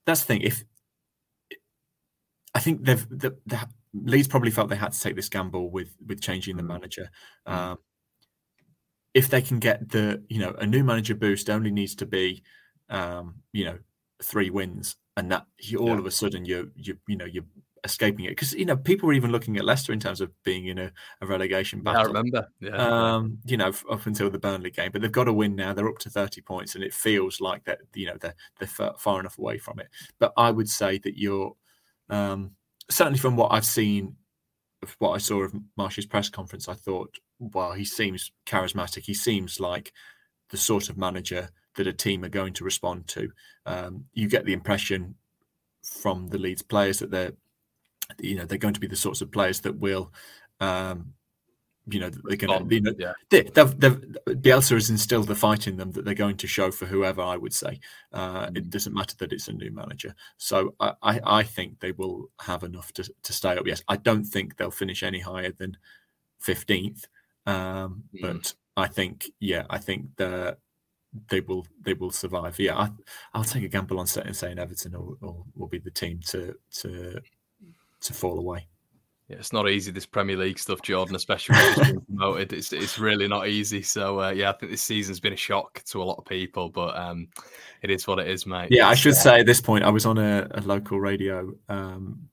that's 0.05 0.21
the 0.21 0.25
thing. 0.27 0.41
If 0.41 0.63
I 2.53 2.59
think 2.59 2.83
they've 2.83 3.07
the, 3.09 3.37
the 3.45 3.67
Leeds 3.93 4.27
probably 4.27 4.51
felt 4.51 4.69
they 4.69 4.75
had 4.75 4.91
to 4.91 4.99
take 4.99 5.15
this 5.15 5.29
gamble 5.29 5.69
with 5.69 5.95
with 6.05 6.21
changing 6.21 6.57
the 6.57 6.63
mm. 6.63 6.67
manager. 6.67 7.09
Mm. 7.47 7.53
Um, 7.53 7.77
if 9.17 9.29
they 9.29 9.41
can 9.41 9.57
get 9.57 9.89
the 9.89 10.23
you 10.29 10.39
know 10.39 10.53
a 10.59 10.65
new 10.65 10.83
manager 10.83 11.15
boost 11.15 11.49
only 11.49 11.71
needs 11.71 11.95
to 11.95 12.05
be 12.05 12.43
um, 12.89 13.41
you 13.51 13.65
know 13.65 13.77
three 14.21 14.51
wins 14.51 14.95
and 15.17 15.31
that 15.31 15.47
you, 15.59 15.79
all 15.79 15.87
yeah. 15.87 15.97
of 15.97 16.05
a 16.05 16.11
sudden 16.11 16.45
you 16.45 16.71
you 16.75 16.95
you 17.07 17.17
know 17.17 17.25
you're 17.25 17.43
escaping 17.83 18.25
it 18.25 18.29
because 18.29 18.53
you 18.53 18.65
know 18.65 18.77
people 18.77 19.07
were 19.07 19.13
even 19.13 19.31
looking 19.31 19.57
at 19.57 19.65
Leicester 19.65 19.91
in 19.91 19.99
terms 19.99 20.21
of 20.21 20.29
being 20.43 20.67
in 20.67 20.77
a, 20.77 20.91
a 21.21 21.25
relegation 21.25 21.81
battle. 21.81 22.01
I 22.01 22.05
remember, 22.05 22.47
yeah. 22.59 22.75
Um, 22.75 23.39
you 23.45 23.57
know, 23.57 23.73
up 23.89 24.05
until 24.05 24.29
the 24.29 24.37
Burnley 24.37 24.69
game, 24.69 24.91
but 24.91 25.01
they've 25.01 25.11
got 25.11 25.23
to 25.23 25.33
win 25.33 25.55
now. 25.55 25.73
They're 25.73 25.89
up 25.89 25.97
to 25.99 26.11
thirty 26.11 26.41
points, 26.41 26.75
and 26.75 26.83
it 26.83 26.93
feels 26.93 27.41
like 27.41 27.63
that. 27.65 27.79
You 27.95 28.07
know, 28.07 28.17
they're 28.19 28.35
they're 28.59 28.91
far 28.97 29.19
enough 29.19 29.39
away 29.39 29.57
from 29.57 29.79
it. 29.79 29.87
But 30.19 30.33
I 30.37 30.51
would 30.51 30.69
say 30.69 30.99
that 30.99 31.17
you're 31.17 31.55
um, 32.09 32.51
certainly 32.89 33.19
from 33.19 33.35
what 33.35 33.51
I've 33.51 33.65
seen, 33.65 34.15
what 34.99 35.11
I 35.11 35.17
saw 35.17 35.41
of 35.41 35.55
Marsch's 35.75 36.05
press 36.05 36.29
conference, 36.29 36.67
I 36.67 36.73
thought 36.73 37.17
well, 37.39 37.73
he 37.73 37.85
seems 37.85 38.31
charismatic. 38.45 39.03
He 39.05 39.13
seems 39.13 39.59
like 39.59 39.93
the 40.49 40.57
sort 40.57 40.89
of 40.89 40.97
manager 40.97 41.49
that 41.75 41.87
a 41.87 41.93
team 41.93 42.23
are 42.23 42.29
going 42.29 42.53
to 42.53 42.63
respond 42.63 43.07
to. 43.07 43.31
Um, 43.65 44.05
you 44.13 44.27
get 44.27 44.45
the 44.45 44.53
impression 44.53 45.15
from 45.83 46.29
the 46.29 46.37
Leeds 46.37 46.61
players 46.61 46.99
that 46.99 47.11
they're, 47.11 47.33
you 48.19 48.35
know, 48.35 48.45
they're 48.45 48.57
going 48.57 48.73
to 48.73 48.79
be 48.79 48.87
the 48.87 48.95
sorts 48.95 49.21
of 49.21 49.31
players 49.31 49.61
that 49.61 49.77
will, 49.79 50.11
um, 50.59 51.13
you 51.89 51.99
know, 51.99 52.09
they're 52.09 52.37
going 52.37 52.67
to, 52.67 52.75
you 52.75 52.81
know, 52.81 52.93
yeah. 52.97 53.13
they, 53.29 53.43
they've, 53.43 53.79
they've, 53.79 54.01
Bielsa 54.27 54.73
has 54.73 54.89
instilled 54.89 55.27
the 55.27 55.35
fight 55.35 55.67
in 55.67 55.77
them 55.77 55.91
that 55.91 56.05
they're 56.05 56.13
going 56.13 56.37
to 56.37 56.47
show 56.47 56.71
for 56.71 56.85
whoever. 56.85 57.21
I 57.21 57.37
would 57.37 57.53
say 57.53 57.79
uh, 58.11 58.47
mm. 58.47 58.57
it 58.57 58.69
doesn't 58.69 58.93
matter 58.93 59.15
that 59.19 59.31
it's 59.33 59.47
a 59.47 59.53
new 59.53 59.71
manager. 59.71 60.13
So 60.37 60.75
I, 60.79 60.93
I, 61.01 61.19
I 61.23 61.43
think 61.43 61.79
they 61.79 61.93
will 61.93 62.29
have 62.41 62.63
enough 62.63 62.91
to, 62.93 63.09
to 63.23 63.33
stay 63.33 63.57
up. 63.57 63.65
Yes, 63.65 63.81
I 63.87 63.97
don't 63.97 64.25
think 64.25 64.57
they'll 64.57 64.71
finish 64.71 65.03
any 65.03 65.19
higher 65.19 65.51
than 65.51 65.77
fifteenth. 66.39 67.07
Um, 67.45 68.03
mm. 68.13 68.21
But 68.21 68.53
I 68.75 68.87
think, 68.87 69.31
yeah, 69.39 69.63
I 69.69 69.77
think 69.77 70.15
that 70.17 70.59
they 71.29 71.39
will 71.39 71.65
they 71.81 71.93
will 71.93 72.11
survive. 72.11 72.59
Yeah, 72.59 72.77
I, 72.77 72.89
I'll 73.33 73.43
take 73.43 73.63
a 73.63 73.69
gamble 73.69 73.99
on 73.99 74.07
saying 74.07 74.59
Everton 74.59 74.91
will, 74.91 75.17
will, 75.21 75.47
will 75.55 75.67
be 75.67 75.79
the 75.79 75.89
team 75.89 76.19
to 76.27 76.53
to 76.81 77.21
to 78.01 78.13
fall 78.13 78.37
away. 78.37 78.67
Yeah, 79.29 79.37
it's 79.37 79.51
not 79.51 79.69
easy 79.69 79.91
this 79.91 80.05
Premier 80.05 80.37
League 80.37 80.57
stuff, 80.57 80.81
Jordan, 80.81 81.15
especially 81.15 81.55
when 81.55 81.65
it's 81.67 81.91
been 81.91 82.01
promoted. 82.01 82.53
It's 82.53 82.71
it's 82.71 82.97
really 82.97 83.27
not 83.27 83.49
easy. 83.49 83.81
So 83.81 84.21
uh, 84.21 84.29
yeah, 84.29 84.49
I 84.49 84.53
think 84.53 84.71
this 84.71 84.81
season's 84.81 85.19
been 85.19 85.33
a 85.33 85.37
shock 85.37 85.83
to 85.87 86.01
a 86.01 86.05
lot 86.05 86.17
of 86.17 86.25
people, 86.25 86.69
but 86.69 86.95
um, 86.97 87.27
it 87.81 87.91
is 87.91 88.07
what 88.07 88.19
it 88.19 88.27
is, 88.27 88.45
mate. 88.45 88.69
Yeah, 88.71 88.87
I 88.87 88.93
should 88.93 89.13
uh, 89.13 89.15
say 89.15 89.39
at 89.41 89.45
this 89.45 89.59
point, 89.59 89.83
I 89.83 89.89
was 89.89 90.05
on 90.05 90.17
a, 90.17 90.47
a 90.51 90.61
local 90.61 91.01
radio 91.01 91.53
um, 91.67 92.29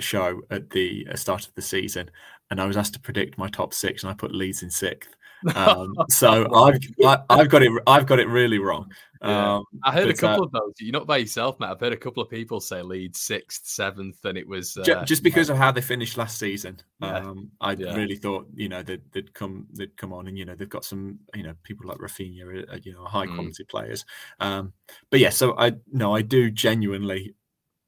show 0.00 0.40
at 0.50 0.70
the 0.70 1.06
start 1.16 1.46
of 1.46 1.54
the 1.54 1.60
season, 1.60 2.10
and 2.50 2.60
I 2.60 2.64
was 2.64 2.78
asked 2.78 2.94
to 2.94 3.00
predict 3.00 3.36
my 3.36 3.48
top 3.48 3.74
six, 3.74 4.02
and 4.02 4.10
I 4.10 4.14
put 4.14 4.34
Leeds 4.34 4.62
in 4.62 4.70
sixth. 4.70 5.14
Um, 5.54 5.94
so 6.10 6.52
I've 6.54 6.80
I, 7.04 7.36
have 7.36 7.48
got 7.48 7.62
it 7.62 7.72
I've 7.86 8.06
got 8.06 8.18
it 8.18 8.28
really 8.28 8.58
wrong. 8.58 8.90
Yeah. 9.22 9.56
Um, 9.56 9.64
I 9.82 9.92
heard 9.92 10.08
a 10.08 10.14
couple 10.14 10.42
uh, 10.42 10.46
of 10.46 10.52
those. 10.52 10.74
You're 10.78 10.92
not 10.92 11.06
by 11.06 11.16
yourself, 11.18 11.58
Matt. 11.58 11.70
I've 11.70 11.80
heard 11.80 11.92
a 11.92 11.96
couple 11.96 12.22
of 12.22 12.30
people 12.30 12.60
say 12.60 12.82
Leeds 12.82 13.20
sixth, 13.20 13.66
seventh, 13.66 14.24
and 14.24 14.38
it 14.38 14.46
was 14.46 14.76
uh, 14.76 15.04
just 15.04 15.22
because 15.22 15.50
of 15.50 15.56
how 15.56 15.72
they 15.72 15.80
finished 15.80 16.16
last 16.16 16.38
season. 16.38 16.78
Yeah. 17.00 17.18
Um, 17.18 17.50
I 17.60 17.72
yeah. 17.72 17.94
really 17.94 18.16
thought 18.16 18.46
you 18.54 18.68
know 18.68 18.82
they'd, 18.82 19.02
they'd, 19.12 19.32
come 19.34 19.66
they'd 19.72 19.96
come 19.96 20.12
on, 20.12 20.28
and 20.28 20.38
you 20.38 20.44
know 20.44 20.54
they've 20.54 20.68
got 20.68 20.84
some 20.84 21.18
you 21.34 21.42
know 21.42 21.54
people 21.62 21.88
like 21.88 21.98
Raphinha, 21.98 22.72
uh, 22.72 22.78
you 22.82 22.92
know 22.92 23.04
high 23.04 23.26
mm. 23.26 23.34
quality 23.34 23.64
mm. 23.64 23.68
players. 23.68 24.04
Um, 24.40 24.72
but 25.10 25.20
yeah, 25.20 25.30
so 25.30 25.58
I 25.58 25.72
no, 25.92 26.14
I 26.14 26.22
do 26.22 26.50
genuinely 26.50 27.34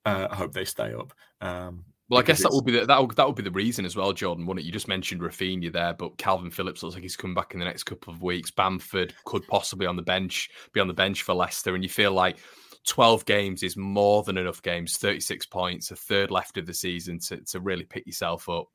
uh, 0.05 0.35
hope 0.35 0.53
they 0.53 0.65
stay 0.65 0.95
up. 0.95 1.13
Um, 1.41 1.85
well, 2.11 2.21
I 2.21 2.23
guess 2.23 2.43
that 2.43 2.51
will 2.51 2.61
be 2.61 2.73
the, 2.73 2.87
that 2.87 3.01
would, 3.01 3.17
that 3.17 3.27
would 3.27 3.37
be 3.37 3.43
the 3.43 3.51
reason 3.51 3.85
as 3.85 3.95
well, 3.95 4.13
Jordan. 4.13 4.45
Wouldn't 4.45 4.65
it? 4.65 4.67
You 4.67 4.73
just 4.73 4.89
mentioned 4.89 5.21
Raphinha 5.21 5.73
there, 5.73 5.95
but 5.95 6.19
Calvin 6.19 6.51
Phillips 6.51 6.83
looks 6.83 6.95
like 6.95 7.03
he's 7.03 7.17
coming 7.17 7.35
back 7.35 7.55
in 7.55 7.61
the 7.61 7.65
next 7.65 7.85
couple 7.85 8.13
of 8.13 8.21
weeks. 8.23 8.51
Bamford 8.51 9.15
could 9.25 9.47
possibly 9.47 9.87
on 9.87 9.97
the 9.97 10.03
bench 10.03 10.51
be 10.73 10.81
on 10.81 10.89
the 10.89 10.95
bench 10.95 11.23
for 11.23 11.35
Leicester, 11.35 11.75
and 11.75 11.85
you 11.85 11.89
feel 11.89 12.13
like 12.13 12.39
twelve 12.87 13.25
games 13.27 13.63
is 13.63 13.77
more 13.77 14.23
than 14.25 14.39
enough 14.39 14.61
games. 14.61 14.97
Thirty 14.97 15.21
six 15.21 15.47
points, 15.47 15.91
a 15.93 15.97
third 15.97 16.31
left 16.31 16.59
of 16.59 16.67
the 16.67 16.75
season 16.75 17.21
to 17.21 17.37
to 17.37 17.61
really 17.61 17.85
pick 17.85 18.07
yourself 18.07 18.49
up. 18.49 18.67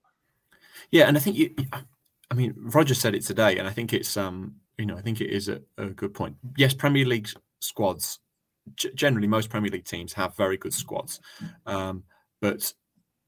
Yeah, 0.92 1.08
and 1.08 1.18
I 1.18 1.20
think 1.20 1.38
you, 1.38 1.54
I 2.32 2.34
mean, 2.36 2.54
Roger 2.58 2.94
said 2.96 3.16
it 3.16 3.24
today, 3.24 3.58
and 3.58 3.68
I 3.68 3.72
think 3.72 3.94
it's 3.94 4.16
um, 4.18 4.56
you 4.78 4.86
know, 4.86 4.98
I 4.98 5.02
think 5.02 5.22
it 5.22 5.30
is 5.30 5.50
a, 5.50 5.62
a 5.78 5.88
good 5.88 6.14
point. 6.14 6.36
Yes, 6.58 6.74
Premier 6.74 7.06
League 7.06 7.30
squads, 7.60 8.20
g- 8.76 8.92
generally 8.96 9.28
most 9.28 9.50
Premier 9.50 9.72
League 9.72 9.86
teams 9.86 10.14
have 10.14 10.36
very 10.36 10.58
good 10.58 10.74
squads, 10.74 11.20
um, 11.66 12.04
but 12.42 12.74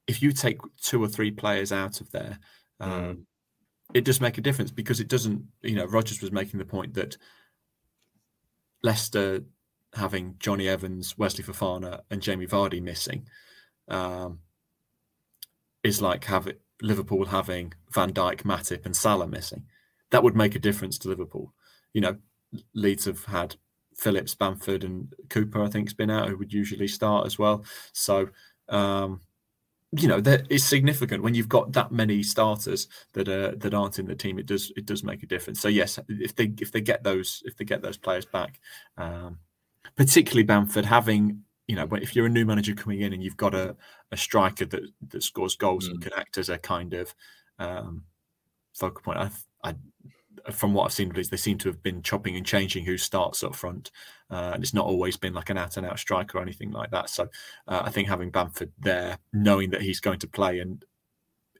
if 0.08 0.22
you 0.22 0.32
take 0.32 0.58
two 0.82 1.00
or 1.02 1.06
three 1.06 1.30
players 1.30 1.70
out 1.70 2.00
of 2.00 2.10
there, 2.10 2.38
um, 2.80 2.90
mm. 2.90 3.18
it 3.94 4.04
does 4.04 4.20
make 4.20 4.38
a 4.38 4.40
difference 4.40 4.70
because 4.70 4.98
it 4.98 5.08
doesn't. 5.08 5.44
You 5.62 5.76
know, 5.76 5.84
Rodgers 5.84 6.20
was 6.20 6.32
making 6.32 6.58
the 6.58 6.64
point 6.64 6.94
that 6.94 7.16
Leicester 8.82 9.44
having 9.94 10.34
Jonny 10.38 10.66
Evans, 10.66 11.16
Wesley 11.16 11.44
Fofana, 11.44 12.00
and 12.10 12.22
Jamie 12.22 12.46
Vardy 12.46 12.82
missing 12.82 13.28
um, 13.88 14.40
is 15.84 16.00
like 16.00 16.24
having 16.24 16.56
Liverpool 16.80 17.26
having 17.26 17.74
Van 17.92 18.12
Dijk, 18.12 18.42
Matip, 18.42 18.86
and 18.86 18.96
Salah 18.96 19.28
missing. 19.28 19.64
That 20.10 20.22
would 20.22 20.36
make 20.36 20.54
a 20.54 20.60
difference 20.60 20.98
to 20.98 21.08
Liverpool. 21.08 21.52
You 21.92 22.00
know, 22.00 22.16
Leeds 22.74 23.04
have 23.04 23.26
had 23.26 23.56
Phillips, 23.94 24.34
Bamford, 24.34 24.84
and 24.84 25.12
Cooper. 25.28 25.62
I 25.62 25.68
think's 25.68 25.92
been 25.92 26.10
out, 26.10 26.28
who 26.28 26.38
would 26.38 26.52
usually 26.52 26.88
start 26.88 27.26
as 27.26 27.38
well. 27.38 27.64
So 27.92 28.28
um, 28.68 29.20
you 29.92 30.06
know 30.06 30.20
that 30.20 30.50
is 30.50 30.64
significant 30.64 31.22
when 31.22 31.34
you've 31.34 31.48
got 31.48 31.72
that 31.72 31.90
many 31.90 32.22
starters 32.22 32.88
that 33.14 33.28
are 33.28 33.54
that 33.56 33.72
aren't 33.72 33.98
in 33.98 34.06
the 34.06 34.14
team. 34.14 34.38
It 34.38 34.46
does 34.46 34.70
it 34.76 34.84
does 34.84 35.02
make 35.02 35.22
a 35.22 35.26
difference. 35.26 35.60
So 35.60 35.68
yes, 35.68 35.98
if 36.08 36.34
they 36.36 36.52
if 36.60 36.72
they 36.72 36.80
get 36.80 37.02
those 37.04 37.42
if 37.46 37.56
they 37.56 37.64
get 37.64 37.80
those 37.80 37.96
players 37.96 38.26
back, 38.26 38.60
um, 38.98 39.38
particularly 39.96 40.44
Bamford 40.44 40.84
having 40.84 41.42
you 41.66 41.76
know 41.76 41.88
if 41.92 42.14
you're 42.14 42.26
a 42.26 42.30
new 42.30 42.44
manager 42.44 42.74
coming 42.74 43.00
in 43.00 43.14
and 43.14 43.22
you've 43.22 43.36
got 43.36 43.54
a, 43.54 43.76
a 44.12 44.16
striker 44.16 44.66
that 44.66 44.82
that 45.08 45.22
scores 45.22 45.56
goals 45.56 45.88
mm. 45.88 45.92
and 45.92 46.02
can 46.02 46.12
act 46.14 46.36
as 46.36 46.50
a 46.50 46.58
kind 46.58 46.92
of 46.92 47.14
um, 47.58 48.04
focal 48.74 49.02
point. 49.02 49.18
I, 49.18 49.30
I 49.70 49.74
from 50.50 50.74
what 50.74 50.84
I've 50.84 50.92
seen, 50.92 51.12
they 51.12 51.36
seem 51.36 51.58
to 51.58 51.68
have 51.68 51.82
been 51.82 52.02
chopping 52.02 52.36
and 52.36 52.46
changing 52.46 52.84
who 52.84 52.96
starts 52.96 53.42
up 53.42 53.54
front, 53.54 53.90
uh, 54.30 54.52
and 54.54 54.62
it's 54.62 54.74
not 54.74 54.86
always 54.86 55.16
been 55.16 55.34
like 55.34 55.50
an 55.50 55.58
out 55.58 55.76
and 55.76 55.86
out 55.86 55.98
striker 55.98 56.38
or 56.38 56.42
anything 56.42 56.70
like 56.70 56.90
that. 56.90 57.10
So 57.10 57.28
uh, 57.66 57.82
I 57.84 57.90
think 57.90 58.08
having 58.08 58.30
Bamford 58.30 58.72
there, 58.78 59.18
knowing 59.32 59.70
that 59.70 59.82
he's 59.82 60.00
going 60.00 60.18
to 60.20 60.26
play 60.26 60.60
and 60.60 60.84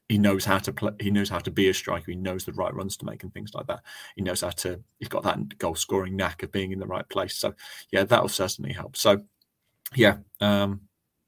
he 0.07 0.17
knows 0.17 0.45
how 0.45 0.57
to 0.57 0.73
play, 0.73 0.91
he 0.99 1.11
knows 1.11 1.29
how 1.29 1.39
to 1.39 1.51
be 1.51 1.69
a 1.69 1.73
striker, 1.73 2.11
he 2.11 2.17
knows 2.17 2.45
the 2.45 2.53
right 2.53 2.73
runs 2.73 2.97
to 2.97 3.05
make 3.05 3.23
and 3.23 3.33
things 3.33 3.53
like 3.53 3.67
that. 3.67 3.81
He 4.15 4.23
knows 4.23 4.41
how 4.41 4.49
to, 4.49 4.81
he's 4.97 5.07
got 5.07 5.23
that 5.23 5.57
goal 5.59 5.75
scoring 5.75 6.15
knack 6.15 6.41
of 6.41 6.51
being 6.51 6.71
in 6.71 6.79
the 6.79 6.87
right 6.87 7.07
place. 7.09 7.35
So 7.37 7.53
yeah, 7.91 8.03
that 8.03 8.21
will 8.21 8.29
certainly 8.29 8.73
help. 8.73 8.97
So 8.97 9.21
yeah, 9.95 10.17
um, 10.41 10.81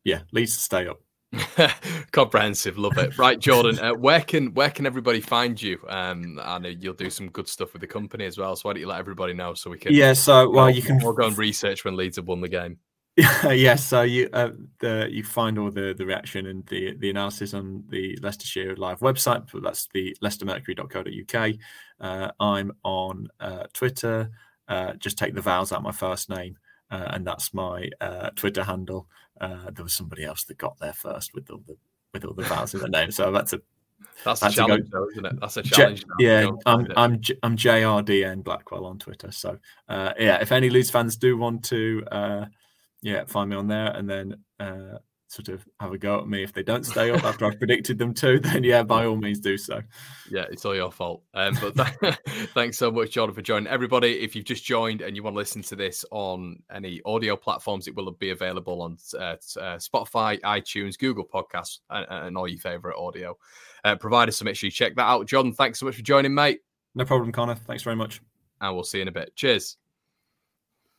yeah, 0.04 0.22
Leeds 0.32 0.56
to 0.56 0.62
stay 0.62 0.88
up. 0.88 1.00
Comprehensive, 2.12 2.78
love 2.78 2.98
it. 2.98 3.18
Right, 3.18 3.40
Jordan, 3.40 3.80
uh, 3.80 3.94
where 3.94 4.22
can 4.22 4.54
where 4.54 4.70
can 4.70 4.86
everybody 4.86 5.22
find 5.22 5.62
you? 5.62 5.80
Um, 5.88 6.40
I 6.44 6.60
know 6.60 6.70
you'll 6.70 6.94
do 6.94 7.10
some 7.10 7.30
good 7.30 7.48
stuff 7.48 7.72
with 7.72 7.82
the 7.82 7.88
company 7.88 8.26
as 8.26 8.38
well. 8.38 8.56
So 8.56 8.68
why 8.68 8.74
don't 8.74 8.82
you 8.82 8.88
let 8.88 9.00
everybody 9.00 9.34
know 9.34 9.54
so 9.54 9.70
we 9.70 9.78
can? 9.78 9.94
Yeah, 9.94 10.14
so 10.14 10.50
well, 10.50 10.70
you 10.70 10.82
can 10.82 11.00
we'll 11.00 11.14
go 11.14 11.28
and 11.28 11.38
research 11.38 11.86
when 11.86 11.96
Leeds 11.96 12.18
have 12.18 12.28
won 12.28 12.42
the 12.42 12.50
game. 12.50 12.78
yeah, 13.18 13.76
so 13.76 14.02
you 14.02 14.30
uh, 14.34 14.52
the 14.80 15.08
you 15.10 15.24
find 15.24 15.58
all 15.58 15.72
the 15.72 15.94
the 15.98 16.06
reaction 16.06 16.48
and 16.48 16.66
the 16.68 16.96
the 16.98 17.10
analysis 17.10 17.54
on 17.54 17.84
the 17.90 18.18
Leicestershire 18.22 18.76
Live 18.76 19.00
website. 19.00 19.50
But 19.52 19.64
That's 19.64 19.88
the 19.94 20.16
leicestermercury.co.uk. 20.22 21.54
Uh, 22.00 22.32
I'm 22.40 22.72
on 22.84 23.28
uh, 23.40 23.66
Twitter. 23.74 24.32
Uh, 24.68 24.94
just 24.94 25.18
take 25.18 25.36
the 25.36 25.42
vowels 25.42 25.72
out 25.72 25.84
my 25.84 25.92
first 25.92 26.30
name, 26.30 26.58
uh, 26.90 27.08
and 27.10 27.28
that's 27.28 27.54
my 27.54 27.90
uh, 28.00 28.30
Twitter 28.32 28.64
handle. 28.64 29.08
Uh, 29.42 29.72
there 29.72 29.84
was 29.84 29.94
somebody 29.94 30.24
else 30.24 30.44
that 30.46 30.58
got 30.58 30.78
there 30.80 30.94
first 30.94 31.34
with 31.34 31.50
all 31.50 31.64
the 31.68 31.76
with 32.14 32.26
all 32.26 32.34
the 32.34 32.44
vowels 32.44 32.74
in 32.74 32.80
the 32.80 32.88
name, 32.90 33.10
so 33.10 33.34
had 33.34 33.48
to 33.48 33.62
That's 34.24 34.44
a 34.44 34.52
challenge, 34.52 34.90
though, 34.92 35.10
isn't 35.10 35.26
it? 35.26 35.40
That's 35.40 35.58
a 35.58 35.64
challenge. 35.64 36.02
J- 36.02 36.06
yeah, 36.20 36.52
I'm 36.66 36.88
I'm 36.96 37.20
J- 37.22 37.40
I'm 37.42 37.58
JRDN 37.58 38.44
Blackwell 38.44 38.86
on 38.86 39.00
Twitter. 39.00 39.32
So 39.32 39.58
uh, 39.90 40.14
yeah, 40.20 40.38
if 40.42 40.52
any 40.52 40.70
Leeds 40.70 40.92
fans 40.92 41.18
do 41.18 41.38
want 41.38 41.66
to, 41.66 42.04
uh, 42.12 42.46
yeah, 43.02 43.26
find 43.26 43.50
me 43.50 43.56
on 43.56 43.68
there, 43.68 43.88
and 43.88 44.08
then 44.08 44.36
uh, 44.60 45.00
sort 45.32 45.48
of 45.48 45.66
have 45.80 45.94
a 45.94 45.98
go 45.98 46.20
at 46.20 46.28
me 46.28 46.44
if 46.44 46.52
they 46.52 46.62
don't 46.62 46.86
stay 46.86 47.10
up 47.10 47.24
after 47.24 47.46
I've 47.46 47.58
predicted 47.58 47.98
them 47.98 48.14
to, 48.16 48.38
then 48.44 48.66
yeah, 48.66 48.84
by 48.84 49.06
all 49.06 49.16
means 49.16 49.40
do 49.40 49.58
so. 49.58 49.82
Yeah, 50.30 50.46
it's 50.52 50.66
all 50.66 50.76
your 50.76 50.92
fault. 50.92 51.24
Um, 51.34 51.58
but 51.62 51.76
th- 51.76 52.18
thanks 52.54 52.78
so 52.78 52.92
much, 52.92 53.12
Jordan, 53.12 53.34
for 53.34 53.42
joining. 53.42 53.68
Everybody, 53.68 54.20
if 54.20 54.36
you've 54.36 54.46
just 54.46 54.66
joined 54.66 55.02
and 55.02 55.16
you 55.16 55.24
want 55.24 55.36
to 55.36 55.38
listen 55.38 55.62
to 55.64 55.76
this 55.78 56.04
on 56.12 56.62
any 56.74 57.02
audio 57.06 57.38
platforms, 57.38 57.88
it 57.88 57.96
will 57.96 58.12
be 58.12 58.32
available 58.32 58.82
on 58.82 58.98
uh, 59.18 59.36
uh, 59.60 59.78
Spotify, 59.78 60.40
iTunes, 60.42 60.98
Google 60.98 61.26
Podcasts, 61.26 61.80
and, 61.90 62.06
and 62.10 62.38
all 62.38 62.48
your 62.48 62.60
favorite 62.60 62.98
audio 62.98 63.38
uh, 63.86 63.96
providers. 63.96 64.36
So 64.36 64.44
make 64.44 64.58
sure 64.58 64.68
you 64.68 64.72
check 64.72 64.96
that 64.96 65.06
out. 65.06 65.28
Jordan, 65.28 65.54
thanks 65.54 65.80
so 65.80 65.86
much 65.86 65.96
for 65.96 66.02
joining, 66.02 66.34
mate. 66.34 66.60
No 66.94 67.06
problem, 67.06 67.32
Conor. 67.32 67.56
Thanks 67.56 67.84
very 67.84 67.96
much. 67.96 68.22
And 68.60 68.76
we'll 68.76 68.84
see 68.84 68.98
you 68.98 69.04
in 69.04 69.08
a 69.08 69.14
bit. 69.14 69.34
Cheers. 69.36 69.78